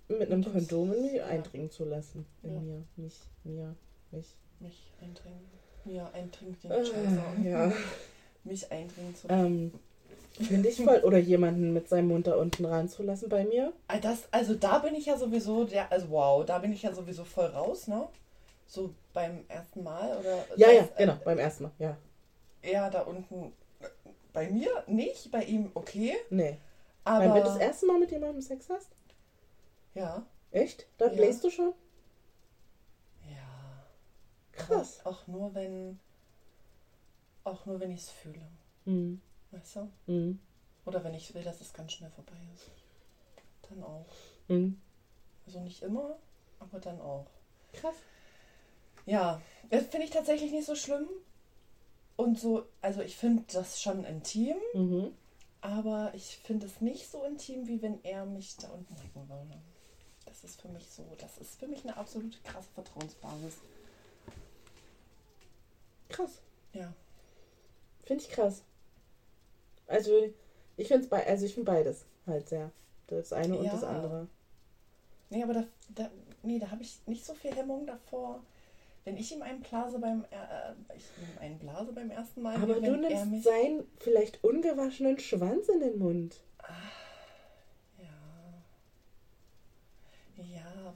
mit 0.09 0.31
einem 0.31 0.45
Kondom 0.45 0.93
in 0.93 1.03
mich 1.03 1.13
ja. 1.15 1.27
eindringen 1.27 1.71
zu 1.71 1.85
lassen. 1.85 2.27
In 2.43 2.55
Ja. 2.55 2.61
mir, 2.61 2.83
nicht 2.97 3.21
mir, 3.45 3.75
mich. 4.11 4.37
Mich 4.61 4.93
eindringen. 5.01 5.41
Ja, 5.85 6.11
eindringen 6.13 6.57
den 6.63 6.71
Äh, 7.45 7.51
ja. 7.51 7.73
Mich 8.45 8.71
eindringen 8.71 9.15
zu 9.15 9.29
Ähm, 9.29 9.73
finde 10.41 10.69
ich 10.69 10.77
voll. 10.83 11.01
Oder 11.05 11.19
jemanden 11.19 11.73
mit 11.73 11.89
seinem 11.89 12.09
Mund 12.09 12.27
da 12.29 12.37
unten 12.37 12.65
ranzulassen 12.65 13.29
bei 13.29 13.45
mir. 13.45 13.73
Ah, 13.89 13.99
Das, 13.99 14.29
also 14.31 14.55
da 14.55 14.79
bin 14.79 14.95
ich 14.95 15.07
ja 15.07 15.17
sowieso 15.17 15.65
der, 15.65 15.91
also 15.91 16.11
wow, 16.11 16.45
da 16.47 16.59
bin 16.59 16.73
ich 16.73 16.83
ja 16.83 16.93
sowieso 16.93 17.25
voll 17.25 17.47
raus, 17.47 17.89
ne? 17.89 18.07
So 18.67 18.95
beim 19.13 19.45
ersten 19.49 19.83
Mal 19.83 20.17
oder? 20.19 20.45
Ja, 20.57 20.71
ja, 20.71 20.83
äh, 20.83 20.89
genau, 20.99 21.17
beim 21.25 21.39
ersten 21.39 21.65
Mal, 21.65 21.73
ja. 21.79 21.97
Ja, 22.65 22.91
da 22.91 23.03
unten. 23.03 23.53
äh, 23.81 23.87
Bei 24.33 24.49
mir 24.51 24.71
nicht, 24.87 25.31
bei 25.31 25.43
ihm 25.45 25.71
okay. 25.75 26.15
Nee. 26.31 26.57
Aber. 27.05 27.25
Wenn 27.25 27.35
du 27.35 27.41
das 27.41 27.59
erste 27.59 27.87
Mal 27.87 27.99
mit 28.01 28.11
jemandem 28.11 28.43
Sex 28.43 28.69
hast? 28.71 28.91
Ja. 29.97 30.27
Echt? 30.51 30.87
Da 30.99 31.07
Ja. 31.07 31.13
bläst 31.13 31.43
du 31.43 31.51
schon? 31.51 31.73
Ja. 33.29 33.85
Krass. 34.53 35.01
Aber 35.01 35.11
auch 35.11 35.27
nur 35.27 35.55
wenn. 35.55 35.99
Auch 37.45 37.65
nur 37.67 37.81
wenn 37.81 37.91
ich 37.93 38.01
es 38.03 38.11
fühle. 38.11 38.47
Hm. 38.85 39.21
Weißt 39.53 39.77
du? 39.77 39.89
Hm. 40.07 40.39
Oder 40.85 41.03
wenn 41.05 41.15
ich 41.15 41.33
will, 41.35 41.43
dass 41.43 41.61
es 41.61 41.73
ganz 41.73 41.93
schnell 41.93 42.11
vorbei 42.11 42.37
ist. 42.55 42.71
Dann 43.69 43.83
auch. 43.83 44.07
Hm. 44.49 44.81
Also 45.47 45.61
nicht 45.61 45.83
immer, 45.83 46.17
aber 46.61 46.79
dann 46.81 47.01
auch. 47.01 47.27
Krass. 47.73 47.95
Ja, 49.07 49.41
das 49.71 49.87
finde 49.87 50.07
ich 50.07 50.11
tatsächlich 50.13 50.51
nicht 50.53 50.67
so 50.67 50.75
schlimm. 50.75 51.09
Und 52.17 52.39
so, 52.41 52.67
also 52.83 53.03
ich 53.03 53.17
finde 53.17 53.45
das 53.53 53.81
schon 53.81 54.05
intim, 54.05 54.57
Mhm. 54.75 55.13
aber 55.61 56.13
ich 56.15 56.39
finde 56.39 56.67
es 56.67 56.81
nicht 56.81 57.09
so 57.11 57.23
intim, 57.25 57.69
wie 57.69 57.83
wenn 57.83 58.03
er 58.05 58.25
mich 58.27 58.57
da 58.57 58.69
unten 58.71 58.97
lecken 58.97 59.29
würde. 59.29 59.61
Ist 60.47 60.63
für 60.63 60.69
mich 60.69 60.89
so, 60.89 61.03
das 61.19 61.39
ist 61.39 61.59
für 61.59 61.67
mich 61.67 61.83
eine 61.83 61.97
absolute 61.97 62.39
krasse 62.45 62.69
Vertrauensbasis. 62.73 63.55
Krass. 66.09 66.41
Ja. 66.73 66.93
Finde 68.05 68.23
ich 68.23 68.31
krass. 68.31 68.63
Also, 69.89 70.33
ich 70.77 70.87
finde 70.87 71.09
bei, 71.09 71.27
also 71.27 71.47
ich 71.47 71.55
finde 71.55 71.73
beides 71.73 72.05
halt 72.29 72.49
sehr. 72.49 72.71
Das 73.09 73.33
eine 73.33 73.59
und 73.59 73.65
Ja. 73.65 73.73
das 73.73 73.83
andere. 73.83 74.29
Nee, 75.31 75.43
aber 75.43 75.55
da, 75.55 75.65
da, 75.97 76.11
nee, 76.45 76.61
da 76.61 76.71
habe 76.71 76.83
ich 76.83 77.01
nicht 77.07 77.25
so 77.25 77.35
viel 77.35 77.53
Hemmung 77.53 77.85
davor. 77.85 78.41
Wenn 79.05 79.17
ich 79.17 79.33
ihm 79.33 79.43
einen 79.43 79.63
blase 79.63 79.99
beim, 79.99 80.25
äh, 80.31 80.37
äh, 80.37 80.97
ich 80.97 81.07
ihm 81.21 81.39
einen 81.41 81.59
blase 81.59 81.93
beim 81.93 82.11
ersten 82.13 82.43
Mal, 82.43 82.55
Aber 82.55 82.81
du 82.81 82.97
nimmst 82.97 83.43
seinen 83.43 83.85
vielleicht 83.99 84.45
ungewaschenen 84.45 85.19
Schwanz 85.19 85.69
in 85.69 85.81
den 85.81 85.99
Mund. 85.99 86.37
Ja. 86.63 86.69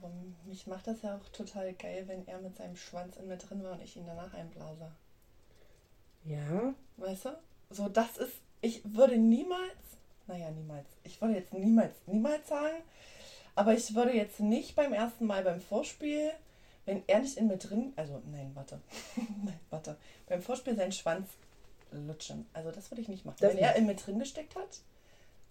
Aber 0.01 0.11
mich 0.45 0.65
macht 0.65 0.87
das 0.87 1.03
ja 1.03 1.15
auch 1.15 1.29
total 1.29 1.73
geil, 1.73 2.05
wenn 2.07 2.27
er 2.27 2.39
mit 2.39 2.55
seinem 2.55 2.75
Schwanz 2.75 3.17
in 3.17 3.27
mir 3.27 3.37
drin 3.37 3.63
war 3.63 3.73
und 3.73 3.83
ich 3.83 3.95
ihn 3.95 4.07
danach 4.07 4.33
einblase. 4.33 4.91
Ja. 6.23 6.73
Weißt 6.97 7.25
du? 7.25 7.37
So, 7.69 7.87
das 7.87 8.17
ist, 8.17 8.33
ich 8.61 8.81
würde 8.83 9.17
niemals, 9.17 9.61
naja, 10.27 10.49
niemals, 10.51 10.87
ich 11.03 11.21
würde 11.21 11.35
jetzt 11.35 11.53
niemals, 11.53 11.95
niemals 12.07 12.47
sagen, 12.47 12.77
aber 13.55 13.73
ich 13.73 13.93
würde 13.93 14.13
jetzt 14.13 14.39
nicht 14.39 14.75
beim 14.75 14.93
ersten 14.93 15.25
Mal 15.25 15.43
beim 15.43 15.61
Vorspiel, 15.61 16.31
wenn 16.85 17.03
er 17.07 17.19
nicht 17.19 17.37
in 17.37 17.47
mir 17.47 17.57
drin, 17.57 17.93
also 17.95 18.21
nein, 18.31 18.51
warte, 18.55 18.81
nein, 19.15 19.59
warte, 19.69 19.97
beim 20.27 20.41
Vorspiel 20.41 20.75
seinen 20.75 20.91
Schwanz 20.91 21.29
lutschen. 21.91 22.47
Also 22.53 22.71
das 22.71 22.89
würde 22.89 23.01
ich 23.01 23.07
nicht 23.07 23.25
machen. 23.25 23.37
Das 23.39 23.51
Wenn 23.51 23.59
er 23.59 23.69
nicht. 23.71 23.79
in 23.79 23.85
mir 23.85 23.95
drin 23.95 24.19
gesteckt 24.19 24.55
hat, 24.55 24.79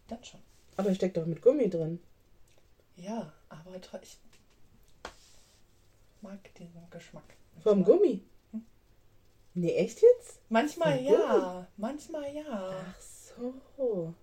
dann 0.09 0.25
schon. 0.25 0.41
Aber 0.77 0.95
steckt 0.95 1.17
doch 1.17 1.27
mit 1.27 1.43
Gummi 1.43 1.69
drin. 1.69 2.01
Ja, 2.97 3.33
aber 3.49 3.77
ich 4.03 4.19
mag 6.23 6.55
diesen 6.55 6.89
Geschmack. 6.91 7.37
Vom 7.63 7.85
Gummi. 7.85 8.23
Nee, 9.55 9.75
echt 9.75 10.01
jetzt? 10.01 10.41
Manchmal 10.49 10.97
Vom 10.99 11.07
ja, 11.07 11.67
manchmal 11.77 12.35
ja. 12.35 12.45
Ach 12.89 13.01
so. 13.77 14.15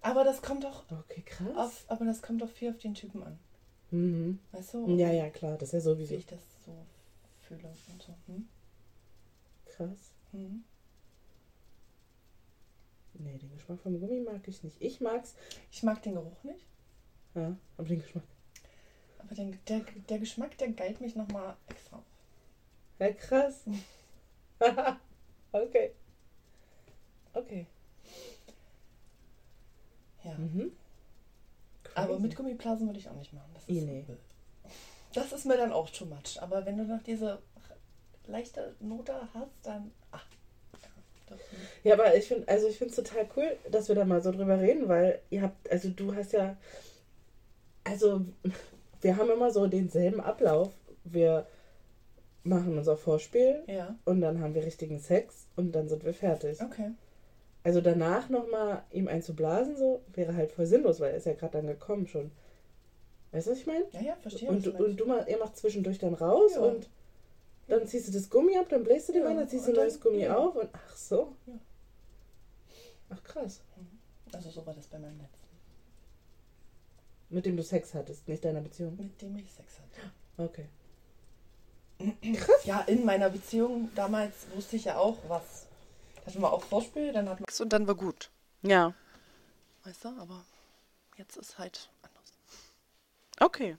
Aber 0.00 0.24
das 0.24 0.42
kommt 0.42 0.64
doch 0.64 0.84
Okay, 0.90 1.22
krass. 1.24 1.56
auf, 1.56 1.84
aber 1.88 2.04
das 2.04 2.22
kommt 2.22 2.42
doch 2.42 2.48
viel 2.48 2.70
auf 2.70 2.78
den 2.78 2.94
Typen 2.94 3.22
an. 3.22 3.38
Mhm. 3.92 4.40
Weißt 4.50 4.74
du? 4.74 4.88
Ja, 4.96 5.12
ja, 5.12 5.30
klar, 5.30 5.56
das 5.58 5.68
ist 5.68 5.72
ja 5.72 5.78
Wie 5.78 5.82
sowieso 5.82 6.14
ich 6.14 6.26
das 6.26 6.40
so 6.66 6.74
fühle 7.40 7.68
und 7.92 8.02
so. 8.02 8.14
Hm? 8.26 8.48
krass. 9.66 10.12
Hm? 10.32 10.64
Nee, 13.14 13.38
den 13.38 13.52
Geschmack 13.54 13.78
vom 13.80 14.00
Gummi 14.00 14.20
mag 14.20 14.46
ich 14.48 14.62
nicht. 14.64 14.80
Ich 14.80 15.00
mag's, 15.00 15.34
Ich 15.70 15.82
mag 15.82 16.02
den 16.02 16.14
Geruch 16.14 16.42
nicht, 16.44 16.66
ja, 17.34 17.56
aber 17.76 17.88
den 17.88 18.00
Geschmack. 18.02 18.24
Aber 19.32 19.34
den, 19.34 19.58
der, 19.68 19.80
der 20.08 20.18
Geschmack, 20.18 20.56
der 20.58 20.68
geilt 20.68 21.00
mich 21.00 21.16
nochmal 21.16 21.56
extra 21.68 21.96
auf. 21.96 22.04
Ja, 22.98 23.12
krass. 23.12 23.64
okay. 25.52 25.92
Okay. 27.32 27.66
Ja. 30.24 30.34
Mhm. 30.34 30.72
Aber 31.94 32.18
mit 32.18 32.36
Gummiblasen 32.36 32.86
würde 32.86 32.98
ich 32.98 33.08
auch 33.08 33.16
nicht 33.16 33.32
machen. 33.32 33.50
Das 33.54 33.64
ist, 33.64 33.82
nee. 33.82 34.04
das 35.14 35.32
ist 35.32 35.44
mir 35.46 35.56
dann 35.56 35.72
auch 35.72 35.90
too 35.90 36.06
much. 36.06 36.40
Aber 36.40 36.64
wenn 36.64 36.76
du 36.76 36.84
noch 36.84 37.02
diese 37.02 37.42
leichte 38.26 38.76
Note 38.80 39.14
hast, 39.34 39.50
dann. 39.62 39.90
Ach, 40.10 40.24
ja, 40.80 40.88
das, 41.26 41.40
Ja, 41.82 41.94
aber 41.94 42.14
ich 42.14 42.28
finde, 42.28 42.48
also 42.48 42.68
ich 42.68 42.78
finde 42.78 42.94
es 42.94 42.96
total 42.96 43.28
cool, 43.36 43.58
dass 43.70 43.88
wir 43.88 43.94
da 43.94 44.04
mal 44.04 44.22
so 44.22 44.30
drüber 44.30 44.60
reden, 44.60 44.88
weil 44.88 45.20
ihr 45.30 45.42
habt, 45.42 45.70
also 45.70 45.90
du 45.90 46.14
hast 46.14 46.32
ja, 46.32 46.56
also 47.84 48.24
wir 49.02 49.16
haben 49.16 49.30
immer 49.30 49.50
so 49.50 49.66
denselben 49.66 50.20
Ablauf. 50.20 50.70
Wir 51.04 51.46
machen 52.44 52.76
unser 52.78 52.96
Vorspiel 52.96 53.62
ja, 53.68 53.94
und 54.04 54.20
dann 54.20 54.40
haben 54.40 54.54
wir 54.54 54.64
richtigen 54.64 54.98
Sex 54.98 55.46
und 55.56 55.72
dann 55.72 55.88
sind 55.88 56.04
wir 56.04 56.14
fertig. 56.14 56.60
okay. 56.62 56.90
Also 57.64 57.80
danach 57.80 58.28
nochmal 58.28 58.82
ihm 58.90 59.06
einzublasen, 59.06 59.76
so, 59.76 60.00
wäre 60.14 60.34
halt 60.34 60.50
voll 60.50 60.66
sinnlos, 60.66 60.98
weil 60.98 61.12
er 61.12 61.18
ist 61.18 61.26
ja 61.26 61.34
gerade 61.34 61.58
dann 61.58 61.68
gekommen 61.68 62.08
schon. 62.08 62.32
Weißt 63.30 63.46
du, 63.46 63.52
was 63.52 63.58
ich 63.58 63.66
meine? 63.68 63.84
Ja, 63.92 64.00
ja, 64.00 64.16
verstehe. 64.16 64.48
Und, 64.48 64.66
du- 64.66 64.72
und 64.72 64.96
du 64.96 65.06
mal, 65.06 65.24
ihr 65.28 65.38
macht 65.38 65.56
zwischendurch 65.56 65.98
dann 66.00 66.14
raus 66.14 66.54
Ja. 66.56 66.60
und 66.62 66.90
dann 67.68 67.86
ziehst 67.86 68.08
du 68.08 68.12
das 68.12 68.28
Gummi 68.28 68.56
ab, 68.58 68.66
dann 68.68 68.82
bläst 68.82 69.08
du 69.08 69.12
dem 69.12 69.22
Ja, 69.22 69.28
ein, 69.28 69.36
dann 69.36 69.48
ziehst 69.48 69.66
du 69.66 69.70
und 69.70 69.76
neues 69.76 70.00
Gummi 70.00 70.22
ja. 70.22 70.36
auf 70.36 70.56
und 70.56 70.68
ach 70.72 70.96
so. 70.96 71.32
Ja. 71.46 71.54
Ach 73.10 73.22
krass. 73.22 73.60
Also 74.32 74.50
so 74.50 74.66
war 74.66 74.74
das 74.74 74.86
bei 74.88 74.98
meinem 74.98 75.18
letzten, 75.20 75.41
Mit 77.32 77.46
dem 77.46 77.56
du 77.56 77.62
Sex 77.62 77.94
hattest, 77.94 78.28
nicht 78.28 78.44
deiner 78.44 78.60
Beziehung. 78.60 78.96
mit 78.96 79.20
dem 79.22 79.36
ich 79.38 79.50
Sex 79.52 79.78
hatte. 79.78 80.12
Okay. 80.36 80.68
Ja, 82.64 82.80
in 82.82 83.04
meiner 83.04 83.30
Beziehung 83.30 83.90
damals 83.94 84.46
wusste 84.54 84.76
ich 84.76 84.84
ja 84.84 84.96
auch, 84.98 85.16
was. 85.28 85.66
Hatten 86.26 86.40
wir 86.40 86.52
auch 86.52 86.62
Vorspiel, 86.64 87.12
dann 87.12 87.28
hatten 87.28 87.40
wir 87.40 87.46
Sex 87.48 87.60
und 87.60 87.72
dann 87.72 87.86
war 87.86 87.94
gut. 87.94 88.30
Ja. 88.62 88.94
Weißt 89.84 90.04
du, 90.04 90.08
aber 90.20 90.44
jetzt 91.16 91.36
ist 91.36 91.58
halt 91.58 91.90
anders. 92.02 92.32
Okay. 93.40 93.76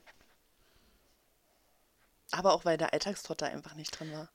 Aber 2.32 2.52
auch 2.54 2.64
weil 2.64 2.76
der 2.76 2.92
Alltagstrott 2.92 3.40
da 3.42 3.46
einfach 3.46 3.74
nicht 3.74 3.98
drin 3.98 4.12
war 4.12 4.28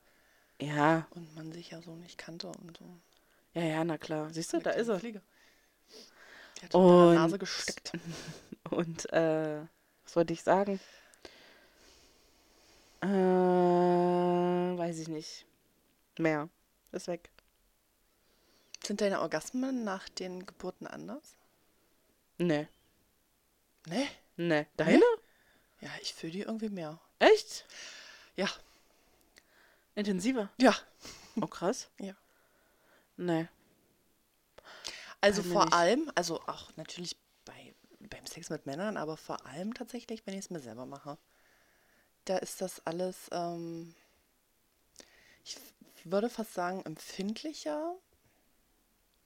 Ja, 0.60 1.06
und 1.10 1.34
man 1.34 1.52
sich 1.52 1.70
ja 1.70 1.82
so 1.82 1.94
nicht 1.94 2.16
kannte 2.18 2.48
und 2.48 2.78
so. 2.78 2.84
ja, 3.54 3.62
ja, 3.66 3.84
na 3.84 3.98
klar. 3.98 4.32
Siehst 4.32 4.52
du, 4.52 4.58
da 4.60 4.70
ist 4.70 4.88
er. 4.88 4.98
Fliege. 4.98 5.20
Die 6.60 6.64
hat 6.66 6.74
in 6.74 6.80
Und- 6.80 7.12
der 7.12 7.20
Nase 7.20 7.38
gesteckt. 7.38 7.92
Und, 8.70 9.12
äh, 9.12 9.60
was 10.04 10.16
wollte 10.16 10.32
ich 10.32 10.42
sagen? 10.42 10.78
Äh, 13.02 13.06
weiß 14.78 14.98
ich 14.98 15.08
nicht. 15.08 15.46
Mehr. 16.18 16.48
Ist 16.92 17.06
weg. 17.08 17.30
Sind 18.84 19.00
deine 19.00 19.20
Orgasmen 19.20 19.84
nach 19.84 20.08
den 20.08 20.44
Geburten 20.46 20.86
anders? 20.86 21.36
Nee. 22.38 22.68
Nee. 23.86 24.08
Nee. 24.36 24.66
Deine? 24.76 25.02
Ja, 25.80 25.90
ich 26.02 26.12
fühle 26.14 26.32
die 26.32 26.40
irgendwie 26.42 26.68
mehr. 26.68 26.98
Echt? 27.18 27.66
Ja. 28.36 28.48
Intensiver? 29.94 30.50
Ja. 30.58 30.74
Oh, 31.40 31.46
krass. 31.46 31.88
Ja. 31.98 32.14
Nee. 33.16 33.48
Also 35.20 35.42
vor 35.42 35.64
nicht. 35.64 35.74
allem, 35.74 36.10
also 36.14 36.40
auch 36.46 36.74
natürlich 36.76 37.16
bei, 37.44 37.74
beim 37.98 38.26
Sex 38.26 38.50
mit 38.50 38.66
Männern, 38.66 38.96
aber 38.96 39.16
vor 39.16 39.44
allem 39.46 39.74
tatsächlich, 39.74 40.26
wenn 40.26 40.34
ich 40.34 40.40
es 40.46 40.50
mir 40.50 40.60
selber 40.60 40.86
mache. 40.86 41.18
Da 42.24 42.38
ist 42.38 42.60
das 42.60 42.84
alles, 42.86 43.28
ähm, 43.32 43.94
ich 45.44 45.56
würde 46.04 46.30
fast 46.30 46.54
sagen, 46.54 46.82
empfindlicher. 46.84 47.94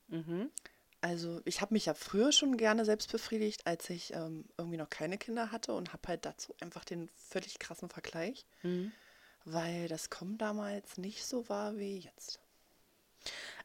Mhm. 0.09 0.51
Also 1.01 1.43
ich 1.45 1.61
habe 1.61 1.75
mich 1.75 1.87
ja 1.87 1.95
früher 1.95 2.33
schon 2.33 2.57
gerne 2.57 2.85
selbst 2.85 3.13
befriedigt, 3.13 3.67
als 3.67 3.91
ich 3.91 4.15
ähm, 4.15 4.47
irgendwie 4.57 4.79
noch 4.79 4.89
keine 4.89 5.19
Kinder 5.19 5.53
hatte 5.53 5.75
und 5.75 5.93
habe 5.93 6.09
halt 6.09 6.25
dazu 6.25 6.55
einfach 6.61 6.85
den 6.85 7.11
völlig 7.29 7.59
krassen 7.59 7.91
Vergleich, 7.91 8.47
Mhm. 8.63 8.91
weil 9.45 9.87
das 9.89 10.09
Kommen 10.09 10.39
damals 10.39 10.97
nicht 10.97 11.27
so 11.27 11.49
war 11.49 11.77
wie 11.77 11.99
jetzt. 11.99 12.41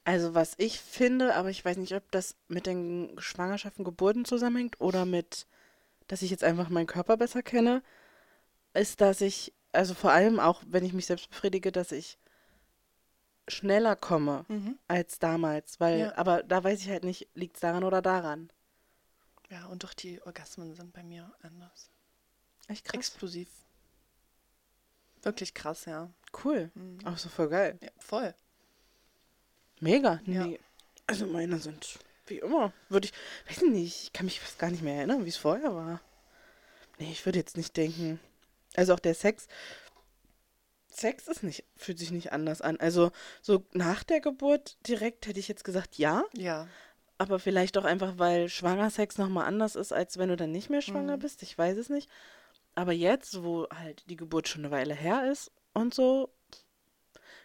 Also 0.04 0.34
was 0.34 0.54
ich 0.58 0.80
finde, 0.80 1.36
aber 1.36 1.50
ich 1.50 1.64
weiß 1.64 1.78
nicht, 1.78 1.94
ob 1.94 2.10
das 2.12 2.36
mit 2.48 2.66
den 2.66 3.14
Schwangerschaften, 3.20 3.84
Geburten 3.84 4.26
zusammenhängt 4.26 4.80
oder 4.82 5.06
mit, 5.06 5.46
dass 6.08 6.22
ich 6.22 6.32
jetzt 6.32 6.44
einfach 6.44 6.70
meinen 6.70 6.88
Körper 6.88 7.18
besser 7.18 7.44
kenne, 7.44 7.84
ist, 8.74 9.02
dass 9.02 9.22
ich, 9.22 9.54
also 9.72 9.94
vor 9.94 10.12
allem 10.12 10.40
auch, 10.40 10.64
wenn 10.68 10.84
ich 10.86 10.94
mich 10.94 11.06
selbst 11.06 11.30
befriedige, 11.30 11.72
dass 11.72 11.92
ich 11.92 12.18
schneller 13.48 13.96
komme 13.96 14.46
als 14.88 15.20
damals, 15.20 15.80
weil, 15.80 16.00
Ja. 16.00 16.18
aber 16.18 16.44
da 16.44 16.64
weiß 16.64 16.80
ich 16.82 16.90
halt 16.90 17.04
nicht, 17.04 17.28
liegt 17.34 17.56
es 17.56 17.62
daran 17.62 17.84
oder 17.84 18.02
daran. 18.02 18.52
Ja, 19.50 19.66
und 19.66 19.84
doch 19.84 19.94
die 19.96 20.22
Orgasmen 20.24 20.76
sind 20.76 20.94
bei 20.94 21.02
mir 21.04 21.32
anders. 21.42 21.90
Echt 22.68 22.86
krass. 22.86 22.96
Explosiv. 22.96 23.50
Wirklich 25.24 25.54
krass, 25.56 25.86
ja. 25.86 26.10
Cool. 26.44 26.72
Auch 27.06 27.18
so 27.18 27.28
voll 27.30 27.50
geil. 27.50 27.78
ja 27.82 27.90
voll. 27.98 28.34
Mega. 29.80 30.20
Ja. 30.26 30.46
Nee. 30.46 30.60
Also 31.08 31.26
meine 31.26 31.58
sind 31.60 32.00
wie 32.28 32.38
immer. 32.40 32.72
Würde 32.90 33.08
ich, 33.08 33.14
weiß 33.50 33.64
nicht, 33.64 34.04
ich 34.04 34.14
kann 34.14 34.26
mich 34.26 34.40
fast 34.40 34.60
gar 34.60 34.70
nicht 34.70 34.84
mehr 34.84 34.96
erinnern, 34.96 35.26
wie 35.26 35.30
es 35.30 35.38
vorher 35.38 35.74
war. 35.74 36.02
Nee, 37.00 37.12
ich 37.12 37.26
würde 37.26 37.40
jetzt 37.40 37.58
nicht 37.58 37.76
denken. 37.78 38.20
Also 38.76 38.94
auch 38.94 39.00
der 39.00 39.16
Sex. 39.16 39.48
Sex 40.92 41.28
ist 41.28 41.44
nicht, 41.44 41.64
fühlt 41.78 41.98
sich 42.00 42.12
nicht 42.12 42.34
anders 42.34 42.62
an. 42.62 42.78
Also 42.80 43.12
so 43.42 43.66
nach 43.74 44.04
der 44.04 44.20
Geburt 44.22 44.78
direkt 44.88 45.28
hätte 45.28 45.40
ich 45.40 45.48
jetzt 45.48 45.64
gesagt 45.64 45.98
ja, 45.98 46.24
Ja. 46.36 46.68
aber 47.18 47.40
vielleicht 47.40 47.78
auch 47.78 47.86
einfach, 47.86 48.18
weil 48.18 48.50
Schwangersex 48.50 49.18
nochmal 49.18 49.46
anders 49.46 49.76
ist, 49.76 49.94
als 49.94 50.18
wenn 50.18 50.30
du 50.30 50.36
dann 50.36 50.52
nicht 50.52 50.70
mehr 50.70 50.82
schwanger 50.82 51.18
Mhm. 51.18 51.22
bist. 51.22 51.42
Ich 51.44 51.58
weiß 51.58 51.78
es 51.78 51.90
nicht. 51.90 52.10
Aber 52.76 52.92
jetzt, 52.92 53.44
wo 53.44 53.68
halt 53.70 54.04
die 54.10 54.16
Geburt 54.18 54.48
schon 54.48 54.62
eine 54.66 54.72
Weile 54.72 54.94
her 54.94 55.30
ist 55.32 55.52
und 55.74 55.94
so, 55.94 56.30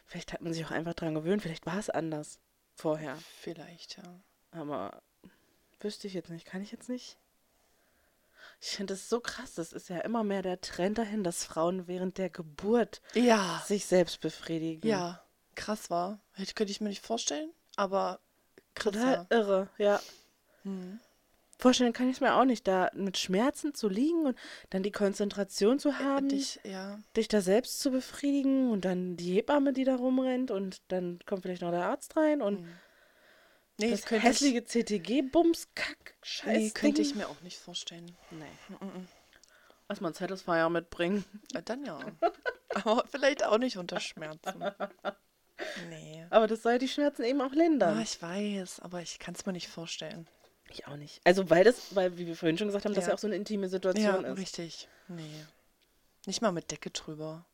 vielleicht 0.06 0.32
hat 0.32 0.40
man 0.42 0.52
sich 0.52 0.64
auch 0.64 0.70
einfach 0.70 0.94
dran 0.94 1.14
gewöhnt. 1.14 1.42
Vielleicht 1.42 1.66
war 1.66 1.78
es 1.78 1.90
anders 1.90 2.38
vorher. 2.74 3.16
Vielleicht, 3.40 3.96
ja. 3.98 4.02
Aber 4.50 5.02
wüsste 5.80 6.06
ich 6.06 6.14
jetzt 6.14 6.30
nicht, 6.30 6.46
kann 6.46 6.62
ich 6.62 6.72
jetzt 6.72 6.88
nicht. 6.88 7.18
Ich 8.60 8.70
finde 8.70 8.94
das 8.94 9.08
so 9.08 9.20
krass. 9.20 9.54
Das 9.54 9.72
ist 9.72 9.88
ja 9.88 9.98
immer 10.00 10.24
mehr 10.24 10.42
der 10.42 10.60
Trend 10.60 10.98
dahin, 10.98 11.24
dass 11.24 11.44
Frauen 11.44 11.86
während 11.86 12.18
der 12.18 12.30
Geburt 12.30 13.02
Ja. 13.14 13.62
sich 13.66 13.86
selbst 13.86 14.20
befriedigen. 14.20 14.86
Ja. 14.88 15.22
Krass 15.54 15.90
war. 15.90 16.18
Hätte, 16.32 16.54
könnte 16.54 16.70
ich 16.72 16.80
mir 16.80 16.88
nicht 16.88 17.04
vorstellen, 17.04 17.50
aber 17.76 18.20
krass, 18.74 18.94
Total 18.94 19.26
irre, 19.30 19.68
ja. 19.78 20.00
Hm. 20.62 20.98
Vorstellen 21.64 21.94
kann 21.94 22.10
ich 22.10 22.16
es 22.16 22.20
mir 22.20 22.34
auch 22.34 22.44
nicht, 22.44 22.68
da 22.68 22.90
mit 22.92 23.16
Schmerzen 23.16 23.72
zu 23.72 23.88
liegen 23.88 24.26
und 24.26 24.38
dann 24.68 24.82
die 24.82 24.92
Konzentration 24.92 25.78
zu 25.78 25.98
haben, 25.98 26.28
dich, 26.28 26.60
Dich, 26.62 26.72
ja. 26.72 26.98
da 27.14 27.40
selbst 27.40 27.80
zu 27.80 27.90
befriedigen 27.90 28.70
und 28.70 28.84
dann 28.84 29.16
die 29.16 29.32
Hebamme, 29.32 29.72
die 29.72 29.84
da 29.84 29.96
rumrennt 29.96 30.50
und 30.50 30.82
dann 30.88 31.20
kommt 31.24 31.40
vielleicht 31.40 31.62
noch 31.62 31.70
der 31.70 31.86
Arzt 31.86 32.18
rein 32.18 32.42
und 32.42 32.58
Hm. 32.58 32.68
Nee, 33.78 33.90
das 33.92 34.10
hässliche 34.10 34.62
CTG-Bums-Kack, 34.62 36.16
ich, 36.22 36.28
scheiß 36.28 36.58
nee, 36.58 36.70
könnte 36.70 37.00
ich 37.00 37.14
mir 37.14 37.30
auch 37.30 37.40
nicht 37.40 37.56
vorstellen. 37.56 38.14
Nee. 38.30 38.76
Lass 39.88 40.02
mal 40.02 40.08
ein 40.08 40.14
Satisfier 40.14 40.68
mitbringen. 40.68 41.24
Ja, 41.54 41.62
dann 41.62 41.86
ja. 41.86 41.98
aber 42.74 43.04
vielleicht 43.10 43.42
auch 43.42 43.56
nicht 43.56 43.78
unter 43.78 44.00
Schmerzen. 44.00 44.64
Nee. 45.88 46.26
Aber 46.30 46.48
das 46.48 46.62
soll 46.62 46.78
die 46.78 46.88
Schmerzen 46.88 47.22
eben 47.22 47.40
auch 47.40 47.52
lindern. 47.52 47.96
Ah, 47.96 48.02
ich 48.02 48.20
weiß, 48.20 48.80
aber 48.80 49.00
ich 49.02 49.20
kann 49.20 49.34
es 49.34 49.46
mir 49.46 49.52
nicht 49.52 49.68
vorstellen. 49.68 50.26
Ich 50.74 50.88
auch 50.88 50.96
nicht. 50.96 51.20
Also 51.22 51.48
weil 51.50 51.62
das, 51.62 51.94
weil, 51.94 52.18
wie 52.18 52.26
wir 52.26 52.34
vorhin 52.34 52.58
schon 52.58 52.66
gesagt 52.66 52.84
haben, 52.84 52.94
das 52.94 53.04
Ja. 53.04 53.10
ja 53.10 53.14
auch 53.14 53.18
so 53.20 53.28
eine 53.28 53.36
intime 53.36 53.68
Situation 53.68 54.04
Ja, 54.24 54.32
ist. 54.32 54.38
richtig. 54.38 54.88
Nee. 55.06 55.44
Nicht 56.26 56.42
mal 56.42 56.50
mit 56.50 56.68
Decke 56.72 56.90
drüber. 56.90 57.44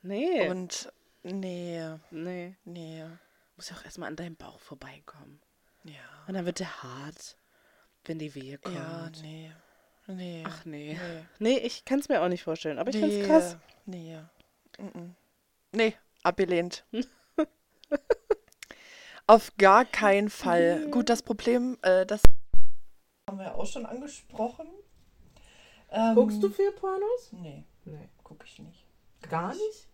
Nee. 0.00 0.48
Und 0.48 0.90
nee, 1.22 1.82
nee. 2.10 2.54
nee. 2.64 3.04
muss 3.56 3.68
ja 3.68 3.76
auch 3.76 3.84
erstmal 3.84 4.08
an 4.08 4.16
deinem 4.16 4.36
Bauch 4.36 4.58
vorbeikommen. 4.58 5.38
Ja. 5.84 5.92
Und 6.26 6.32
dann 6.32 6.46
wird 6.46 6.60
der 6.60 6.82
hart, 6.82 7.36
wenn 8.06 8.18
die 8.18 8.34
Wehe 8.34 8.56
kommt. 8.56 8.74
Ja, 8.74 9.10
nee. 9.20 9.52
Nee. 10.06 10.44
Ach 10.46 10.64
nee. 10.64 10.98
Nee. 10.98 11.24
Nee, 11.38 11.58
ich 11.58 11.84
kann 11.84 11.98
es 11.98 12.08
mir 12.08 12.22
auch 12.22 12.28
nicht 12.28 12.42
vorstellen, 12.42 12.78
aber 12.78 12.88
ich 12.88 12.96
nee. 12.96 13.10
find's 13.10 13.26
krass. 13.26 13.56
Nee. 13.84 14.18
Mhm. 14.78 15.14
Nee, 15.72 15.94
abgelehnt. 16.22 16.84
Auf 19.26 19.56
gar 19.56 19.84
keinen 19.84 20.28
Fall. 20.28 20.90
Gut, 20.90 21.08
das 21.08 21.22
Problem, 21.22 21.78
äh, 21.82 22.04
das 22.04 22.20
haben 23.28 23.38
wir 23.38 23.46
ja 23.46 23.54
auch 23.54 23.66
schon 23.66 23.86
angesprochen. 23.86 24.66
Ähm, 25.90 26.14
Guckst 26.14 26.42
du 26.42 26.50
viel 26.50 26.72
Pornos? 26.72 27.32
Nee, 27.32 27.64
Nee. 27.84 28.08
gucke 28.22 28.44
ich 28.46 28.58
nicht. 28.58 28.84
Gar 29.30 29.54
nicht? 29.54 29.88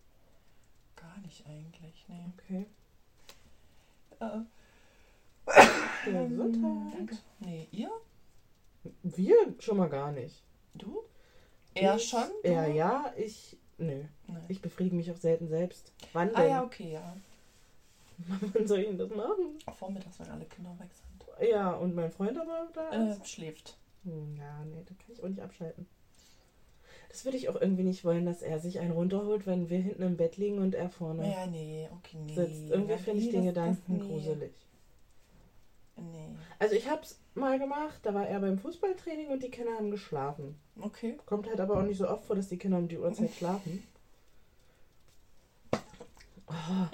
Gar 0.97 1.17
nicht 1.19 1.45
eigentlich, 1.47 2.05
nee. 2.09 2.25
Okay. 2.37 2.65
Äh, 4.19 6.11
Ja, 6.11 6.25
Gesundheit. 6.27 6.93
danke. 6.97 7.17
Nee, 7.39 7.67
ihr? 7.71 7.89
Wir 9.03 9.35
schon 9.59 9.77
mal 9.77 9.89
gar 9.89 10.11
nicht. 10.11 10.43
Du? 10.73 11.03
Er 11.73 11.95
Ich- 11.95 12.09
schon? 12.09 12.29
Er 12.43 12.67
ja, 12.67 13.13
ich. 13.15 13.57
Nö. 13.77 14.03
Nee. 14.27 14.35
Ich 14.49 14.61
befriedige 14.61 14.95
mich 14.95 15.09
auch 15.11 15.17
selten 15.17 15.47
selbst. 15.47 15.93
Wann 16.13 16.27
denn? 16.29 16.35
Ah 16.37 16.43
ja, 16.45 16.63
okay, 16.63 16.91
ja. 16.91 17.15
Wann 18.53 18.67
soll 18.67 18.79
ich 18.79 18.87
denn 18.87 18.97
das 18.97 19.09
machen? 19.09 19.57
Vormittags, 19.77 20.19
wenn 20.19 20.29
alle 20.29 20.45
Kinder 20.45 20.75
weg 20.79 20.89
sind. 20.93 21.49
Ja, 21.49 21.73
und 21.73 21.95
mein 21.95 22.11
Freund 22.11 22.37
aber 22.37 22.67
da 22.73 22.89
Äh, 22.91 23.11
ist? 23.11 23.27
schläft. 23.27 23.77
Hm, 24.03 24.35
Ja, 24.37 24.63
nee, 24.65 24.83
da 24.87 24.93
kann 24.95 25.11
ich 25.13 25.23
auch 25.23 25.27
nicht 25.27 25.41
abschalten. 25.41 25.87
Das 27.09 27.25
würde 27.25 27.37
ich 27.37 27.49
auch 27.49 27.59
irgendwie 27.59 27.83
nicht 27.83 28.05
wollen, 28.05 28.25
dass 28.25 28.41
er 28.41 28.59
sich 28.59 28.79
einen 28.79 28.91
runterholt, 28.91 29.45
wenn 29.45 29.69
wir 29.69 29.79
hinten 29.79 30.03
im 30.03 30.17
Bett 30.17 30.37
liegen 30.37 30.59
und 30.59 30.73
er 30.75 30.89
vorne 30.89 31.29
Ja, 31.29 31.45
nee, 31.47 31.89
okay, 31.91 32.17
nee. 32.25 32.33
sitzt. 32.33 32.69
Irgendwie 32.69 32.91
Ja, 32.93 32.97
finde 32.97 33.19
ich 33.21 33.25
nee, 33.25 33.31
den 33.31 33.45
das- 33.45 33.53
das- 33.53 33.63
Gedanken 33.85 33.97
nee. 33.97 34.07
gruselig. 34.13 34.51
Nee. 35.97 36.29
Also 36.57 36.75
ich 36.75 36.89
hab's 36.89 37.19
mal 37.35 37.59
gemacht, 37.59 37.99
da 38.03 38.13
war 38.13 38.27
er 38.27 38.39
beim 38.39 38.57
Fußballtraining 38.57 39.27
und 39.27 39.43
die 39.43 39.49
Kinder 39.51 39.73
haben 39.75 39.91
geschlafen. 39.91 40.55
Okay. 40.79 41.17
Kommt 41.25 41.47
halt 41.47 41.59
aber 41.59 41.77
auch 41.77 41.83
nicht 41.83 41.97
so 41.97 42.07
oft 42.07 42.23
vor, 42.25 42.35
dass 42.35 42.47
die 42.47 42.57
Kinder 42.57 42.77
um 42.77 42.87
die 42.87 42.97
Uhrzeit 42.97 43.31
schlafen. 43.31 43.83
Oh. 46.47 46.87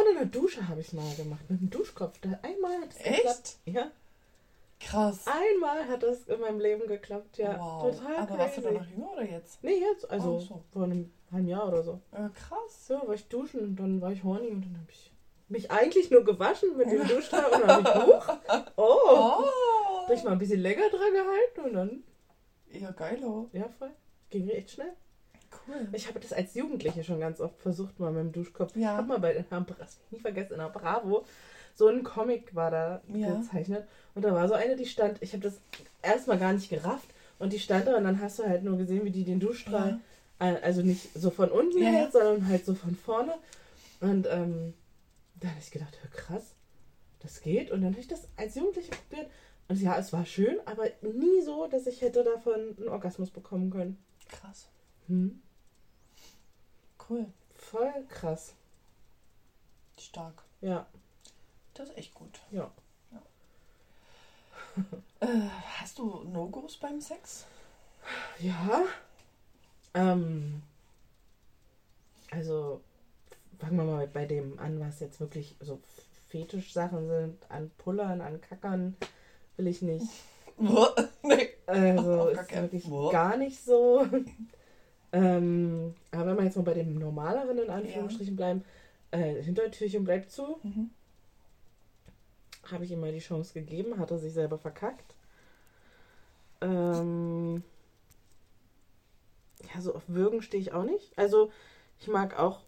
Und 0.00 0.06
in 0.12 0.16
der 0.16 0.26
Dusche 0.26 0.66
habe 0.68 0.80
ich 0.80 0.88
es 0.88 0.92
mal 0.92 1.14
gemacht, 1.16 1.48
mit 1.50 1.60
dem 1.60 1.70
Duschkopf. 1.70 2.18
Da 2.20 2.38
einmal 2.42 2.80
hat 2.80 2.90
es 2.90 3.00
Echt? 3.04 3.16
geklappt. 3.16 3.56
Ja, 3.66 3.90
Krass. 4.80 5.26
einmal 5.26 5.86
hat 5.88 6.02
es 6.04 6.26
in 6.26 6.40
meinem 6.40 6.58
Leben 6.60 6.86
geklappt, 6.86 7.36
ja. 7.38 7.58
wow. 7.58 7.82
Total 7.94 8.16
Aber 8.16 8.38
warst 8.38 8.56
du 8.56 8.62
crazy. 8.62 8.74
da 8.74 8.80
noch 8.80 8.90
jünger 8.90 9.12
oder 9.12 9.24
jetzt? 9.24 9.62
Nee, 9.62 9.78
jetzt, 9.78 10.10
also 10.10 10.40
Ach 10.42 10.48
so. 10.48 10.62
vor 10.72 10.84
einem 10.84 11.10
halben 11.30 11.48
Jahr 11.48 11.68
oder 11.68 11.82
so. 11.82 12.00
Äh, 12.12 12.28
krass. 12.30 12.86
So, 12.86 12.94
war 13.06 13.14
ich 13.14 13.26
duschen 13.28 13.60
und 13.60 13.76
dann 13.76 14.00
war 14.00 14.12
ich 14.12 14.24
horny 14.24 14.48
und 14.48 14.62
dann 14.62 14.74
habe 14.80 14.90
ich 14.90 15.12
mich 15.48 15.70
eigentlich 15.70 16.10
nur 16.10 16.24
gewaschen 16.24 16.76
mit 16.76 16.90
dem 16.90 17.06
Duschtab 17.06 17.52
und 17.52 17.60
dann 17.68 17.84
hab 17.84 17.96
ich, 17.96 18.06
huch, 18.06 18.34
oh, 18.76 18.96
Oh. 19.06 20.02
hab 20.06 20.10
ich 20.10 20.22
mal 20.24 20.32
ein 20.32 20.38
bisschen 20.38 20.60
länger 20.60 20.88
dran 20.88 21.12
gehalten 21.12 21.60
und 21.66 21.72
dann, 21.74 22.04
Ja, 22.70 22.90
geil, 22.92 23.20
oh. 23.24 23.48
ja 23.52 23.68
voll, 23.78 23.90
ging 24.30 24.48
echt 24.48 24.70
schnell. 24.70 24.92
Cool. 25.66 25.88
Ich 25.92 26.06
habe 26.08 26.20
das 26.20 26.32
als 26.32 26.54
Jugendliche 26.54 27.04
schon 27.04 27.20
ganz 27.20 27.40
oft 27.40 27.60
versucht, 27.60 27.98
mal 28.00 28.10
mit 28.10 28.22
dem 28.22 28.32
Duschkopf. 28.32 28.74
Ich 28.76 28.82
Ja. 28.82 28.96
habe 28.96 29.06
mal 29.08 29.18
bei 29.18 29.32
den 29.32 29.44
das 29.48 29.50
hab 29.50 29.68
ich 30.06 30.12
nie 30.12 30.20
vergessen, 30.20 30.54
in 30.54 30.58
der 30.58 30.68
Bravo, 30.68 31.24
so 31.74 31.88
ein 31.88 32.02
Comic 32.02 32.54
war 32.54 32.70
da 32.70 33.00
Ja. 33.12 33.34
gezeichnet. 33.36 33.86
Und 34.14 34.22
da 34.24 34.34
war 34.34 34.48
so 34.48 34.54
eine, 34.54 34.76
die 34.76 34.86
stand, 34.86 35.22
ich 35.22 35.32
habe 35.32 35.42
das 35.42 35.60
erstmal 36.02 36.38
gar 36.38 36.52
nicht 36.52 36.68
gerafft. 36.70 37.08
Und 37.38 37.52
die 37.52 37.58
stand 37.58 37.86
da 37.86 37.96
und 37.96 38.04
dann 38.04 38.20
hast 38.20 38.38
du 38.38 38.44
halt 38.44 38.64
nur 38.64 38.76
gesehen, 38.76 39.04
wie 39.04 39.10
die 39.10 39.24
den 39.24 39.40
Duschstrahl, 39.40 39.98
äh, 40.38 40.56
also 40.62 40.82
nicht 40.82 41.12
so 41.14 41.30
von 41.30 41.50
unten 41.50 41.78
Ja, 41.78 41.84
ja. 41.88 41.90
hält, 42.00 42.12
sondern 42.12 42.46
halt 42.48 42.64
so 42.66 42.74
von 42.74 42.94
vorne. 42.94 43.38
Und 44.00 44.26
ähm, 44.30 44.74
da 45.40 45.48
habe 45.48 45.58
ich 45.58 45.70
gedacht, 45.70 45.98
hör, 46.02 46.10
krass, 46.10 46.54
das 47.20 47.40
geht. 47.40 47.70
Und 47.70 47.80
dann 47.82 47.92
habe 47.92 48.00
ich 48.00 48.08
das 48.08 48.28
als 48.36 48.54
Jugendliche 48.56 48.90
probiert. 48.90 49.30
Und 49.68 49.80
ja, 49.80 49.96
es 49.96 50.12
war 50.12 50.26
schön, 50.26 50.58
aber 50.66 50.86
nie 51.02 51.40
so, 51.42 51.66
dass 51.66 51.86
ich 51.86 52.00
hätte 52.02 52.24
davon 52.24 52.74
einen 52.78 52.88
Orgasmus 52.88 53.30
bekommen 53.30 53.70
können. 53.70 53.96
Krass. 54.28 54.68
Hm? 55.06 55.40
Cool. 57.10 57.26
Voll 57.56 58.06
krass. 58.08 58.54
Stark. 59.98 60.44
Ja, 60.60 60.86
Das 61.74 61.88
ist 61.88 61.98
echt 61.98 62.14
gut. 62.14 62.40
ja. 62.52 62.70
Äh, 65.18 65.26
hast 65.80 65.98
du 65.98 66.22
No-Gos 66.24 66.76
beim 66.76 67.00
Sex? 67.00 67.44
Ja. 68.38 68.84
Ähm, 69.92 70.62
also, 72.30 72.80
fangen 73.58 73.76
wir 73.76 73.84
mal 73.84 74.06
bei 74.06 74.24
dem 74.26 74.58
an, 74.60 74.78
was 74.78 75.00
jetzt 75.00 75.18
wirklich 75.18 75.56
so 75.60 75.80
Fetischsachen 76.28 77.08
sind. 77.08 77.50
An 77.50 77.70
Pullern, 77.78 78.20
an 78.20 78.40
Kackern 78.40 78.96
will 79.56 79.66
ich 79.66 79.82
nicht. 79.82 80.06
nee. 81.22 81.50
Also, 81.66 82.28
ist 82.28 82.52
wirklich 82.54 82.88
gar 83.10 83.36
nicht 83.36 83.62
so. 83.64 84.06
Ähm, 85.12 85.94
aber 86.12 86.26
wenn 86.26 86.36
wir 86.38 86.44
jetzt 86.44 86.56
mal 86.56 86.62
bei 86.62 86.74
dem 86.74 86.94
normaleren 86.98 87.58
in 87.58 87.70
Anführungsstrichen 87.70 88.36
bleiben, 88.36 88.64
äh, 89.10 89.42
Hintertürchen 89.42 90.04
bleibt 90.04 90.30
zu. 90.30 90.60
Mhm. 90.62 90.90
Habe 92.70 92.84
ich 92.84 92.92
ihm 92.92 93.00
mal 93.00 93.12
die 93.12 93.18
Chance 93.18 93.54
gegeben, 93.54 93.98
hat 93.98 94.10
er 94.10 94.18
sich 94.18 94.32
selber 94.32 94.58
verkackt. 94.58 95.14
Ähm, 96.60 97.62
ja, 99.74 99.80
so 99.80 99.94
auf 99.94 100.08
Würgen 100.08 100.42
stehe 100.42 100.60
ich 100.60 100.72
auch 100.72 100.84
nicht. 100.84 101.16
Also, 101.18 101.50
ich 101.98 102.08
mag 102.08 102.38
auch, 102.38 102.60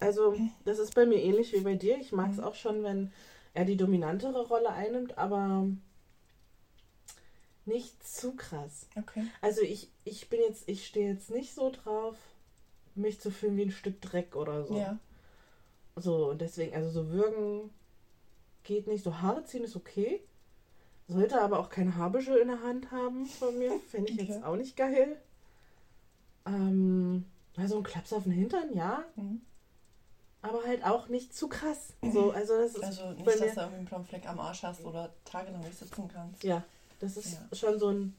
also, 0.00 0.36
das 0.64 0.78
ist 0.78 0.94
bei 0.94 1.06
mir 1.06 1.22
ähnlich 1.22 1.52
wie 1.52 1.60
bei 1.60 1.74
dir. 1.74 1.98
Ich 1.98 2.12
mag 2.12 2.30
es 2.30 2.38
Mhm. 2.38 2.44
auch 2.44 2.54
schon, 2.54 2.82
wenn 2.82 3.12
er 3.54 3.64
die 3.64 3.76
dominantere 3.76 4.46
Rolle 4.48 4.70
einnimmt, 4.70 5.16
aber 5.16 5.66
nicht 7.66 8.06
zu 8.06 8.34
krass. 8.36 8.86
Okay. 8.96 9.26
Also, 9.40 9.60
ich, 9.62 9.90
ich 10.04 10.28
bin 10.28 10.40
jetzt, 10.40 10.68
ich 10.68 10.86
stehe 10.86 11.10
jetzt 11.12 11.30
nicht 11.30 11.54
so 11.54 11.70
drauf, 11.70 12.16
mich 12.94 13.20
zu 13.20 13.30
fühlen 13.30 13.56
wie 13.56 13.62
ein 13.66 13.70
Stück 13.70 14.00
Dreck 14.00 14.36
oder 14.36 14.64
so. 14.64 14.76
Ja. 14.78 14.98
So, 15.96 16.30
und 16.30 16.40
deswegen, 16.40 16.74
also 16.74 16.90
so 16.90 17.10
würgen 17.10 17.70
geht 18.64 18.86
nicht. 18.86 19.02
So 19.04 19.20
Haare 19.20 19.44
ziehen 19.44 19.64
ist 19.64 19.76
okay. 19.76 20.20
Sollte 21.08 21.40
aber 21.40 21.58
auch 21.60 21.68
kein 21.70 21.94
Haarbüschel 21.96 22.36
in 22.38 22.48
der 22.48 22.62
Hand 22.62 22.90
haben 22.90 23.26
von 23.26 23.56
mir. 23.58 23.78
Fände 23.90 24.10
ich 24.10 24.18
jetzt 24.18 24.36
Okay. 24.38 24.44
auch 24.44 24.56
nicht 24.56 24.76
geil. 24.76 25.16
Ähm, 26.46 27.24
also 27.56 27.78
ein 27.78 27.82
Klaps 27.82 28.12
auf 28.12 28.24
den 28.24 28.32
Hintern, 28.32 28.74
ja. 28.74 29.04
Mhm. 29.16 29.40
Aber 30.42 30.62
halt 30.64 30.84
auch 30.84 31.08
nicht 31.08 31.34
zu 31.34 31.48
krass. 31.48 31.94
So, 32.02 32.30
also 32.30 32.56
das 32.58 32.74
ist 32.74 32.84
Also 32.84 33.10
nicht, 33.12 33.26
dass 33.26 33.54
du 33.54 33.60
irgendwie 33.60 33.94
einen 33.94 34.04
Fleck 34.04 34.28
am 34.28 34.38
Arsch 34.38 34.62
hast 34.62 34.84
oder 34.84 35.12
tagelang 35.24 35.60
nicht 35.62 35.78
sitzen 35.78 36.08
kannst. 36.08 36.44
ja, 36.44 36.62
das 36.98 37.16
ist 37.16 37.32
Ja. 37.34 37.56
schon 37.56 37.78
so 37.78 37.88
ein, 37.90 38.14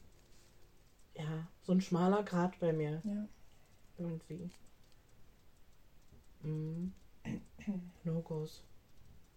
ja, 1.14 1.46
so 1.62 1.72
ein 1.72 1.80
schmaler 1.80 2.22
Grad 2.22 2.58
bei 2.60 2.72
mir 2.72 3.00
Ja. 3.04 3.26
irgendwie. 3.98 4.50
Mhm. 6.42 6.92
No-Gos. 8.04 8.62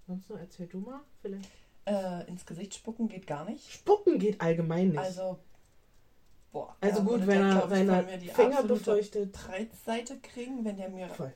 Sonst 0.07 0.29
noch, 0.29 0.37
erzähl 0.37 0.67
du 0.67 0.79
mal, 0.79 1.01
vielleicht. 1.21 1.49
Äh, 1.85 2.27
ins 2.27 2.45
Gesicht 2.45 2.75
spucken 2.75 3.07
geht 3.09 3.25
gar 3.27 3.43
nicht. 3.45 3.71
Spucken 3.71 4.19
geht 4.19 4.39
allgemein 4.39 4.89
nicht. 4.89 4.99
Also, 4.99 5.39
boah. 6.51 6.75
Also 6.79 7.03
gut, 7.03 7.25
wenn 7.25 7.41
er, 7.41 7.69
er 7.71 8.17
die 8.17 8.27
Finger 8.29 8.63
befeuchtet. 8.63 9.31
Breitseite 9.33 10.19
kriegen, 10.19 10.63
wenn 10.63 10.77
der 10.77 10.89
mir 10.89 11.09
Voll. 11.09 11.33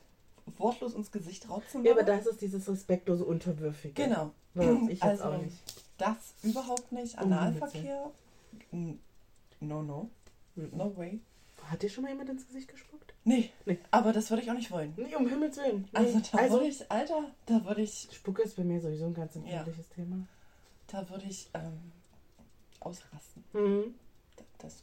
wortlos 0.56 0.94
ins 0.94 1.10
Gesicht 1.10 1.48
rotzen 1.50 1.84
Ja, 1.84 1.92
aber 1.92 2.04
das 2.04 2.26
ist 2.26 2.40
dieses 2.40 2.68
respektlose 2.68 3.24
Unterwürfige. 3.24 4.04
Genau. 4.04 4.30
Was 4.54 4.66
ich 4.84 4.88
jetzt 4.90 5.02
Also, 5.02 5.24
auch 5.24 5.42
nicht. 5.42 5.56
Das 5.98 6.34
überhaupt 6.42 6.92
nicht. 6.92 7.18
Analverkehr. 7.18 8.10
n- 8.72 9.00
No, 9.60 9.82
no. 9.82 10.10
Mhm. 10.54 10.70
No 10.76 10.96
way. 10.96 11.20
Hat 11.70 11.82
dir 11.82 11.88
schon 11.90 12.04
mal 12.04 12.10
jemand 12.10 12.28
ins 12.30 12.46
Gesicht 12.46 12.68
gespuckt? 12.68 13.12
Nee. 13.24 13.50
Nee. 13.64 13.78
Aber 13.90 14.12
das 14.12 14.30
würde 14.30 14.42
ich 14.42 14.50
auch 14.50 14.54
nicht 14.54 14.70
wollen. 14.70 14.92
Nee, 14.96 15.14
um 15.16 15.26
Himmels 15.28 15.56
Willen. 15.56 15.88
Nee. 15.92 15.98
Also 15.98 16.20
da 16.32 16.38
also 16.38 16.54
würde 16.56 16.66
ich, 16.68 16.90
Alter, 16.90 17.24
da 17.46 17.64
würde 17.64 17.82
ich, 17.82 18.08
Spucke 18.12 18.42
ist 18.42 18.56
bei 18.56 18.62
mir 18.64 18.80
sowieso 18.80 19.06
ein 19.06 19.14
ganz 19.14 19.34
Ja. 19.34 19.40
empfindliches 19.40 19.88
Thema. 19.88 20.16
da 20.86 21.08
würde 21.10 21.24
ich 21.26 21.48
ähm, 21.54 21.90
ausrasten. 22.80 23.42
Mhm. 23.52 23.94
Das, 24.58 24.76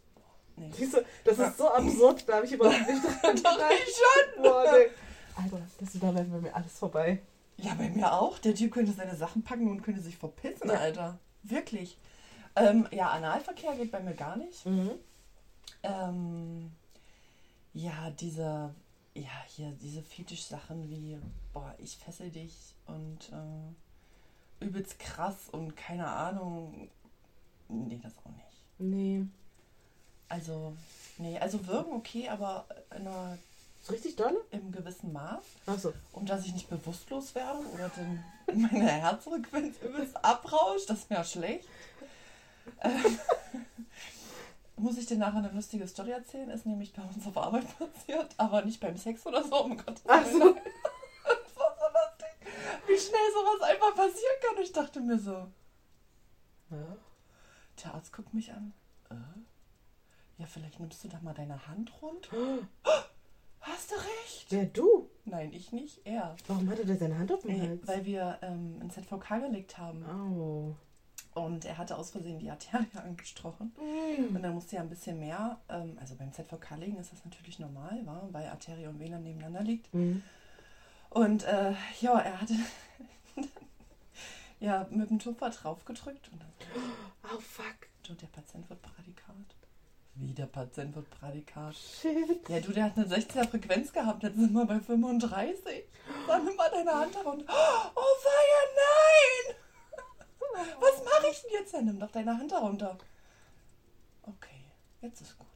nee. 0.58 0.70
Siehst 0.76 0.94
du, 0.96 1.06
das 1.24 1.40
ist 1.40 1.58
so 1.58 1.70
absurd, 1.70 2.28
da 2.28 2.36
habe 2.38 2.46
ich 2.46 2.52
überhaupt 2.52 2.80
nicht 2.88 3.04
dran 3.24 3.36
Doch, 3.38 3.54
gedacht. 3.54 3.72
ich 3.88 3.96
schon. 3.96 4.44
Boah, 4.44 4.66
nee. 4.74 5.42
Alter, 5.42 5.62
das 5.80 5.94
da 5.94 6.14
wäre 6.14 6.26
bei 6.26 6.40
mir 6.42 6.54
alles 6.56 6.78
vorbei. 6.78 7.20
Ja, 7.64 7.74
bei 7.76 7.90
mir 7.90 8.12
auch. 8.14 8.40
Der 8.40 8.54
Typ 8.56 8.74
könnte 8.74 8.92
seine 8.92 9.16
Sachen 9.16 9.44
packen 9.44 9.70
und 9.70 9.82
könnte 9.82 10.02
sich 10.02 10.18
verpissen, 10.18 10.70
Ja. 10.70 10.76
Alter. 10.76 11.20
Wirklich. 11.44 11.98
Ähm, 12.56 12.88
ja, 12.92 13.10
Analverkehr 13.10 13.76
geht 13.76 13.92
bei 13.92 14.00
mir 14.02 14.14
gar 14.14 14.36
nicht. 14.38 14.66
Mhm. 14.66 14.92
Ähm, 15.82 16.72
ja, 17.74 18.10
diese, 18.12 18.74
ja, 19.16 19.44
hier, 19.48 19.72
diese 19.82 20.02
Fetisch-Sachen 20.02 20.90
wie, 20.90 21.18
boah, 21.52 21.74
ich 21.80 21.98
fessel 21.98 22.30
dich 22.30 22.76
und 22.86 23.32
äh, 23.32 24.66
übelst 24.66 25.00
krass 25.00 25.50
und 25.52 25.76
keine 25.76 26.08
Ahnung. 26.08 26.90
Nee, 27.70 28.00
das 28.04 28.14
auch 28.20 28.32
nicht. 28.32 28.64
Nee. 28.78 29.26
Also, 30.30 30.76
nee, 31.18 31.38
also 31.40 31.66
wirken 31.68 31.94
okay, 31.94 32.30
aber 32.30 32.66
in 32.92 33.08
einer 33.08 33.38
Ist 33.84 33.92
richtig 33.92 34.16
dolle? 34.16 34.40
im 34.52 34.72
gewissen 34.72 35.12
Maß. 35.12 35.44
Achso. 35.66 35.94
Und 36.14 36.30
dass 36.30 36.46
ich 36.46 36.54
nicht 36.54 36.70
bewusstlos 36.70 37.36
werde 37.36 37.60
oder 37.74 37.90
dann 37.90 38.24
meine 38.62 38.90
Herzfrequenz 38.90 39.76
übelst 39.82 40.16
abrauscht, 40.24 40.90
das 40.90 41.00
ist 41.00 41.10
mir 41.10 41.18
ja 41.18 41.24
schlecht. 41.26 41.68
Ähm, 42.80 43.20
muss 44.78 44.98
ich 44.98 45.06
dir 45.06 45.18
nachher 45.18 45.40
eine 45.40 45.52
lustige 45.52 45.86
Story 45.86 46.12
erzählen? 46.12 46.50
Ist 46.50 46.66
nämlich 46.66 46.94
bei 46.94 47.02
uns 47.04 47.28
auf 47.28 47.38
Arbeit 47.38 47.66
passiert, 47.78 48.34
aber 48.38 48.62
nicht 48.64 48.80
beim 48.80 48.96
Sex 48.96 49.26
oder 49.26 49.44
so, 49.44 49.64
um 49.66 49.76
Gottes 49.78 50.04
Ach 50.08 50.24
Willen. 50.26 50.40
so. 50.42 50.56
Das 51.26 51.58
war 51.58 51.76
so 51.78 51.86
lustig, 51.92 52.54
wie 52.88 52.98
schnell 52.98 53.32
sowas 53.34 53.70
einfach 53.70 53.96
passieren 53.96 54.36
kann. 54.42 54.64
Ich 54.64 54.72
dachte 54.72 55.02
mir 55.02 55.20
so, 55.20 55.48
Ja. 56.72 56.98
der 57.84 57.94
Arzt 57.96 58.14
guckt 58.14 58.34
mich 58.34 58.50
an. 58.54 58.74
Äh? 59.10 59.16
Ja, 60.38 60.46
vielleicht 60.48 60.80
nimmst 60.80 61.04
du 61.04 61.10
da 61.10 61.20
mal 61.22 61.34
deine 61.34 61.68
Hand 61.68 61.92
runter. 62.02 62.38
Du 63.96 64.02
recht? 64.24 64.46
Wer 64.50 64.66
du? 64.66 65.10
Nein, 65.26 65.52
ich 65.54 65.72
nicht, 65.72 66.02
er. 66.06 66.36
Warum 66.48 66.70
hatte 66.70 66.86
der 66.86 66.98
seine 66.98 67.18
Hand 67.18 67.32
auf 67.32 67.42
dem 67.42 67.62
Hals? 67.62 67.88
weil 67.88 68.06
wir 68.06 68.38
ähm, 68.42 68.78
ein 68.82 68.90
ZVK 68.90 69.40
gelegt 69.40 69.78
haben. 69.78 70.04
Oh. 70.06 70.76
Und 71.40 71.66
er 71.66 71.78
hatte 71.78 71.98
aus 71.98 72.12
Versehen 72.12 72.40
die 72.40 72.50
Arterie 72.52 72.86
angestrochen. 72.96 73.74
Mm. 73.78 74.36
Und 74.36 74.44
dann 74.44 74.54
musste 74.54 74.76
er 74.76 74.84
ein 74.84 74.90
bisschen 74.90 75.20
mehr, 75.20 75.60
ähm, 75.70 75.98
also 76.00 76.16
beim 76.16 76.32
ZVK 76.32 76.76
legen 76.78 76.98
ist 76.98 77.12
das 77.12 77.24
natürlich 77.26 77.58
normal, 77.60 78.02
wa? 78.06 78.28
weil 78.32 78.48
Arterie 78.48 78.86
und 78.88 79.00
Vena 79.00 79.18
nebeneinander 79.18 79.64
liegt. 79.64 79.92
Mhm. 79.94 80.22
Und 81.10 81.44
äh, 81.44 81.74
ja, 82.02 82.20
er 82.20 82.42
hatte 82.42 82.56
ja 84.60 84.88
mit 84.92 85.10
dem 85.10 85.20
Tupfer 85.20 85.50
draufgedrückt 85.50 86.30
und 86.32 86.42
dann 86.42 86.50
Oh, 87.34 87.40
fuck. 87.40 87.88
und 88.10 88.22
der 88.22 88.28
Patient 88.28 88.70
wird 88.70 88.82
Prädikat. 88.82 89.36
Wie 90.16 90.34
der 90.34 90.46
Patient 90.46 90.96
wird 90.96 91.10
Prädikat. 91.10 91.76
Shit. 91.76 92.48
Ja, 92.48 92.60
du, 92.60 92.72
der 92.72 92.84
hat 92.86 92.98
eine 92.98 93.08
16er 93.08 93.48
Frequenz 93.48 93.92
gehabt, 93.92 94.22
jetzt 94.24 94.36
sind 94.36 94.54
wir 94.54 94.66
bei 94.66 94.80
35. 94.80 95.86
Dann 96.28 96.46
nimm 96.46 96.56
mal 96.56 96.70
deine 96.70 96.94
Hand 96.94 97.16
herunter. 97.16 97.52
Oh, 97.96 98.00
weia, 98.00 98.62
nein! 98.76 99.56
Was 100.80 101.04
mache 101.04 101.32
ich 101.32 101.42
denn 101.42 101.52
jetzt? 101.52 101.74
Ja, 101.74 101.82
nimm 101.82 102.00
doch 102.00 102.12
deine 102.12 102.38
Hand 102.38 102.52
herunter. 102.52 102.98
Okay, 104.22 104.66
jetzt 105.02 105.22
ist 105.22 105.38
gut. 105.40 105.48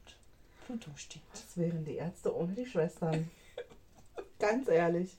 Blutung 0.66 0.96
steht. 0.96 1.22
Was 1.30 1.56
wären 1.56 1.84
die 1.84 1.94
Ärzte 1.94 2.34
ohne 2.34 2.52
die 2.52 2.66
Schwestern? 2.66 3.30
Ganz 4.38 4.68
ehrlich. 4.68 5.16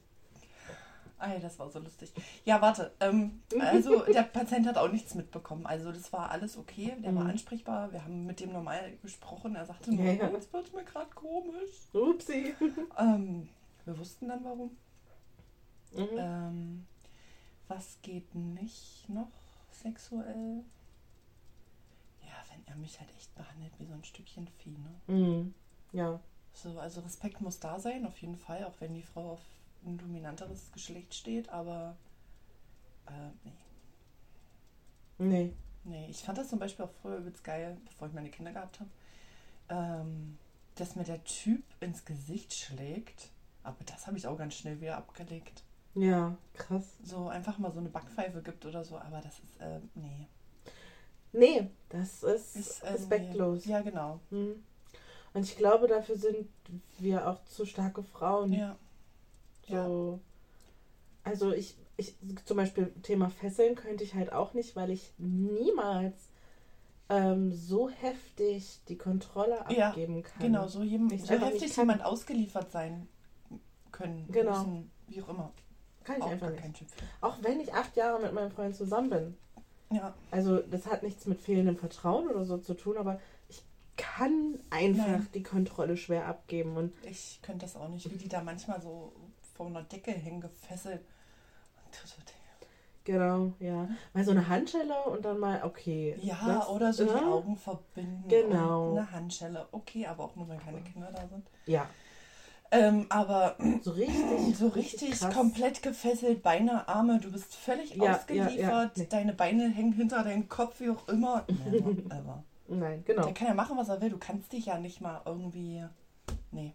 Ey, 1.20 1.40
das 1.40 1.60
war 1.60 1.70
so 1.70 1.80
lustig. 1.80 2.14
Ja, 2.46 2.62
warte. 2.62 2.92
Ähm, 3.00 3.42
also, 3.60 4.04
der 4.14 4.24
Patient 4.24 4.66
hat 4.68 4.78
auch 4.78 4.92
nichts 4.92 5.16
mitbekommen. 5.16 5.66
Also, 5.66 5.92
das 5.92 6.12
war 6.14 6.32
alles 6.32 6.58
okay. 6.58 6.96
Der 7.04 7.14
war 7.16 7.24
Mhm. 7.26 7.30
ansprechbar. 7.32 7.92
Wir 7.92 8.04
haben 8.04 8.26
mit 8.26 8.40
dem 8.40 8.54
normal 8.54 8.96
gesprochen. 9.02 9.56
Er 9.56 9.66
sagte 9.66 9.94
nur, 9.94 10.06
Ja, 10.06 10.14
ja. 10.14 10.30
jetzt 10.30 10.52
wird 10.54 10.74
mir 10.74 10.84
gerade 10.86 11.10
komisch. 11.14 11.90
Upsi. 11.94 12.54
Ähm, 12.98 13.50
wir 13.86 13.98
wussten 13.98 14.28
dann 14.30 14.44
warum. 14.44 14.78
Mhm. 15.94 16.08
Ähm, 16.18 16.86
was 17.68 17.98
geht 18.02 18.34
nicht 18.36 19.10
noch 19.10 19.32
sexuell? 19.72 20.64
Ja, 22.22 22.34
wenn 22.52 22.66
er 22.68 22.76
mich 22.76 23.00
halt 23.00 23.10
echt 23.18 23.34
behandelt 23.36 23.74
wie 23.80 23.86
so 23.86 23.94
ein 23.94 24.04
Stückchen 24.04 24.48
Vieh, 24.60 24.78
ne? 24.78 25.16
Mhm. 25.16 25.54
Ja. 25.92 26.20
So, 26.54 26.80
also 26.80 27.02
Respekt 27.02 27.42
muss 27.42 27.60
da 27.60 27.80
sein, 27.80 28.06
auf 28.06 28.18
jeden 28.20 28.38
Fall, 28.38 28.64
auch 28.66 28.74
wenn 28.80 28.94
die 28.94 29.04
Frau 29.04 29.32
auf 29.34 29.40
ein 29.86 29.98
dominanteres 29.98 30.72
Geschlecht 30.72 31.14
steht, 31.14 31.50
aber 31.50 31.96
äh, 33.08 33.12
nee. 33.44 33.52
Nee. 35.18 35.54
Nee, 35.86 36.08
ich 36.10 36.24
fand 36.24 36.38
das 36.38 36.50
zum 36.50 36.60
Beispiel 36.60 36.86
auch 36.86 36.92
früher 37.02 37.18
übelst 37.18 37.44
geil, 37.44 37.78
bevor 37.86 38.08
ich 38.08 38.14
meine 38.14 38.30
Kinder 38.30 38.52
gehabt 38.52 38.80
habe, 38.80 38.90
ähm, 39.70 40.38
dass 40.76 40.96
mir 40.96 41.04
der 41.04 41.24
Typ 41.24 41.64
ins 41.80 42.06
Gesicht 42.06 42.54
schlägt. 42.54 43.30
Aber 43.64 43.84
das 43.86 44.08
habe 44.08 44.18
ich 44.18 44.28
auch 44.28 44.38
ganz 44.38 44.56
schnell 44.56 44.80
wieder 44.82 44.98
abgelegt. 44.98 45.64
Ja, 45.96 46.36
krass. 46.54 46.86
So 47.04 47.28
einfach 47.30 47.58
mal 47.58 47.72
so 47.72 47.80
eine 47.80 47.90
Backpfeife 47.90 48.42
gibt 48.42 48.66
oder 48.66 48.84
so, 48.84 48.98
aber 48.98 49.22
das 49.22 49.40
ist, 49.40 49.60
äh, 49.60 49.80
nee. 49.96 50.28
Nee, 51.32 51.70
das 51.90 52.24
ist, 52.24 52.56
Ist, 52.56 52.84
äh, 52.84 52.90
respektlos. 52.90 53.66
Nee. 53.66 53.72
Ja, 53.72 53.82
genau. 53.82 54.20
Mhm. 54.30 54.64
Und 55.34 55.44
ich 55.44 55.58
glaube, 55.58 55.88
dafür 55.88 56.18
sind 56.18 56.48
wir 56.98 57.28
auch 57.28 57.44
zu 57.46 57.66
starke 57.66 58.04
Frauen. 58.04 58.54
Ja. 58.54 58.78
So. 59.78 60.20
Also 61.24 61.52
ich, 61.52 61.76
ich, 61.98 62.16
zum 62.46 62.58
Beispiel 62.58 62.94
Thema 63.04 63.30
Fesseln 63.30 63.76
könnte 63.76 64.04
ich 64.04 64.16
halt 64.16 64.32
auch 64.32 64.54
nicht, 64.54 64.76
weil 64.76 64.90
ich 64.90 65.14
niemals 65.18 66.30
ähm, 67.10 67.52
so 67.52 67.90
heftig 67.90 68.80
die 68.88 68.98
Kontrolle 68.98 69.66
Ja, 69.70 69.90
abgeben 69.90 70.24
kann. 70.24 70.42
Genau, 70.42 70.68
so, 70.68 70.84
jedem, 70.84 71.12
Ich 71.12 71.24
so 71.26 71.34
heftig 71.34 71.76
jemand 71.76 72.04
ausgeliefert 72.04 72.72
sein 72.72 73.08
können. 73.92 74.28
Genau. 74.32 74.60
Müssen, 74.60 74.92
wie 75.08 75.22
auch 75.22 75.30
immer. 75.30 75.52
Kann 76.04 76.18
ich 76.18 76.24
auch 76.24 76.32
einfach 76.32 76.52
nicht. 76.52 76.86
Auch 77.22 77.38
wenn 77.42 77.60
ich 77.60 77.74
acht 77.74 77.96
Jahre 77.96 78.22
mit 78.22 78.34
meinem 78.34 78.52
Freund 78.52 78.76
zusammen 78.76 79.10
bin. 79.10 79.38
Ja, 79.92 80.14
Also 80.32 80.60
das 80.60 80.86
hat 80.86 81.04
nichts 81.04 81.26
mit 81.26 81.42
fehlendem 81.42 81.76
Vertrauen 81.76 82.28
oder 82.28 82.46
so 82.46 82.58
zu 82.60 82.76
tun, 82.76 82.98
aber 82.98 83.20
ich 83.50 83.64
kann 83.98 84.60
einfach 84.70 85.08
Nein. 85.08 85.28
die 85.34 85.44
Kontrolle 85.44 85.98
schwer 85.98 86.28
abgeben. 86.28 86.78
Und 86.78 86.94
ich 87.04 87.40
könnte 87.42 87.66
das 87.66 87.76
auch 87.76 87.90
nicht, 87.90 88.10
wie 88.12 88.18
die 88.18 88.30
da 88.30 88.42
manchmal 88.44 88.82
so 88.82 89.14
vor 89.60 89.68
einer 89.68 89.84
Decke 89.84 90.12
hängen, 90.12 90.40
gefesselt. 90.40 91.02
Genau, 93.04 93.52
ja. 93.60 93.90
Mal 94.14 94.24
so 94.24 94.32
eine 94.32 94.48
Handschelle 94.48 94.94
und 95.04 95.26
dann 95.26 95.38
mal, 95.38 95.62
okay. 95.66 96.16
Ja, 96.22 96.38
das- 96.46 96.70
oder 96.70 96.94
so 96.94 97.04
die 97.04 97.10
ja, 97.10 97.26
Augen 97.26 97.58
verbinden. 97.58 98.24
Genau. 98.30 98.92
Eine 98.92 99.12
Handschelle. 99.12 99.68
Okay, 99.74 100.06
aber 100.08 100.24
auch 100.24 100.36
nur, 100.38 100.48
wenn 100.48 100.60
keine 100.60 100.80
Kinder 100.80 101.12
da 101.12 101.28
sind. 101.28 101.46
Ja, 101.66 101.90
Ähm, 102.72 103.08
aber 103.10 103.58
so 103.82 103.92
richtig. 103.92 104.56
so 104.56 104.68
richtig 104.70 105.20
krass. 105.20 105.34
komplett 105.34 105.82
gefesselt, 105.84 106.42
Beine, 106.42 106.88
Arme, 106.88 107.20
du 107.20 107.30
bist 107.34 107.54
völlig 107.54 107.96
Ja, 107.98 108.06
ja, 108.06 108.16
ausgeliefert, 108.16 108.58
ja, 108.58 108.92
nee. 108.96 109.08
deine 109.10 109.34
Beine 109.34 109.68
hängen 109.68 109.92
hinter 109.94 110.24
deinem 110.24 110.48
Kopf, 110.48 110.80
wie 110.80 110.92
auch 110.92 111.06
immer. 111.10 111.44
Never, 111.70 111.90
ever. 112.16 112.44
Nein, 112.70 113.04
genau. 113.06 113.24
Der 113.24 113.34
kann 113.34 113.48
ja 113.48 113.54
machen, 113.56 113.76
was 113.76 113.90
er 113.90 114.00
will. 114.00 114.12
Du 114.12 114.20
kannst 114.20 114.54
dich 114.54 114.68
ja 114.68 114.78
nicht 114.78 115.02
mal 115.02 115.20
irgendwie. 115.26 115.84
Nee. 116.52 116.74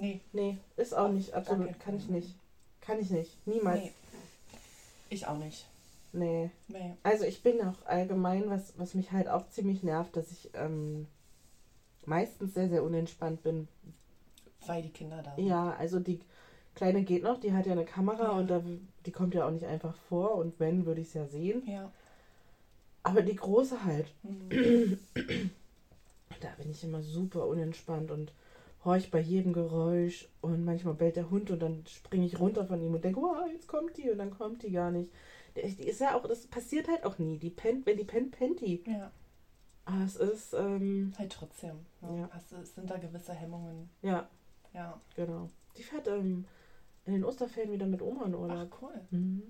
Nee, 0.00 0.20
Nee, 0.32 0.58
ist 0.76 0.94
auch 0.94 1.10
nicht, 1.10 1.34
absolut. 1.34 1.66
keinen 1.68 1.78
Kann 1.78 1.96
ich 1.96 2.08
nicht. 2.08 2.34
Kann 2.80 2.98
ich 3.00 3.10
nicht. 3.10 3.46
Niemals. 3.46 3.80
nee. 3.82 3.92
Ich 5.10 5.26
auch 5.26 5.36
nicht. 5.38 5.66
Nee. 6.12 6.50
Nee. 6.68 6.94
Also 7.02 7.24
ich 7.24 7.42
bin 7.42 7.60
auch 7.62 7.84
allgemein, 7.86 8.48
was, 8.50 8.72
was 8.78 8.94
mich 8.94 9.12
halt 9.12 9.28
auch 9.28 9.48
ziemlich 9.50 9.82
nervt, 9.82 10.16
dass 10.16 10.30
ich 10.32 10.50
ähm, 10.54 11.06
meistens 12.06 12.54
sehr, 12.54 12.68
sehr 12.68 12.82
unentspannt 12.82 13.42
bin. 13.42 13.68
Weil 14.66 14.82
die 14.82 14.90
Kinder 14.90 15.22
da 15.22 15.34
sind. 15.34 15.46
Ja, 15.46 15.72
also 15.78 16.00
die 16.00 16.20
Kleine 16.74 17.02
geht 17.02 17.22
noch, 17.22 17.38
die 17.40 17.52
hat 17.52 17.66
ja 17.66 17.72
eine 17.72 17.84
Kamera 17.84 18.24
Ja. 18.24 18.30
und 18.32 18.48
da, 18.48 18.62
die 19.06 19.12
kommt 19.12 19.34
ja 19.34 19.46
auch 19.46 19.50
nicht 19.50 19.66
einfach 19.66 19.94
vor 20.08 20.34
und 20.36 20.58
wenn, 20.58 20.86
würde 20.86 21.00
ich 21.00 21.08
es 21.08 21.14
ja 21.14 21.26
sehen. 21.26 21.62
Ja. 21.66 21.90
Aber 23.02 23.22
die 23.22 23.36
Große 23.36 23.84
halt, 23.84 24.06
Mhm. 24.22 24.98
da 26.40 26.48
bin 26.58 26.70
ich 26.70 26.82
immer 26.84 27.02
super 27.02 27.46
unentspannt 27.46 28.10
und 28.10 28.32
horch 28.84 29.10
bei 29.10 29.20
jedem 29.20 29.52
Geräusch 29.52 30.28
und 30.40 30.64
manchmal 30.64 30.94
bellt 30.94 31.16
der 31.16 31.30
Hund 31.30 31.50
und 31.50 31.60
dann 31.60 31.84
springe 31.86 32.24
ich 32.26 32.38
runter 32.40 32.64
von 32.66 32.80
ihm 32.82 32.94
und 32.94 33.04
denke, 33.04 33.20
wow, 33.20 33.46
jetzt 33.52 33.68
kommt 33.68 33.96
die 33.96 34.10
und 34.10 34.18
dann 34.18 34.30
kommt 34.30 34.62
die 34.62 34.70
gar 34.72 34.90
nicht. 34.90 35.10
Die 35.56 35.82
ist 35.82 36.00
ja 36.00 36.16
auch, 36.16 36.26
das 36.26 36.46
passiert 36.46 36.88
halt 36.88 37.04
auch 37.04 37.18
nie. 37.18 37.38
Die 37.38 37.50
pennt, 37.50 37.84
wenn 37.86 37.96
die 37.98 38.04
pennt, 38.04 38.30
pennt 38.32 38.60
die. 38.60 38.82
Ja. 38.86 39.10
Aber 39.84 40.04
es 40.04 40.16
ist, 40.16 40.54
ähm, 40.54 41.12
Halt 41.18 41.32
trotzdem. 41.32 41.76
Ne? 42.00 42.20
Ja. 42.20 42.28
Hast, 42.32 42.52
du- 42.52 42.56
es 42.56 42.74
sind 42.74 42.88
da 42.88 42.96
gewisse 42.98 43.32
Hemmungen. 43.34 43.90
ja, 44.02 44.28
Ja. 44.72 45.00
genau. 45.16 45.50
Die 45.76 45.82
fährt 45.82 46.06
ähm, 46.08 46.44
in 47.06 47.12
den 47.14 47.24
Osterferien 47.24 47.72
wieder 47.72 47.86
mit 47.86 48.00
Oma 48.02 48.26
in 48.26 48.34
Ach, 48.34 48.38
Urlaub. 48.38 48.78
cool. 48.82 49.00
Mhm. 49.10 49.42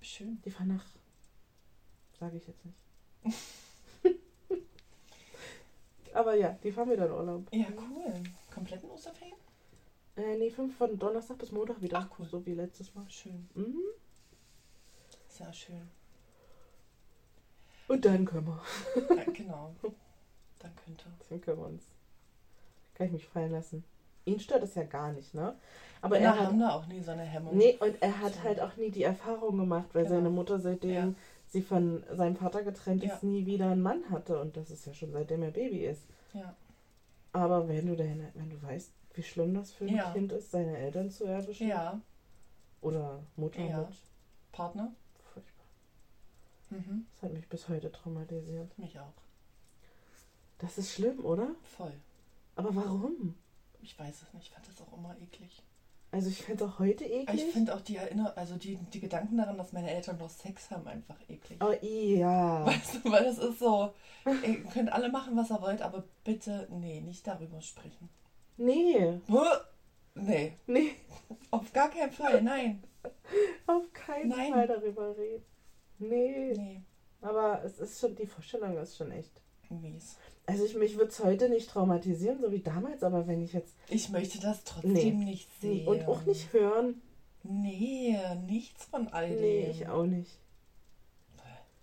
Schön. 0.00 0.40
Die 0.44 0.50
fahren 0.50 0.68
nach, 0.68 0.84
sage 2.18 2.36
ich 2.38 2.46
jetzt 2.48 2.64
nicht. 2.64 2.78
Aber 6.14 6.34
ja, 6.34 6.56
die 6.62 6.72
fahren 6.72 6.90
wieder 6.90 7.06
in 7.06 7.12
Urlaub. 7.12 7.42
Ja, 7.52 7.66
cool. 7.76 8.12
Kompletten 8.52 8.90
Osterferien? 8.90 9.36
Äh, 10.16 10.36
nee, 10.36 10.50
fünf 10.50 10.76
von 10.76 10.98
Donnerstag 10.98 11.38
bis 11.38 11.52
Montag 11.52 11.80
wieder. 11.80 11.98
Ach, 11.98 12.18
cool. 12.18 12.26
So 12.26 12.44
wie 12.44 12.52
letztes 12.54 12.94
Mal. 12.94 13.08
Schön. 13.08 13.48
Mhm. 13.54 13.78
Sehr 15.28 15.52
schön. 15.52 15.88
Und 17.88 18.04
dann 18.04 18.24
können 18.24 18.46
wir. 18.46 18.62
Ja, 19.16 19.24
genau. 19.32 19.74
Dann 20.58 20.72
könnte. 20.84 21.04
Dann 21.28 21.40
können 21.40 21.58
wir 21.58 21.66
uns. 21.66 21.84
Kann 22.94 23.06
ich 23.06 23.12
mich 23.12 23.26
fallen 23.26 23.52
lassen. 23.52 23.84
Ihn 24.24 24.38
stört 24.38 24.62
das 24.62 24.74
ja 24.76 24.84
gar 24.84 25.12
nicht, 25.12 25.34
ne? 25.34 25.56
Aber 26.00 26.16
Männer 26.16 26.28
er 26.34 26.38
hat. 26.40 26.46
haben 26.48 26.60
da 26.60 26.70
auch 26.74 26.86
nie 26.86 27.00
so 27.00 27.10
eine 27.10 27.22
Hemmung. 27.24 27.56
Nee, 27.56 27.76
und 27.80 28.00
er 28.00 28.20
hat 28.20 28.34
So. 28.34 28.42
halt 28.44 28.60
auch 28.60 28.76
nie 28.76 28.90
die 28.90 29.02
Erfahrung 29.02 29.56
gemacht, 29.58 29.86
weil 29.94 30.04
Genau. 30.04 30.16
seine 30.16 30.30
Mutter, 30.30 30.60
seitdem 30.60 30.90
Ja. 30.90 31.14
Sie 31.52 31.62
von 31.62 32.02
seinem 32.10 32.34
Vater 32.36 32.62
getrennt 32.62 33.02
Ja. 33.04 33.14
ist, 33.14 33.22
nie 33.22 33.44
wieder 33.44 33.70
einen 33.70 33.82
Mann 33.82 34.08
hatte. 34.10 34.40
Und 34.40 34.56
das 34.56 34.70
ist 34.70 34.86
ja 34.86 34.94
schon 34.94 35.12
seitdem 35.12 35.42
er 35.42 35.50
Baby 35.50 35.84
ist. 35.84 36.02
Ja. 36.32 36.56
Aber 37.32 37.68
wenn 37.68 37.86
du 37.86 37.94
denn, 37.94 38.26
wenn 38.34 38.48
du 38.50 38.60
weißt, 38.62 38.90
wie 39.14 39.22
schlimm 39.22 39.54
das 39.54 39.72
für 39.72 39.84
ein 39.84 39.94
Ja. 39.94 40.10
Kind 40.12 40.32
ist, 40.32 40.50
seine 40.50 40.76
Eltern 40.78 41.10
zu 41.10 41.24
erwischen. 41.24 41.68
Ja. 41.68 42.00
Oder 42.80 43.22
Mutter 43.36 43.60
Ja. 43.60 43.80
mit. 43.80 43.88
Partner? 44.50 44.92
Furchtbar. 45.32 45.66
Mhm. 46.70 47.06
Das 47.12 47.22
hat 47.22 47.32
mich 47.34 47.46
bis 47.48 47.68
heute 47.68 47.92
traumatisiert. 47.92 48.76
Mich 48.78 48.98
auch. 48.98 49.12
Das 50.58 50.78
ist 50.78 50.92
schlimm, 50.92 51.22
oder? 51.24 51.54
Voll. 51.76 51.92
Aber 52.56 52.74
warum? 52.74 53.34
ich 53.84 53.98
weiß 53.98 54.22
es 54.22 54.32
nicht, 54.34 54.44
ich 54.46 54.50
fand 54.50 54.68
das 54.68 54.80
auch 54.80 54.96
immer 54.96 55.16
eklig. 55.20 55.60
Also 56.12 56.28
ich 56.28 56.42
finde 56.42 56.64
es 56.64 56.70
auch 56.70 56.78
heute 56.78 57.04
eklig. 57.04 57.42
Ich 57.42 57.52
finde 57.52 57.74
auch 57.74 57.80
die 57.80 57.96
Erinner 57.96 58.36
also 58.36 58.56
die, 58.56 58.76
die 58.76 59.00
Gedanken 59.00 59.38
daran, 59.38 59.56
dass 59.56 59.72
meine 59.72 59.90
Eltern 59.90 60.18
noch 60.18 60.28
Sex 60.30 60.70
haben, 60.70 60.86
einfach 60.86 61.16
eklig. 61.28 61.58
oh 61.62 61.72
ja. 61.84 62.64
Weißt 62.66 62.96
du, 62.96 63.10
weil 63.10 63.24
das 63.24 63.38
ist 63.38 63.58
so, 63.58 63.94
ihr 64.26 64.62
könnt 64.64 64.92
alle 64.92 65.10
machen, 65.10 65.36
was 65.36 65.50
ihr 65.50 65.60
wollt, 65.62 65.80
aber 65.82 66.04
bitte, 66.22 66.68
nee, 66.70 67.00
nicht 67.00 67.26
darüber 67.26 67.60
sprechen. 67.62 68.08
Nee. 68.58 69.20
Nee, 70.14 70.52
Nee. 70.66 70.92
auf 71.50 71.72
gar 71.72 71.88
keinen 71.90 72.12
Fall, 72.12 72.42
nein. 72.42 72.84
Auf 73.66 73.92
keinen 73.92 74.28
Nein. 74.28 74.52
Fall 74.52 74.66
darüber 74.68 75.16
reden. 75.16 75.44
Nee. 75.98 76.52
Nee, 76.56 76.82
Aber 77.22 77.64
es 77.64 77.78
ist 77.80 77.98
schon, 78.00 78.14
die 78.14 78.26
Vorstellung 78.26 78.76
ist 78.76 78.96
schon 78.96 79.10
echt. 79.10 79.41
Mies. 79.72 80.16
Also 80.46 80.64
ich, 80.64 80.74
mich 80.74 80.96
würde 80.96 81.10
es 81.10 81.22
heute 81.22 81.48
nicht 81.48 81.70
traumatisieren, 81.70 82.40
so 82.40 82.50
wie 82.50 82.60
damals, 82.60 83.02
aber 83.02 83.26
wenn 83.26 83.42
ich 83.42 83.52
jetzt. 83.52 83.74
Ich 83.88 84.08
möchte 84.10 84.40
das 84.40 84.64
trotzdem 84.64 84.92
Nee. 84.92 85.10
nicht 85.12 85.48
sehen. 85.60 85.86
Und 85.86 86.06
auch 86.08 86.24
nicht 86.24 86.52
hören. 86.52 87.00
Nee, 87.44 88.16
nichts 88.46 88.84
von 88.86 89.08
all 89.08 89.28
dem. 89.28 89.40
Nee, 89.40 89.70
ich 89.70 89.88
auch 89.88 90.04
nicht. 90.04 90.30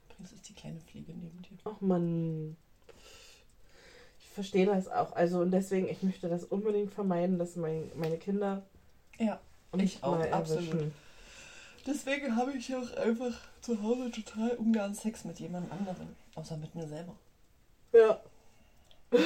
Übrigens 0.09 0.33
ist 0.33 0.49
die 0.49 0.53
kleine 0.53 0.79
Fliege 0.81 1.13
neben 1.13 1.41
dir. 1.41 1.57
Ach 1.65 1.79
man. 1.81 2.57
Ich 4.19 4.27
verstehe 4.29 4.65
das 4.65 4.87
auch. 4.89 5.13
Also 5.13 5.39
und 5.39 5.51
deswegen, 5.51 5.87
ich 5.87 6.03
möchte 6.03 6.27
das 6.29 6.43
unbedingt 6.43 6.93
vermeiden, 6.93 7.39
dass 7.39 7.55
mein, 7.55 7.89
meine 7.95 8.17
Kinder 8.17 8.63
Ja, 9.17 9.39
uns 9.71 9.83
Ich 9.83 10.03
auch, 10.03 10.19
absolut. 10.19 10.69
erwischen. 10.69 10.93
deswegen 11.87 12.35
habe 12.35 12.53
ich 12.53 12.73
auch 12.75 12.91
einfach 12.97 13.37
zu 13.61 13.81
Hause 13.81 14.11
total 14.11 14.51
ungern 14.51 14.93
Sex 14.93 15.23
mit 15.25 15.39
jemand 15.39 15.71
anderem. 15.71 16.07
Außer 16.35 16.57
mit 16.57 16.73
mir 16.75 16.87
selber. 16.87 17.15
Ja. 17.93 18.21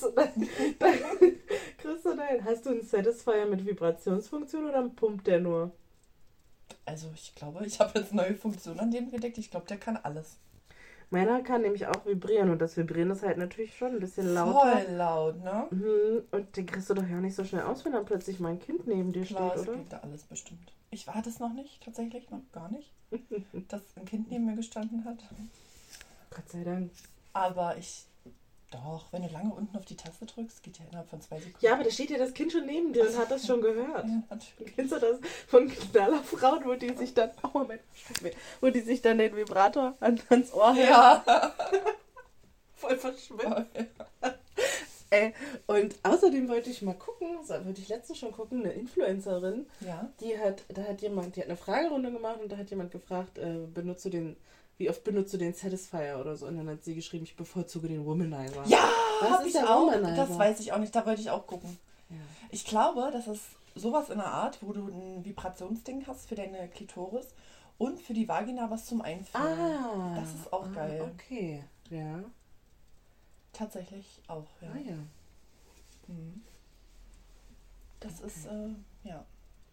Du 0.00 0.12
dein, 0.14 0.40
du 2.04 2.16
dein, 2.16 2.44
hast 2.44 2.64
du 2.66 2.70
einen 2.70 2.82
Satisfier 2.82 3.46
mit 3.46 3.66
Vibrationsfunktion 3.66 4.68
oder 4.68 4.88
pumpt 4.88 5.26
der 5.26 5.40
nur? 5.40 5.72
Also 6.84 7.10
ich 7.14 7.34
glaube, 7.34 7.64
ich 7.66 7.80
habe 7.80 7.98
jetzt 7.98 8.14
neue 8.14 8.34
Funktionen 8.34 8.80
an 8.80 8.90
dem 8.90 9.10
gedeckt. 9.10 9.38
Ich 9.38 9.50
glaube, 9.50 9.66
der 9.66 9.78
kann 9.78 9.96
alles. 9.96 10.36
Meiner 11.10 11.42
kann 11.42 11.62
nämlich 11.62 11.86
auch 11.86 12.04
vibrieren 12.06 12.50
und 12.50 12.60
das 12.60 12.76
Vibrieren 12.76 13.10
ist 13.10 13.22
halt 13.22 13.38
natürlich 13.38 13.76
schon 13.76 13.92
ein 13.92 14.00
bisschen 14.00 14.32
lauter. 14.34 14.78
Voll 14.78 14.94
laut, 14.94 15.42
ne? 15.42 15.66
Mhm, 15.70 16.22
Und 16.30 16.56
den 16.56 16.66
kriegst 16.66 16.90
du 16.90 16.94
doch 16.94 17.06
ja 17.08 17.20
nicht 17.20 17.34
so 17.34 17.44
schnell 17.44 17.62
aus, 17.62 17.84
wenn 17.84 17.92
dann 17.92 18.04
plötzlich 18.04 18.40
mein 18.40 18.58
Kind 18.58 18.86
neben 18.86 19.12
dir 19.12 19.24
Klar, 19.24 19.52
steht, 19.52 19.68
oder? 19.68 19.78
geht 19.78 19.92
da 19.92 19.98
alles 19.98 20.24
bestimmt. 20.24 20.72
Ich 20.90 21.06
war 21.06 21.20
das 21.22 21.38
noch 21.38 21.52
nicht, 21.54 21.82
tatsächlich 21.82 22.30
noch 22.30 22.42
gar 22.52 22.70
nicht, 22.70 22.92
dass 23.68 23.82
ein 23.96 24.04
Kind 24.04 24.30
neben 24.30 24.44
mir 24.46 24.56
gestanden 24.56 25.04
hat. 25.04 25.18
Gott 26.30 26.48
sei 26.48 26.62
Dank. 26.62 26.90
Aber 27.38 27.76
ich, 27.78 28.04
doch, 28.70 29.12
wenn 29.12 29.22
du 29.22 29.28
lange 29.28 29.54
unten 29.54 29.76
auf 29.76 29.84
die 29.84 29.96
Taste 29.96 30.26
drückst, 30.26 30.62
geht 30.62 30.78
ja 30.78 30.84
innerhalb 30.86 31.08
von 31.08 31.20
zwei 31.20 31.36
Sekunden. 31.38 31.64
Ja, 31.64 31.74
aber 31.74 31.84
da 31.84 31.90
steht 31.90 32.10
ja 32.10 32.18
das 32.18 32.34
Kind 32.34 32.50
schon 32.52 32.66
neben 32.66 32.92
dir 32.92 33.08
und 33.08 33.16
hat 33.16 33.30
das 33.30 33.46
schon 33.46 33.60
gehört. 33.60 34.04
Ja, 34.06 34.22
natürlich. 34.28 34.74
Kennst 34.74 34.92
du 34.92 34.98
das 34.98 35.18
von 35.46 35.68
Knallerfrauen, 35.68 36.64
wo 36.64 36.74
die 36.74 36.92
sich 36.94 37.14
dann, 37.14 37.30
oh 37.44 37.58
Moment, 37.60 37.80
wo 38.60 38.70
die 38.70 38.80
sich 38.80 39.00
dann 39.02 39.18
den 39.18 39.36
Vibrator 39.36 39.94
an, 40.00 40.20
ans 40.30 40.52
Ohr 40.52 40.74
hält, 40.74 40.90
Ja. 40.90 41.24
voll 42.74 42.96
verschwimmt. 42.96 43.66
Ey, 45.10 45.32
und 45.66 45.94
außerdem 46.02 46.48
wollte 46.48 46.68
ich 46.68 46.82
mal 46.82 46.92
gucken, 46.94 47.38
so, 47.42 47.54
wollte 47.64 47.80
ich 47.80 47.88
letztens 47.88 48.18
schon 48.18 48.32
gucken, 48.32 48.60
eine 48.64 48.72
Influencerin, 48.74 49.66
Ja. 49.80 50.10
die 50.20 50.38
hat, 50.38 50.64
da 50.68 50.82
hat 50.82 51.00
jemand, 51.00 51.34
die 51.36 51.40
hat 51.40 51.48
eine 51.48 51.56
Fragerunde 51.56 52.12
gemacht 52.12 52.40
und 52.42 52.52
da 52.52 52.58
hat 52.58 52.68
jemand 52.68 52.90
gefragt, 52.90 53.38
äh, 53.38 53.66
benutzt 53.72 54.04
du 54.04 54.10
den, 54.10 54.36
wie 54.78 54.88
oft 54.88 55.02
benutzt 55.04 55.34
du 55.34 55.38
den 55.38 55.52
Satisfier 55.52 56.18
oder 56.20 56.36
so? 56.36 56.46
Und 56.46 56.56
dann 56.56 56.68
hat 56.68 56.84
sie 56.84 56.94
geschrieben, 56.94 57.24
ich 57.24 57.36
bevorzuge 57.36 57.88
den 57.88 58.06
Womanizer. 58.06 58.64
Ja, 58.66 58.88
hab 59.20 59.40
ist 59.40 59.48
ich 59.48 59.52
der 59.52 59.68
auch. 59.68 59.82
Womanizer? 59.82 60.14
Das 60.14 60.38
weiß 60.38 60.60
ich 60.60 60.72
auch 60.72 60.78
nicht, 60.78 60.94
da 60.94 61.04
wollte 61.04 61.20
ich 61.20 61.30
auch 61.30 61.46
gucken. 61.46 61.78
Ja. 62.08 62.16
Ich 62.50 62.64
glaube, 62.64 63.10
das 63.12 63.26
ist 63.26 63.42
sowas 63.74 64.08
in 64.08 64.18
der 64.18 64.28
Art, 64.28 64.62
wo 64.62 64.72
du 64.72 64.86
ein 64.86 65.24
Vibrationsding 65.24 66.06
hast 66.06 66.28
für 66.28 66.36
deine 66.36 66.68
Klitoris 66.68 67.34
und 67.76 68.00
für 68.00 68.14
die 68.14 68.28
Vagina 68.28 68.70
was 68.70 68.86
zum 68.86 69.02
Einführen. 69.02 69.58
Ah. 69.58 70.16
Das 70.18 70.32
ist 70.34 70.52
auch 70.52 70.66
ah, 70.66 70.74
geil. 70.74 71.12
Okay, 71.14 71.64
ja. 71.90 72.22
Tatsächlich 73.52 74.22
auch, 74.28 74.46
ja. 74.60 74.68
Ah 74.72 74.78
ja. 74.78 74.96
Mhm. 76.06 76.42
Das 77.98 78.20
ist, 78.20 78.46
äh, 78.46 78.68
ja. 79.02 79.24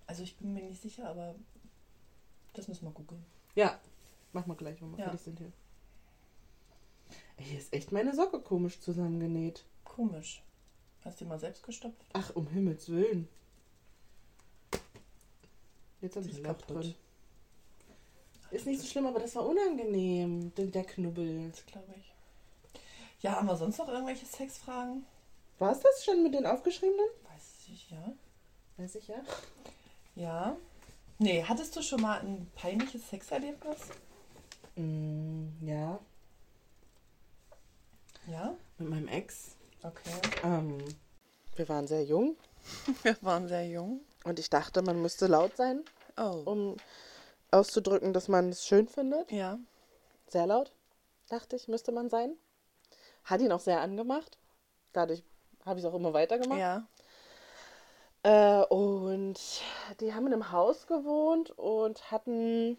Also 0.07 0.23
ich 0.23 0.35
bin 0.37 0.53
mir 0.53 0.63
nicht 0.63 0.81
sicher, 0.81 1.07
aber 1.07 1.35
das 2.53 2.67
müssen 2.67 2.85
wir 2.85 2.91
googeln. 2.91 3.23
Ja, 3.53 3.79
machen 4.35 4.49
wir 4.51 4.55
gleich, 4.55 4.79
wenn 4.81 4.91
wir 4.91 4.99
Ja. 4.99 5.05
fertig 5.05 5.21
sind 5.21 5.39
hier. 5.39 5.51
Hier 7.37 7.57
ist 7.57 7.73
echt 7.73 7.91
meine 7.91 8.13
Socke 8.13 8.39
komisch 8.39 8.79
zusammengenäht. 8.79 9.65
Komisch. 9.83 10.43
Hast 11.03 11.19
du 11.19 11.25
die 11.25 11.29
mal 11.29 11.39
selbst 11.39 11.63
gestopft? 11.63 12.05
Ach, 12.13 12.35
um 12.35 12.47
Himmels 12.47 12.89
Willen. 12.89 13.27
Jetzt 16.01 16.15
habe 16.15 16.25
Sie 16.25 16.31
ich 16.31 16.39
Loch 16.45 16.61
drin. 16.61 16.93
Ist 18.51 18.65
nicht 18.67 18.79
so 18.79 18.87
schlimm, 18.87 19.07
aber 19.07 19.19
das 19.19 19.35
war 19.35 19.45
unangenehm, 19.45 20.53
der, 20.55 20.67
der 20.67 20.83
Knubbel. 20.85 21.49
Das 21.49 21.65
glaube 21.65 21.93
ich. 21.97 22.13
Ja, 23.21 23.33
haben 23.37 23.47
wir 23.47 23.55
sonst 23.57 23.77
noch 23.79 23.87
irgendwelche 23.89 24.25
Sexfragen? 24.25 25.05
War 25.57 25.71
es 25.71 25.79
das 25.79 26.03
schon 26.05 26.21
mit 26.23 26.33
den 26.33 26.45
aufgeschriebenen? 26.45 27.05
Weiß 27.23 27.67
ich, 27.73 27.89
ja. 27.89 28.13
Weiß 28.77 28.95
ich 28.95 29.07
ja. 29.07 29.21
Ja. 30.15 30.55
Nee, 31.17 31.43
hattest 31.43 31.75
du 31.75 31.81
schon 31.81 32.01
mal 32.01 32.19
ein 32.19 32.49
peinliches 32.55 33.09
Sexerlebnis? 33.09 33.79
Mm, 34.75 35.47
ja, 35.65 35.99
Ja. 38.27 38.55
mit 38.77 38.89
meinem 38.89 39.07
Ex. 39.07 39.55
Okay. 39.83 40.11
Ähm, 40.43 40.77
wir 41.55 41.69
waren 41.69 41.87
sehr 41.87 42.03
jung 42.03 42.35
Wir 43.03 43.15
waren 43.21 43.47
sehr 43.47 43.67
jung. 43.67 44.01
und 44.23 44.39
ich 44.39 44.49
dachte, 44.49 44.81
man 44.81 45.01
müsste 45.01 45.27
laut 45.27 45.55
sein, 45.55 45.83
Oh. 46.17 46.41
um 46.45 46.77
auszudrücken, 47.51 48.11
dass 48.13 48.27
man 48.27 48.49
es 48.49 48.65
schön 48.65 48.87
findet. 48.87 49.31
Ja. 49.31 49.59
Sehr 50.27 50.47
laut, 50.47 50.73
dachte 51.29 51.55
ich, 51.55 51.67
müsste 51.67 51.91
man 51.91 52.09
sein. 52.09 52.35
Hat 53.23 53.41
ihn 53.41 53.51
auch 53.51 53.59
sehr 53.59 53.81
angemacht. 53.81 54.37
Dadurch 54.93 55.23
habe 55.65 55.79
ich 55.79 55.85
es 55.85 55.91
auch 55.91 55.95
immer 55.95 56.13
weitergemacht. 56.13 56.59
Ja. 56.59 56.87
Äh, 58.23 58.65
und 58.65 59.39
die 59.99 60.13
haben 60.13 60.25
in 60.27 60.33
einem 60.33 60.51
Haus 60.51 60.87
gewohnt 60.87 61.51
und 61.51 62.11
hatten. 62.11 62.77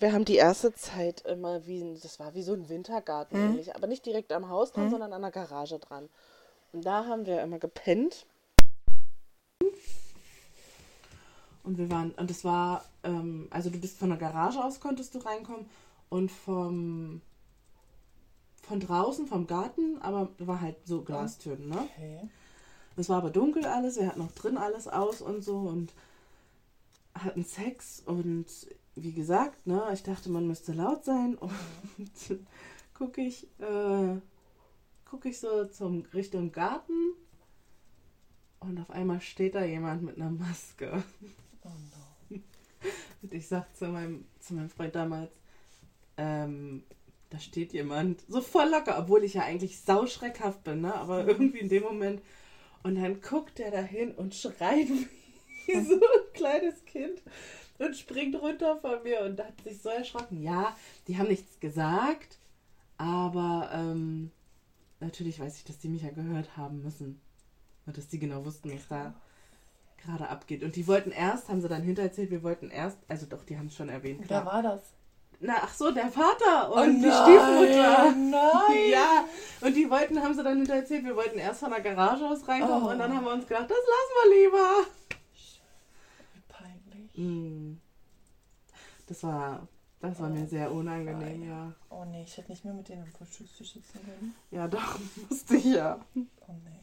Wir 0.00 0.14
haben 0.14 0.24
die 0.24 0.36
erste 0.36 0.72
Zeit 0.72 1.20
immer 1.26 1.66
wie, 1.66 1.94
das 2.02 2.18
war 2.18 2.34
wie 2.34 2.42
so 2.42 2.54
ein 2.54 2.70
Wintergarten 2.70 3.36
ähnlich, 3.36 3.76
aber 3.76 3.86
nicht 3.86 4.06
direkt 4.06 4.32
am 4.32 4.48
Haus 4.48 4.72
dran, 4.72 4.88
sondern 4.90 5.12
an 5.12 5.20
der 5.20 5.30
Garage 5.30 5.78
dran. 5.78 6.08
Und 6.72 6.86
da 6.86 7.04
haben 7.04 7.26
wir 7.26 7.42
immer 7.42 7.58
gepennt. 7.58 8.26
Und 11.64 11.76
wir 11.76 11.90
waren, 11.90 12.12
und 12.12 12.30
es 12.30 12.44
war, 12.44 12.86
ähm, 13.04 13.48
also 13.50 13.68
du 13.68 13.78
bist 13.78 13.98
von 13.98 14.08
der 14.08 14.16
Garage 14.16 14.64
aus 14.64 14.80
konntest 14.80 15.14
du 15.14 15.18
reinkommen 15.18 15.68
und 16.08 16.32
vom, 16.32 17.20
von 18.62 18.80
draußen, 18.80 19.26
vom 19.26 19.46
Garten, 19.46 20.00
aber 20.00 20.30
war 20.38 20.62
halt 20.62 20.76
so 20.86 21.02
Glastüren, 21.02 21.68
ne? 21.68 21.88
Okay. 21.92 22.30
Es 22.96 23.10
war 23.10 23.18
aber 23.18 23.28
dunkel 23.28 23.66
alles, 23.66 23.96
wir 23.98 24.06
hatten 24.06 24.20
noch 24.20 24.32
drin 24.32 24.56
alles 24.56 24.88
aus 24.88 25.20
und 25.20 25.44
so 25.44 25.58
und 25.58 25.92
hatten 27.14 27.44
Sex 27.44 28.02
und 28.06 28.46
wie 29.02 29.12
gesagt, 29.12 29.66
ne, 29.66 29.88
ich 29.92 30.02
dachte, 30.02 30.30
man 30.30 30.46
müsste 30.46 30.72
laut 30.72 31.04
sein 31.04 31.36
und 31.36 31.52
gucke 32.94 33.20
ich, 33.20 33.44
äh, 33.60 34.16
gucke 35.04 35.28
ich 35.28 35.38
so 35.40 35.64
zum 35.66 36.02
Richtung 36.14 36.52
Garten 36.52 37.14
und 38.60 38.78
auf 38.78 38.90
einmal 38.90 39.20
steht 39.20 39.54
da 39.54 39.64
jemand 39.64 40.02
mit 40.02 40.16
einer 40.16 40.30
Maske. 40.30 41.02
Oh 41.62 41.68
no. 41.68 42.40
Und 43.22 43.34
ich 43.34 43.48
sag 43.48 43.74
zu 43.76 43.88
meinem, 43.88 44.24
zu 44.38 44.54
meinem 44.54 44.70
Freund 44.70 44.94
damals, 44.94 45.30
ähm, 46.16 46.84
da 47.28 47.38
steht 47.38 47.72
jemand, 47.72 48.22
so 48.28 48.40
voll 48.40 48.68
locker, 48.70 48.98
obwohl 48.98 49.24
ich 49.24 49.34
ja 49.34 49.42
eigentlich 49.42 49.80
sauschreckhaft 49.80 50.64
bin, 50.64 50.80
ne? 50.80 50.94
Aber 50.94 51.26
irgendwie 51.26 51.60
in 51.60 51.68
dem 51.68 51.82
Moment. 51.82 52.22
Und 52.82 52.96
dann 52.96 53.20
guckt 53.20 53.60
er 53.60 53.70
dahin 53.70 54.12
und 54.12 54.34
schreit 54.34 54.88
wie 55.66 55.80
so 55.80 55.94
ein 55.94 56.32
kleines 56.32 56.84
Kind 56.86 57.22
und 57.80 57.96
springt 57.96 58.40
runter 58.40 58.76
von 58.76 59.02
mir 59.02 59.20
und 59.22 59.40
hat 59.40 59.60
sich 59.64 59.80
so 59.82 59.88
erschrocken. 59.88 60.42
Ja, 60.42 60.76
die 61.08 61.18
haben 61.18 61.28
nichts 61.28 61.58
gesagt, 61.60 62.38
aber 62.98 63.70
ähm, 63.72 64.30
natürlich 65.00 65.40
weiß 65.40 65.56
ich, 65.58 65.64
dass 65.64 65.78
die 65.78 65.88
mich 65.88 66.02
ja 66.02 66.10
gehört 66.10 66.56
haben 66.56 66.82
müssen. 66.82 67.20
Und 67.86 67.96
dass 67.96 68.08
die 68.08 68.18
genau 68.18 68.44
wussten, 68.44 68.72
was 68.72 68.86
da 68.88 69.14
gerade 70.04 70.28
abgeht. 70.28 70.62
Und 70.62 70.76
die 70.76 70.86
wollten 70.86 71.10
erst, 71.10 71.48
haben 71.48 71.60
sie 71.60 71.68
dann 71.68 71.82
hintererzählt, 71.82 72.30
wir 72.30 72.42
wollten 72.42 72.70
erst, 72.70 72.98
also 73.08 73.26
doch, 73.26 73.42
die 73.44 73.58
haben 73.58 73.66
es 73.66 73.74
schon 73.74 73.88
erwähnt, 73.88 74.20
Wer 74.28 74.46
war 74.46 74.62
das? 74.62 74.82
Na, 75.40 75.54
ach 75.62 75.72
so, 75.72 75.90
der 75.90 76.08
Vater 76.08 76.70
und 76.72 76.78
Oh 76.78 76.84
die 76.84 77.06
nein, 77.06 77.12
Stiefmutter. 77.22 78.12
Nein. 78.14 78.90
Ja, 78.90 79.24
und 79.62 79.74
die 79.74 79.88
wollten, 79.90 80.22
haben 80.22 80.34
sie 80.34 80.42
dann 80.42 80.58
hinterher 80.58 80.82
erzählt, 80.82 81.04
wir 81.04 81.16
wollten 81.16 81.38
erst 81.38 81.60
von 81.60 81.70
der 81.70 81.80
Garage 81.80 82.26
aus 82.26 82.46
reinkommen 82.46 82.84
Oh. 82.84 82.90
und 82.90 82.98
dann 82.98 83.14
haben 83.16 83.24
wir 83.24 83.32
uns 83.32 83.46
gedacht, 83.46 83.70
das 83.70 83.78
lassen 83.78 84.30
wir 84.30 84.44
lieber. 84.44 84.86
Hm. 87.20 87.78
Das 89.06 89.22
war, 89.24 89.68
das 90.00 90.18
war 90.20 90.30
mir 90.30 90.46
sehr 90.46 90.72
unangenehm, 90.72 91.46
ja. 91.46 91.70
Oh 91.90 92.06
nee, 92.06 92.22
ich 92.22 92.34
hätte 92.38 92.50
nicht 92.50 92.64
mehr 92.64 92.72
mit 92.72 92.88
denen 92.88 93.02
am 93.02 93.08
Frühstückstisch 93.08 93.74
sitzen 93.74 94.00
können. 94.02 94.34
Ja, 94.50 94.66
doch, 94.66 94.98
musste 95.28 95.56
ich 95.56 95.66
ja. 95.66 96.00
Oh 96.14 96.54
nee. 96.64 96.80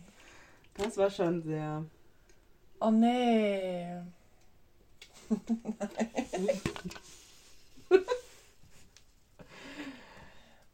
Das 0.76 0.96
war 0.98 1.10
schon 1.10 1.42
sehr. 1.42 1.84
Oh 2.80 2.92
nee. 2.92 4.00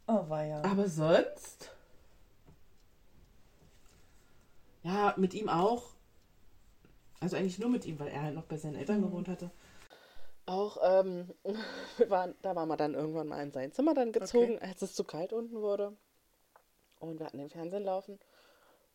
oh 0.07 0.30
weia. 0.30 0.61
Aber 0.61 0.89
sonst? 0.89 1.72
Ja, 4.84 5.14
mit 5.16 5.34
ihm 5.34 5.47
auch. 5.47 5.93
Also 7.20 7.38
eigentlich 7.38 7.59
nur 7.59 7.70
mit 7.70 7.86
ihm, 7.86 7.99
weil 7.99 8.09
er 8.09 8.24
halt 8.24 8.36
noch 8.36 8.43
bei 8.43 8.57
seinen 8.57 8.76
Eltern 8.76 8.99
Mhm. 8.99 9.05
gewohnt 9.05 9.28
hatte. 9.28 9.49
Auch, 10.45 10.78
ähm, 10.84 11.30
wir 11.97 12.09
waren, 12.09 12.36
da 12.41 12.55
waren 12.55 12.68
wir 12.68 12.78
dann 12.78 12.93
irgendwann 12.95 13.28
mal 13.28 13.41
in 13.41 13.51
sein 13.51 13.72
Zimmer 13.72 13.93
dann 13.93 14.11
gezogen, 14.11 14.59
als 14.59 14.82
es 14.82 14.93
zu 14.93 15.03
kalt 15.03 15.32
unten 15.34 15.61
wurde. 15.61 15.93
Und 16.99 17.20
wir 17.20 17.26
hatten 17.26 17.38
den 17.38 17.49
Fernsehen 17.49 17.84
laufen 17.84 18.20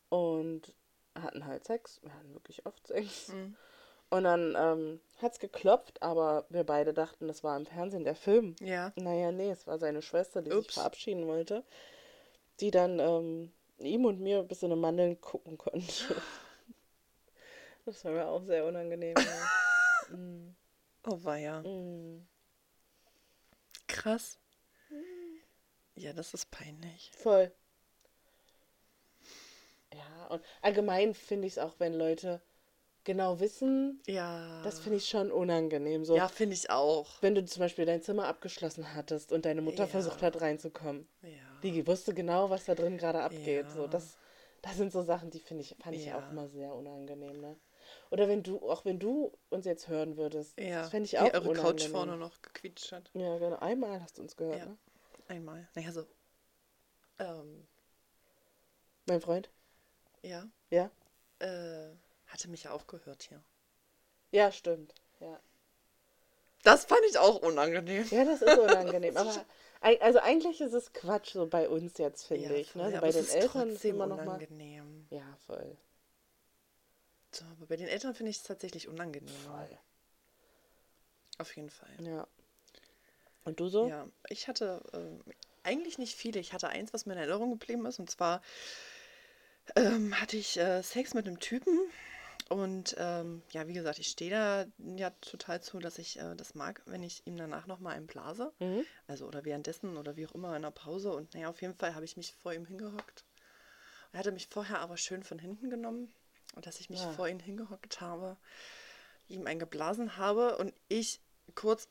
und 0.09 0.75
hatten 1.15 1.45
halt 1.47 1.65
Sex. 1.65 2.01
Wir 2.03 2.13
hatten 2.15 2.33
wirklich 2.35 2.65
oft 2.67 2.87
Sex. 2.87 3.29
Mhm. 3.29 3.57
Und 4.11 4.25
dann 4.25 4.55
ähm, 4.59 5.01
hat 5.21 5.33
es 5.33 5.39
geklopft, 5.39 6.03
aber 6.03 6.47
wir 6.49 6.65
beide 6.65 6.95
dachten, 6.95 7.29
das 7.29 7.45
war 7.45 7.57
im 7.59 7.67
Fernsehen 7.67 8.05
der 8.05 8.15
Film. 8.15 8.57
Ja. 8.61 8.93
Naja, 8.97 9.33
nee, 9.33 9.51
es 9.51 9.67
war 9.67 9.79
seine 9.79 10.01
Schwester, 10.01 10.41
die 10.41 10.51
sich 10.51 10.59
Ups. 10.61 10.75
verabschieden 10.75 11.27
wollte, 11.27 11.63
die 12.61 12.71
dann 12.71 12.99
ähm, 13.01 13.53
ihm 13.79 14.07
und 14.07 14.21
mir 14.21 14.43
bis 14.45 14.63
in 14.63 14.73
eine 14.73 14.81
Mandeln 14.81 15.21
gucken 15.21 15.59
konnte. 15.59 15.83
Das 17.89 18.05
war 18.05 18.13
mir 18.13 18.27
auch 18.27 18.43
sehr 18.43 18.67
unangenehm. 18.67 19.15
Ja. 19.17 20.15
mm, 20.17 20.55
Oh 21.07 21.25
weia. 21.25 21.63
mm, 21.63 22.27
Krass. 23.87 24.39
Ja, 25.95 26.13
das 26.13 26.35
ist 26.35 26.51
peinlich. 26.51 27.11
voll. 27.17 27.51
Ja, 29.95 30.27
und 30.27 30.45
allgemein 30.61 31.15
finde 31.15 31.47
ich 31.47 31.55
es 31.55 31.59
auch, 31.59 31.75
wenn 31.79 31.95
Leute 31.95 32.43
genau 33.05 33.41
wissen, 33.41 34.03
Ja. 34.07 34.61
das 34.63 34.79
finde 34.81 34.99
ich 34.99 35.09
schon 35.09 35.33
unangenehm. 35.33 36.05
So, 36.05 36.15
Ja, 36.15 36.29
finde 36.29 36.55
ich 36.55 36.69
auch. 36.69 37.23
wenn 37.23 37.35
du 37.35 37.43
zum 37.47 37.61
Beispiel 37.61 37.87
dein 37.87 38.03
Zimmer 38.03 38.27
abgeschlossen 38.27 38.95
hattest 38.95 39.33
und 39.33 39.47
deine 39.47 39.63
Mutter 39.63 39.85
Ja. 39.85 39.89
versucht 39.89 40.21
hat 40.23 40.41
reinzukommen. 40.43 41.09
Ja. 41.23 41.31
Die 41.63 41.87
wusste 41.87 42.13
genau, 42.13 42.51
was 42.51 42.67
da 42.67 42.75
drin 42.75 42.99
gerade 42.99 43.23
abgeht. 43.23 43.65
Ja. 43.67 43.73
So, 43.75 43.87
das, 43.87 44.19
das 44.61 44.77
sind 44.77 44.93
so 44.93 45.03
Sachen, 45.03 45.31
die 45.31 45.41
finde 45.41 45.63
ich, 45.63 45.75
fand 45.83 45.97
ich 45.97 46.13
auch 46.13 46.31
immer 46.31 46.49
sehr 46.49 46.75
unangenehm, 46.75 47.41
ne? 47.41 47.57
Oder 48.11 48.29
wenn 48.29 48.43
du, 48.43 48.59
auch 48.71 48.85
wenn 48.85 48.99
du 48.99 49.33
uns 49.51 49.65
jetzt 49.67 49.89
hören 49.89 50.17
würdest, 50.17 50.59
Ja. 50.59 50.81
das 50.83 50.91
fände 50.91 51.07
ich 51.07 51.13
Wie 51.13 51.19
auch 51.19 51.25
eure 51.35 51.49
unangenehm. 51.51 51.63
Couch 51.63 51.89
vorne 51.89 52.17
noch 52.17 52.41
gequietscht 52.43 52.93
hat. 52.93 53.11
Ja, 53.15 53.39
genau. 53.39 53.57
Einmal 53.59 54.01
hast 54.03 54.19
du 54.19 54.23
uns 54.23 54.37
gehört, 54.37 54.59
Ja. 54.59 54.67
ne? 54.67 54.79
Einmal. 55.29 55.69
Naja, 55.75 55.93
so. 55.93 56.07
Ähm, 57.19 57.67
Mein 59.07 59.21
Freund? 59.21 59.51
ja. 60.23 60.47
Ja? 60.71 60.91
Äh, 61.41 61.91
hatte 62.27 62.49
mich 62.49 62.65
ja 62.65 62.73
auch 62.73 62.87
gehört 62.87 63.23
hier. 63.23 63.43
Ja, 64.31 64.53
stimmt. 64.53 64.95
Ja, 65.21 65.41
Das 66.63 66.85
fand 66.85 67.01
ich 67.09 67.19
auch 67.19 67.41
unangenehm. 67.43 68.05
ja 68.11 68.25
das 68.25 68.43
ist 68.43 68.59
unangenehm. 68.59 69.17
aber 69.17 69.45
also 69.81 70.19
eigentlich 70.19 70.61
ist 70.61 70.73
es 70.75 70.93
Quatsch 70.93 71.33
so 71.33 71.47
bei 71.47 71.69
uns 71.69 71.97
jetzt, 71.99 72.25
finde 72.27 72.57
ich. 72.57 72.73
voll, 72.73 72.83
Ne? 72.83 72.99
Aber 72.99 73.07
bei 73.07 73.13
den 73.13 73.29
Eltern 73.29 73.71
ist 73.71 73.85
immer 73.85 74.07
noch 74.07 74.23
mal. 74.25 74.41
Ja, 75.11 75.37
voll. 75.47 75.77
So, 77.31 77.45
aber 77.45 77.67
bei 77.67 77.77
den 77.77 77.89
Eltern 77.89 78.15
finde 78.15 78.31
ich 78.31 78.39
es 78.39 78.43
tatsächlich 78.43 78.89
unangenehm. 78.89 79.29
Voll. 79.29 79.79
Auf 81.39 81.55
jeden 81.57 81.71
Fall. 81.71 81.91
Ja. 82.01 82.27
Und 83.45 83.61
du 83.61 83.69
so? 83.69 83.89
Ja, 83.89 84.09
ich 84.29 84.49
hatte 84.49 84.83
ähm, 84.93 85.23
eigentlich 85.63 85.99
nicht 85.99 86.17
viele. 86.17 86.41
Ich 86.41 86.53
hatte 86.53 86.69
eins, 86.69 86.93
was 86.93 87.07
mir 87.07 87.13
in 87.13 87.19
Erinnerung 87.19 87.51
geblieben 87.51 87.87
ist. 87.87 87.99
Und 87.99 88.11
zwar 88.11 88.43
ähm, 89.77 90.19
hatte 90.21 90.37
ich 90.37 90.59
äh, 90.59 90.83
Sex 90.83 91.15
mit 91.15 91.27
einem 91.27 91.39
Typen. 91.39 91.79
Und 92.49 92.97
ähm, 92.99 93.43
ja, 93.51 93.69
wie 93.69 93.75
gesagt, 93.75 93.99
ich 93.99 94.09
stehe 94.09 94.31
da 94.31 94.67
ja 94.97 95.11
total 95.21 95.63
zu, 95.63 95.79
dass 95.79 95.99
ich 95.99 96.19
äh, 96.19 96.35
das 96.35 96.55
mag, 96.55 96.83
wenn 96.87 97.03
ich 97.03 97.27
ihm 97.27 97.37
danach 97.37 97.67
nochmal 97.67 97.95
einen 97.95 98.07
blase. 98.07 98.53
Mhm. 98.59 98.85
Also 99.07 99.27
oder 99.27 99.45
währenddessen 99.45 99.97
oder 99.97 100.17
wie 100.17 100.27
auch 100.27 100.35
immer 100.35 100.57
in 100.57 100.63
der 100.63 100.71
Pause. 100.71 101.13
Und 101.13 101.35
naja, 101.35 101.49
auf 101.51 101.61
jeden 101.61 101.75
Fall 101.75 101.95
habe 101.95 102.07
ich 102.07 102.17
mich 102.17 102.35
vor 102.35 102.55
ihm 102.55 102.65
hingehockt. 102.65 103.25
Er 104.13 104.21
hatte 104.21 104.33
mich 104.33 104.49
vorher 104.49 104.81
aber 104.81 104.97
schön 104.97 105.23
von 105.23 105.39
hinten 105.39 105.69
genommen. 105.69 106.13
Und 106.59 106.67
dass 106.67 106.81
ich 106.81 106.91
mich 106.91 106.99
Ah. 107.03 107.13
vor 107.13 107.29
ihn 107.29 107.39
hingehockt 107.39 108.01
habe, 108.01 108.37
ihm 109.29 109.47
einen 109.47 109.61
geblasen 109.61 110.17
habe 110.17 110.59
und 110.59 110.75
ich 110.89 111.21
kurz 111.55 111.87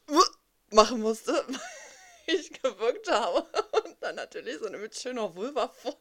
machen 0.72 1.00
musste, 1.00 1.32
weil 1.48 2.36
ich 2.36 2.52
gewirkt 2.62 3.10
habe. 3.10 3.48
Und 3.86 3.96
dann 4.02 4.16
natürlich 4.16 4.58
so 4.60 4.66
eine 4.66 4.78
mit 4.78 4.94
schöner 4.94 5.34
Vulva 5.34 5.70
fort. 5.70 5.98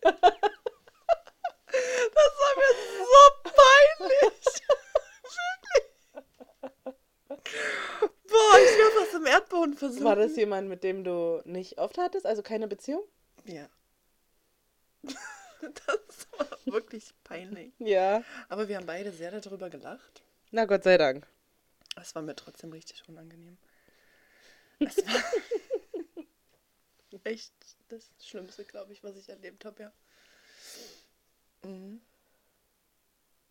Das 0.00 0.12
war 2.40 2.56
mir 2.56 2.74
so 2.98 3.42
peinlich. 3.44 4.44
Wirklich. 7.28 7.64
Boah, 8.26 8.58
ich 8.58 8.76
wäre 8.76 8.90
fast 8.98 9.14
im 9.14 9.26
Erdboden 9.26 9.74
versucht. 9.74 10.02
War 10.02 10.16
das 10.16 10.34
jemand, 10.34 10.68
mit 10.68 10.82
dem 10.82 11.04
du 11.04 11.40
nicht 11.44 11.78
oft 11.78 11.96
hattest? 11.98 12.26
Also 12.26 12.42
keine 12.42 12.66
Beziehung? 12.66 13.04
Ja. 13.44 13.68
Das 15.86 16.11
wirklich 16.66 17.12
peinlich. 17.24 17.72
Ja. 17.78 18.22
Aber 18.48 18.68
wir 18.68 18.76
haben 18.76 18.86
beide 18.86 19.12
sehr 19.12 19.38
darüber 19.38 19.70
gelacht. 19.70 20.22
Na 20.50 20.64
Gott 20.64 20.84
sei 20.84 20.98
Dank. 20.98 21.26
Es 22.00 22.14
war 22.14 22.22
mir 22.22 22.36
trotzdem 22.36 22.72
richtig 22.72 23.06
unangenehm. 23.08 23.58
Es 24.78 24.96
war 24.98 25.22
echt 27.24 27.52
das 27.88 28.10
Schlimmste, 28.20 28.64
glaube 28.64 28.92
ich, 28.92 29.04
was 29.04 29.16
ich 29.16 29.28
erlebt 29.28 29.64
habe, 29.64 29.82
ja. 29.82 29.92
Mhm. 31.62 32.00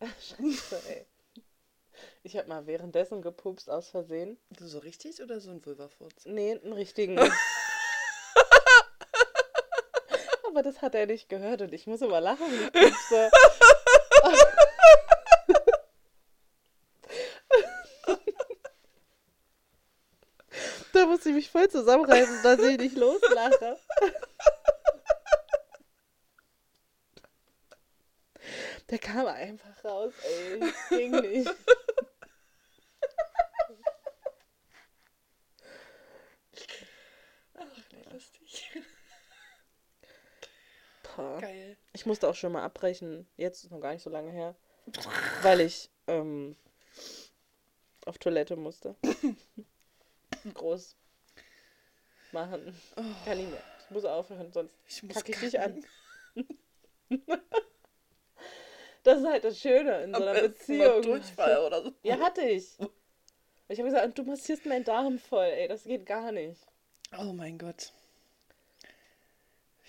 Scheiße, 0.00 0.82
ey. 0.88 1.06
Ich 2.24 2.36
habe 2.36 2.48
mal 2.48 2.66
währenddessen 2.66 3.22
gepupst 3.22 3.68
aus 3.70 3.88
Versehen. 3.88 4.38
So 4.58 4.78
richtig 4.78 5.22
oder 5.22 5.40
so 5.40 5.50
ein 5.50 5.64
Vulvafurz? 5.64 6.24
Nee, 6.26 6.52
einen 6.52 6.72
richtigen. 6.72 7.18
Aber 10.52 10.62
das 10.62 10.82
hat 10.82 10.94
er 10.94 11.06
nicht 11.06 11.30
gehört 11.30 11.62
und 11.62 11.72
ich 11.72 11.86
muss 11.86 12.02
immer 12.02 12.20
lachen, 12.20 12.44
ich. 12.74 12.92
Da 20.92 21.06
muss 21.06 21.24
ich 21.24 21.32
mich 21.32 21.50
voll 21.50 21.70
zusammenreißen, 21.70 22.42
dass 22.42 22.60
ich 22.60 22.76
nicht 22.76 22.96
loslache. 22.98 23.78
Der 28.90 28.98
kam 28.98 29.26
einfach 29.26 29.82
raus, 29.82 30.12
ey. 30.22 30.60
Ging 30.90 31.12
nicht. 31.12 31.50
Ach, 37.54 37.64
nee, 37.90 38.04
lustig. 38.12 38.82
Boah. 41.22 41.40
Geil. 41.40 41.76
Ich 41.92 42.06
musste 42.06 42.28
auch 42.28 42.34
schon 42.34 42.52
mal 42.52 42.62
abbrechen. 42.62 43.26
Jetzt 43.36 43.64
ist 43.64 43.70
noch 43.70 43.80
gar 43.80 43.92
nicht 43.92 44.02
so 44.02 44.10
lange 44.10 44.30
her. 44.30 44.54
Weil 45.42 45.60
ich 45.60 45.88
ähm, 46.08 46.56
auf 48.04 48.18
Toilette 48.18 48.56
musste. 48.56 48.96
Groß 50.54 50.96
machen. 52.32 52.74
Kann 53.24 53.38
nicht 53.38 53.50
mehr. 53.50 53.62
Ich 53.84 53.90
muss 53.90 54.04
aufhören, 54.04 54.52
sonst 54.52 54.74
Ich 54.88 55.02
muss 55.02 55.14
kacke 55.16 55.32
ich 55.32 55.38
dich 55.38 55.60
an. 55.60 55.84
Das 59.04 59.18
ist 59.18 59.26
halt 59.26 59.42
das 59.42 59.58
Schöne 59.58 60.02
in 60.04 60.14
so 60.14 60.22
einer 60.22 60.40
Beziehung. 60.42 61.02
Durchfall 61.02 61.58
oder 61.58 61.82
so. 61.82 61.92
Ja, 62.04 62.20
hatte 62.20 62.42
ich. 62.42 62.78
Ich 63.66 63.78
habe 63.80 63.90
gesagt, 63.90 64.16
du 64.16 64.22
massierst 64.22 64.64
meinen 64.64 64.84
Darm 64.84 65.18
voll, 65.18 65.46
ey, 65.46 65.66
das 65.66 65.82
geht 65.82 66.06
gar 66.06 66.30
nicht. 66.30 66.60
Oh 67.18 67.32
mein 67.32 67.58
Gott. 67.58 67.92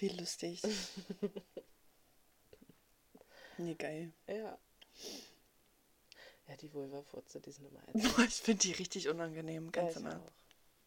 Wie 0.04 0.10
lustig. 0.10 0.62
nee, 3.58 3.74
geil. 3.76 4.12
Ja. 4.28 4.58
Ja, 6.49 6.56
die 6.62 6.74
Vulva-Furze, 6.74 7.39
die 7.39 7.51
sind 7.51 7.68
immer 7.68 7.80
ätzend. 7.88 8.14
Boah, 8.18 8.26
ich 8.26 8.34
finde 8.36 8.60
die 8.64 8.74
richtig 8.74 9.08
unangenehm, 9.08 9.72
ganz 9.72 9.95
Ja, 9.95 10.01
im 10.01 10.08
ich 10.08 10.12
Ernst. 10.12 10.28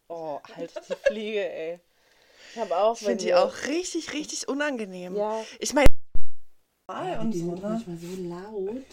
auch. 0.08 0.10
Oh, 0.14 0.40
halt 0.54 0.70
die 0.90 0.94
Fliege, 1.06 1.50
ey. 1.50 1.80
Ich 2.52 2.58
habe 2.58 2.76
auch, 2.76 2.94
Ich 2.94 3.06
finde 3.06 3.24
die 3.24 3.34
auch 3.34 3.54
richtig, 3.68 4.12
richtig 4.12 4.48
unangenehm. 4.48 5.16
Ja. 5.16 5.42
Ich 5.60 5.72
meine, 5.72 5.86
Ja, 6.90 7.20
und 7.22 7.30
die 7.30 7.38
so, 7.38 7.46
sind 7.46 7.62
ne? 7.62 7.68
manchmal 7.70 7.96
so 7.96 8.14
laut. 8.28 8.84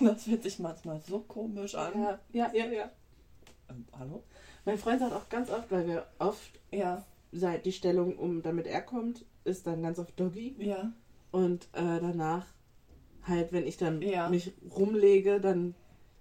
Das 0.00 0.24
fühlt 0.24 0.42
sich 0.42 0.58
manchmal 0.58 1.00
so 1.00 1.20
komisch 1.20 1.74
an. 1.74 1.98
Ja, 1.98 2.20
ja, 2.32 2.52
ja, 2.52 2.66
ja. 2.66 2.92
Ähm, 3.70 3.86
hallo? 3.98 4.22
Mein 4.66 4.76
Freund 4.76 5.00
sagt 5.00 5.14
auch 5.14 5.26
ganz 5.30 5.48
oft, 5.48 5.70
weil 5.70 5.86
wir 5.86 6.06
oft 6.18 6.50
Ja, 6.70 7.02
die 7.34 7.72
Stellung, 7.72 8.16
um 8.18 8.42
damit 8.42 8.66
er 8.66 8.80
kommt, 8.82 9.24
ist 9.44 9.66
dann 9.66 9.82
ganz 9.82 9.98
oft 9.98 10.18
Doggy. 10.18 10.54
ja. 10.58 10.92
Und 11.32 11.64
äh, 11.72 11.98
danach, 12.00 12.46
halt, 13.24 13.50
wenn 13.50 13.66
ich 13.66 13.76
dann 13.76 14.00
Ja. 14.02 14.28
mich 14.28 14.52
rumlege, 14.70 15.40
dann 15.40 15.74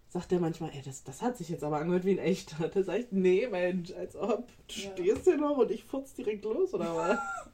sagt 0.09 0.32
er 0.32 0.39
manchmal, 0.39 0.72
ey, 0.72 0.82
das, 0.84 1.03
das 1.03 1.22
hat 1.22 1.38
sich 1.38 1.49
jetzt 1.49 1.64
aber 1.64 1.78
angehört 1.78 2.03
wie 2.05 2.11
ein 2.11 2.18
echter. 2.18 2.68
Da 2.74 2.82
sag 2.84 2.99
ich, 2.99 3.11
nee, 3.11 3.47
Mensch, 3.47 3.91
als 3.93 4.16
ob 4.16 4.47
du 4.68 4.80
Ja. 4.82 4.91
stehst 4.91 5.26
hier 5.26 5.38
noch 5.38 5.57
und 5.57 5.70
ich 5.70 5.84
futz 5.84 6.14
direkt 6.16 6.43
los, 6.45 6.74
oder 6.74 6.95
was? 6.95 7.20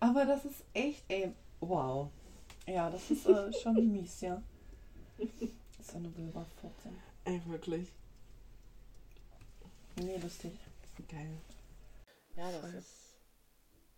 Aber 0.00 0.24
das 0.24 0.44
ist 0.44 0.64
echt, 0.74 1.04
ey, 1.08 1.32
wow. 1.60 2.10
Ja, 2.66 2.90
das 2.90 3.10
ist 3.10 3.26
äh, 3.26 3.52
schon 3.62 3.90
mies, 3.92 4.20
ja. 4.20 4.42
So 5.80 5.96
eine 5.96 6.14
Wilberfurze. 6.16 6.90
Ey, 7.24 7.40
wirklich. 7.46 7.92
Nee, 9.96 10.18
lustig. 10.18 10.52
Geil. 11.08 11.38
Ja, 12.38 12.50
das 12.52 12.72
ist. 12.74 12.92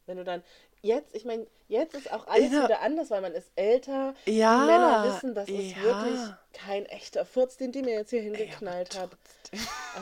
Wenn 0.06 0.16
du 0.16 0.24
dann. 0.24 0.42
Jetzt, 0.82 1.14
ich 1.14 1.26
meine, 1.26 1.46
jetzt 1.68 1.94
ist 1.94 2.10
auch 2.10 2.26
alles 2.26 2.52
Ja. 2.52 2.64
wieder 2.64 2.80
anders, 2.80 3.10
weil 3.10 3.20
man 3.20 3.34
ist 3.34 3.50
älter. 3.54 4.14
Ja. 4.24 4.60
Die 4.60 4.66
Männer 4.66 5.04
wissen, 5.14 5.34
das 5.34 5.46
ist 5.48 5.76
ja. 5.76 5.82
wirklich 5.82 6.18
kein 6.54 6.86
echter 6.86 7.26
Furz, 7.26 7.58
den 7.58 7.70
die 7.70 7.82
mir 7.82 7.92
jetzt 7.94 8.08
hier 8.10 8.22
hingeknallt 8.22 8.94
Ja, 8.94 9.02
hat. 9.02 9.10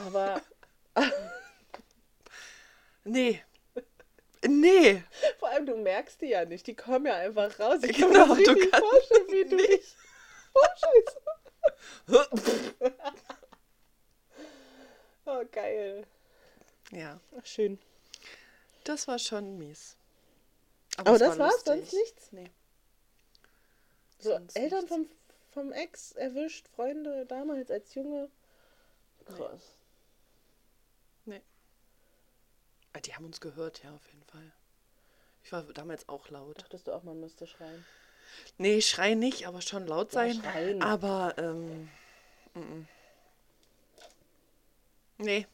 Aber 0.07 0.41
Nee. 3.05 3.43
Nee. 4.47 5.03
vor 5.41 5.49
allem, 5.49 5.66
du 5.66 5.76
merkst 5.76 6.20
die 6.20 6.26
ja 6.26 6.45
nicht. 6.45 6.64
Die 6.68 6.76
kommen 6.76 7.07
ja 7.07 7.14
einfach 7.16 7.59
raus. 7.59 7.82
Ich 7.82 7.99
kann 7.99 8.12
Genau, 8.12 8.26
mir 8.26 8.36
das 8.36 8.45
du 8.45 8.51
richtig 8.53 8.70
kannst 8.70 8.89
vorstellen, 8.89 9.26
wie 9.30 9.45
du 9.49 9.57
nicht. 9.57 9.68
dich. 9.72 9.97
Oh, 10.55 10.61
Scheiße. 12.07 12.95
Oh, 15.30 15.45
geil. 15.53 16.07
Ja, 16.91 17.20
Ach, 17.39 17.45
schön. 17.45 17.78
Das 18.89 19.09
war 19.09 19.18
schon 19.18 19.59
mies. 19.59 19.97
Aber 20.97 21.12
es 21.12 21.18
das 21.20 21.39
war 21.39 21.51
war's, 21.51 21.64
sonst 21.64 21.93
nichts? 21.93 22.32
Nee. 22.32 22.51
So, 24.18 24.30
Sonst 24.32 24.57
Eltern 24.57 24.80
nichts. 24.80 24.95
vom, 24.95 25.09
vom 25.51 25.72
Ex 25.72 26.12
erwischt, 26.12 26.68
Freunde 26.68 27.26
damals 27.26 27.70
als 27.70 27.95
Junge. 27.95 28.30
Krass. 29.26 29.74
Ah, 32.95 33.01
Die 33.01 33.14
haben 33.14 33.26
uns 33.26 33.41
gehört, 33.41 33.82
ja, 33.84 33.95
auf 33.95 34.07
jeden 34.09 34.24
Fall. 34.24 34.51
Ich 35.45 35.53
war 35.53 35.62
damals 35.62 36.09
auch 36.09 36.30
laut. 36.30 36.61
Dachtest 36.62 36.86
du 36.89 36.93
auch, 36.93 37.03
man 37.05 37.20
müsste 37.20 37.47
schreien? 37.47 37.84
Nee, 38.57 38.80
schrei 38.80 39.14
nicht, 39.14 39.47
aber 39.47 39.61
schon 39.62 39.86
laut 39.86 40.11
sein. 40.11 40.34
schreien. 40.43 40.82
Aber, 40.82 41.34
ähm. 41.39 41.89
mm. 42.55 42.86
Nee. 45.18 45.47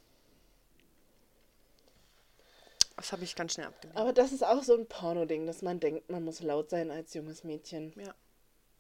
Das 3.05 3.13
habe 3.13 3.23
ich 3.25 3.37
ganz 3.37 3.53
schnell 3.53 3.67
abgelehnt. 3.67 3.99
Aber 3.99 4.15
das 4.15 4.33
ist 4.33 4.43
auch 4.43 4.63
so 4.63 4.75
ein 4.75 4.87
Porno-Ding, 4.87 5.47
dass 5.47 5.61
man 5.61 5.79
denkt, 5.79 6.09
man 6.09 6.25
muss 6.25 6.41
laut 6.41 6.71
sein 6.71 6.91
als 6.91 7.13
junges 7.13 7.45
Mädchen. 7.45 7.93
ja. 7.97 8.15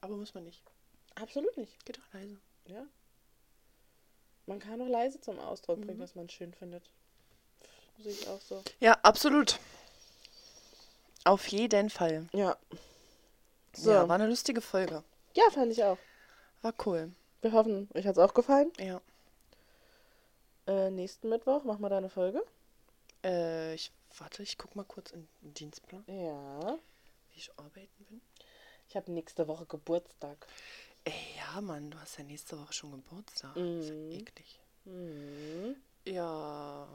Aber 0.00 0.16
muss 0.16 0.32
man 0.32 0.44
nicht. 0.44 0.62
Absolut 1.14 1.54
nicht. 1.58 1.84
Geht 1.84 1.98
doch 1.98 2.14
leise. 2.14 2.38
Ja. 2.66 2.86
Man 4.46 4.60
kann 4.60 4.80
auch 4.80 4.88
leise 4.88 5.20
zum 5.20 5.38
Ausdruck 5.38 5.78
Mhm. 5.78 5.86
bringen, 5.86 6.00
was 6.00 6.14
man 6.14 6.30
schön 6.30 6.54
findet. 6.54 6.88
Sehe 7.98 8.12
ich 8.12 8.26
auch 8.28 8.40
so. 8.40 8.62
Ja, 8.80 8.98
absolut. 9.02 9.58
Auf 11.24 11.46
jeden 11.48 11.90
Fall. 11.90 12.26
Ja. 12.32 12.56
So. 13.74 13.82
So. 13.84 13.90
Ja, 13.92 14.08
war 14.08 14.14
eine 14.14 14.26
lustige 14.28 14.62
Folge. 14.62 15.04
Ja, 15.34 15.44
fand 15.50 15.70
ich 15.70 15.84
auch. 15.84 15.98
War 16.62 16.72
cool. 16.86 17.12
Wir 17.42 17.52
hoffen, 17.52 17.88
euch 17.94 18.06
hat 18.06 18.16
es 18.16 18.22
auch 18.22 18.32
gefallen. 18.32 18.72
Ja. 18.78 19.02
Äh, 20.66 20.90
nächsten 20.90 21.28
Mittwoch 21.28 21.64
machen 21.64 21.82
wir 21.82 21.90
da 21.90 21.98
eine 21.98 22.08
Folge. 22.08 22.42
Äh, 23.22 23.74
ich 23.74 23.92
warte, 24.18 24.42
ich 24.42 24.58
guck 24.58 24.74
mal 24.76 24.84
kurz 24.84 25.10
in 25.10 25.28
den 25.42 25.54
Dienstplan, 25.54 26.04
Ja. 26.06 26.78
wie 27.30 27.38
ich 27.38 27.50
arbeiten 27.58 28.04
bin. 28.06 28.20
Ich 28.88 28.96
habe 28.96 29.10
nächste 29.12 29.48
Woche 29.48 29.66
Geburtstag. 29.66 30.46
Ey, 31.04 31.12
ja, 31.36 31.60
Mann, 31.60 31.90
du 31.90 31.98
hast 31.98 32.18
ja 32.18 32.24
nächste 32.24 32.58
Woche 32.58 32.72
schon 32.72 32.90
Geburtstag. 32.92 33.56
Ist 33.56 33.88
ja 33.88 33.94
Mhm. 33.94 34.10
eklig. 34.12 34.60
Mhm. 34.84 35.76
Ja, 36.04 36.86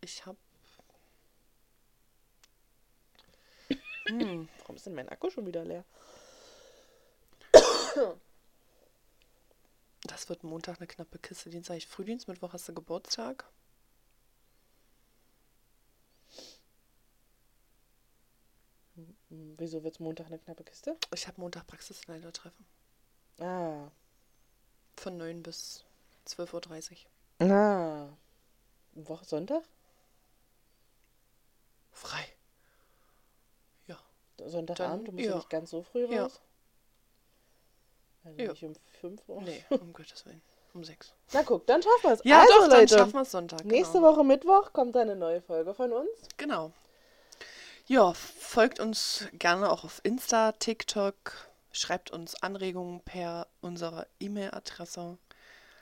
ich 0.00 0.24
hab. 0.26 0.36
Hm, 4.08 4.48
Warum 4.60 4.76
ist 4.76 4.86
denn 4.86 4.94
mein 4.94 5.08
Akku 5.08 5.30
schon 5.30 5.46
wieder 5.46 5.64
leer? 5.64 5.84
das 10.02 10.28
wird 10.28 10.44
Montag 10.44 10.76
eine 10.78 10.86
knappe 10.86 11.18
Kiste. 11.18 11.50
Dienstag 11.50 11.76
ich 11.76 11.86
Frühdienst, 11.86 12.28
Mittwoch 12.28 12.52
hast 12.52 12.68
du 12.68 12.74
Geburtstag. 12.74 13.44
Hm, 18.96 19.15
Wieso 19.28 19.82
wird 19.82 19.94
es 19.94 20.00
Montag 20.00 20.26
eine 20.26 20.38
knappe 20.38 20.62
Kiste? 20.64 20.96
Ich 21.12 21.26
habe 21.26 21.40
Montag 21.40 21.66
Praxisleitertreffen. 21.66 22.64
Ah. 23.40 23.90
Von 24.96 25.16
9 25.16 25.42
bis 25.42 25.84
12.30 26.28 26.92
Uhr. 27.40 27.50
Ah. 27.50 28.08
Woche 28.94 29.24
Sonntag? 29.24 29.62
Frei. 31.92 32.24
Ja. 33.88 33.98
Sonntagabend? 34.46 35.08
Du 35.08 35.12
musst 35.12 35.24
ja. 35.24 35.30
ja. 35.32 35.36
nicht 35.36 35.50
ganz 35.50 35.70
so 35.70 35.82
früh 35.82 36.06
Ja. 36.12 36.24
raus? 36.24 36.40
Also 38.24 38.38
Ja. 38.40 38.50
nicht 38.52 38.64
um 38.64 38.74
5 39.00 39.28
Uhr? 39.28 39.42
Nee, 39.42 39.64
um 39.70 39.92
Gottes 39.92 40.24
Willen. 40.24 40.42
Um 40.72 40.84
6. 40.84 41.14
Na 41.32 41.42
guck, 41.42 41.66
dann 41.66 41.82
schaffen 41.82 42.02
wir 42.02 42.12
es. 42.12 42.20
Ja, 42.24 42.40
also, 42.40 42.52
doch, 42.52 42.68
dann 42.68 42.80
Leute, 42.80 42.94
schaffen 42.98 43.12
wir 43.14 43.22
es 43.22 43.30
Sonntag. 43.30 43.64
nächste 43.64 43.98
genau. 43.98 44.12
Woche 44.12 44.24
Mittwoch 44.24 44.72
kommt 44.72 44.94
dann 44.94 45.10
eine 45.10 45.16
neue 45.16 45.40
Folge 45.40 45.74
von 45.74 45.92
uns. 45.92 46.10
Genau. 46.36 46.72
Ja, 47.88 48.12
folgt 48.14 48.80
uns 48.80 49.26
gerne 49.32 49.70
auch 49.70 49.84
auf 49.84 50.00
Insta, 50.02 50.52
TikTok. 50.52 51.32
Schreibt 51.72 52.10
uns 52.10 52.42
Anregungen 52.42 53.00
per 53.00 53.46
unserer 53.60 54.06
E-Mail-Adresse. 54.18 55.18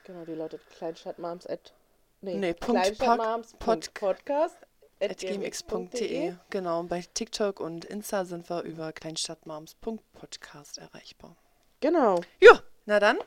Genau, 0.03 0.25
die 0.25 0.33
lautet 0.35 0.61
kleinstadtmoms 0.77 1.47
at 1.47 1.73
nee, 2.21 2.35
Nee, 2.35 2.53
Punkt 2.53 2.83
kleinstadtmoms 2.83 3.53
Pod- 3.53 3.59
Punkt 3.59 3.93
Podcast 3.95 4.57
at 4.99 5.11
at 5.11 5.17
gmx.de. 5.17 6.35
Genau, 6.51 6.79
und 6.81 6.89
bei 6.89 7.01
TikTok 7.13 7.59
und 7.59 7.85
Insta 7.85 8.23
sind 8.25 8.49
wir 8.49 8.61
über 8.61 8.93
kleinstadtmoms.podcast 8.93 10.77
erreichbar. 10.77 11.35
Genau. 11.79 12.21
Ja, 12.39 12.61
na 12.85 12.99
dann. 12.99 13.17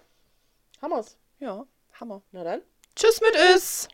Wir's. 0.81 1.17
Ja, 1.41 1.67
Hammer. 1.95 2.23
Na 2.31 2.45
dann. 2.45 2.63
Tschüss 2.95 3.21
mit 3.21 3.35
Is. 3.35 3.89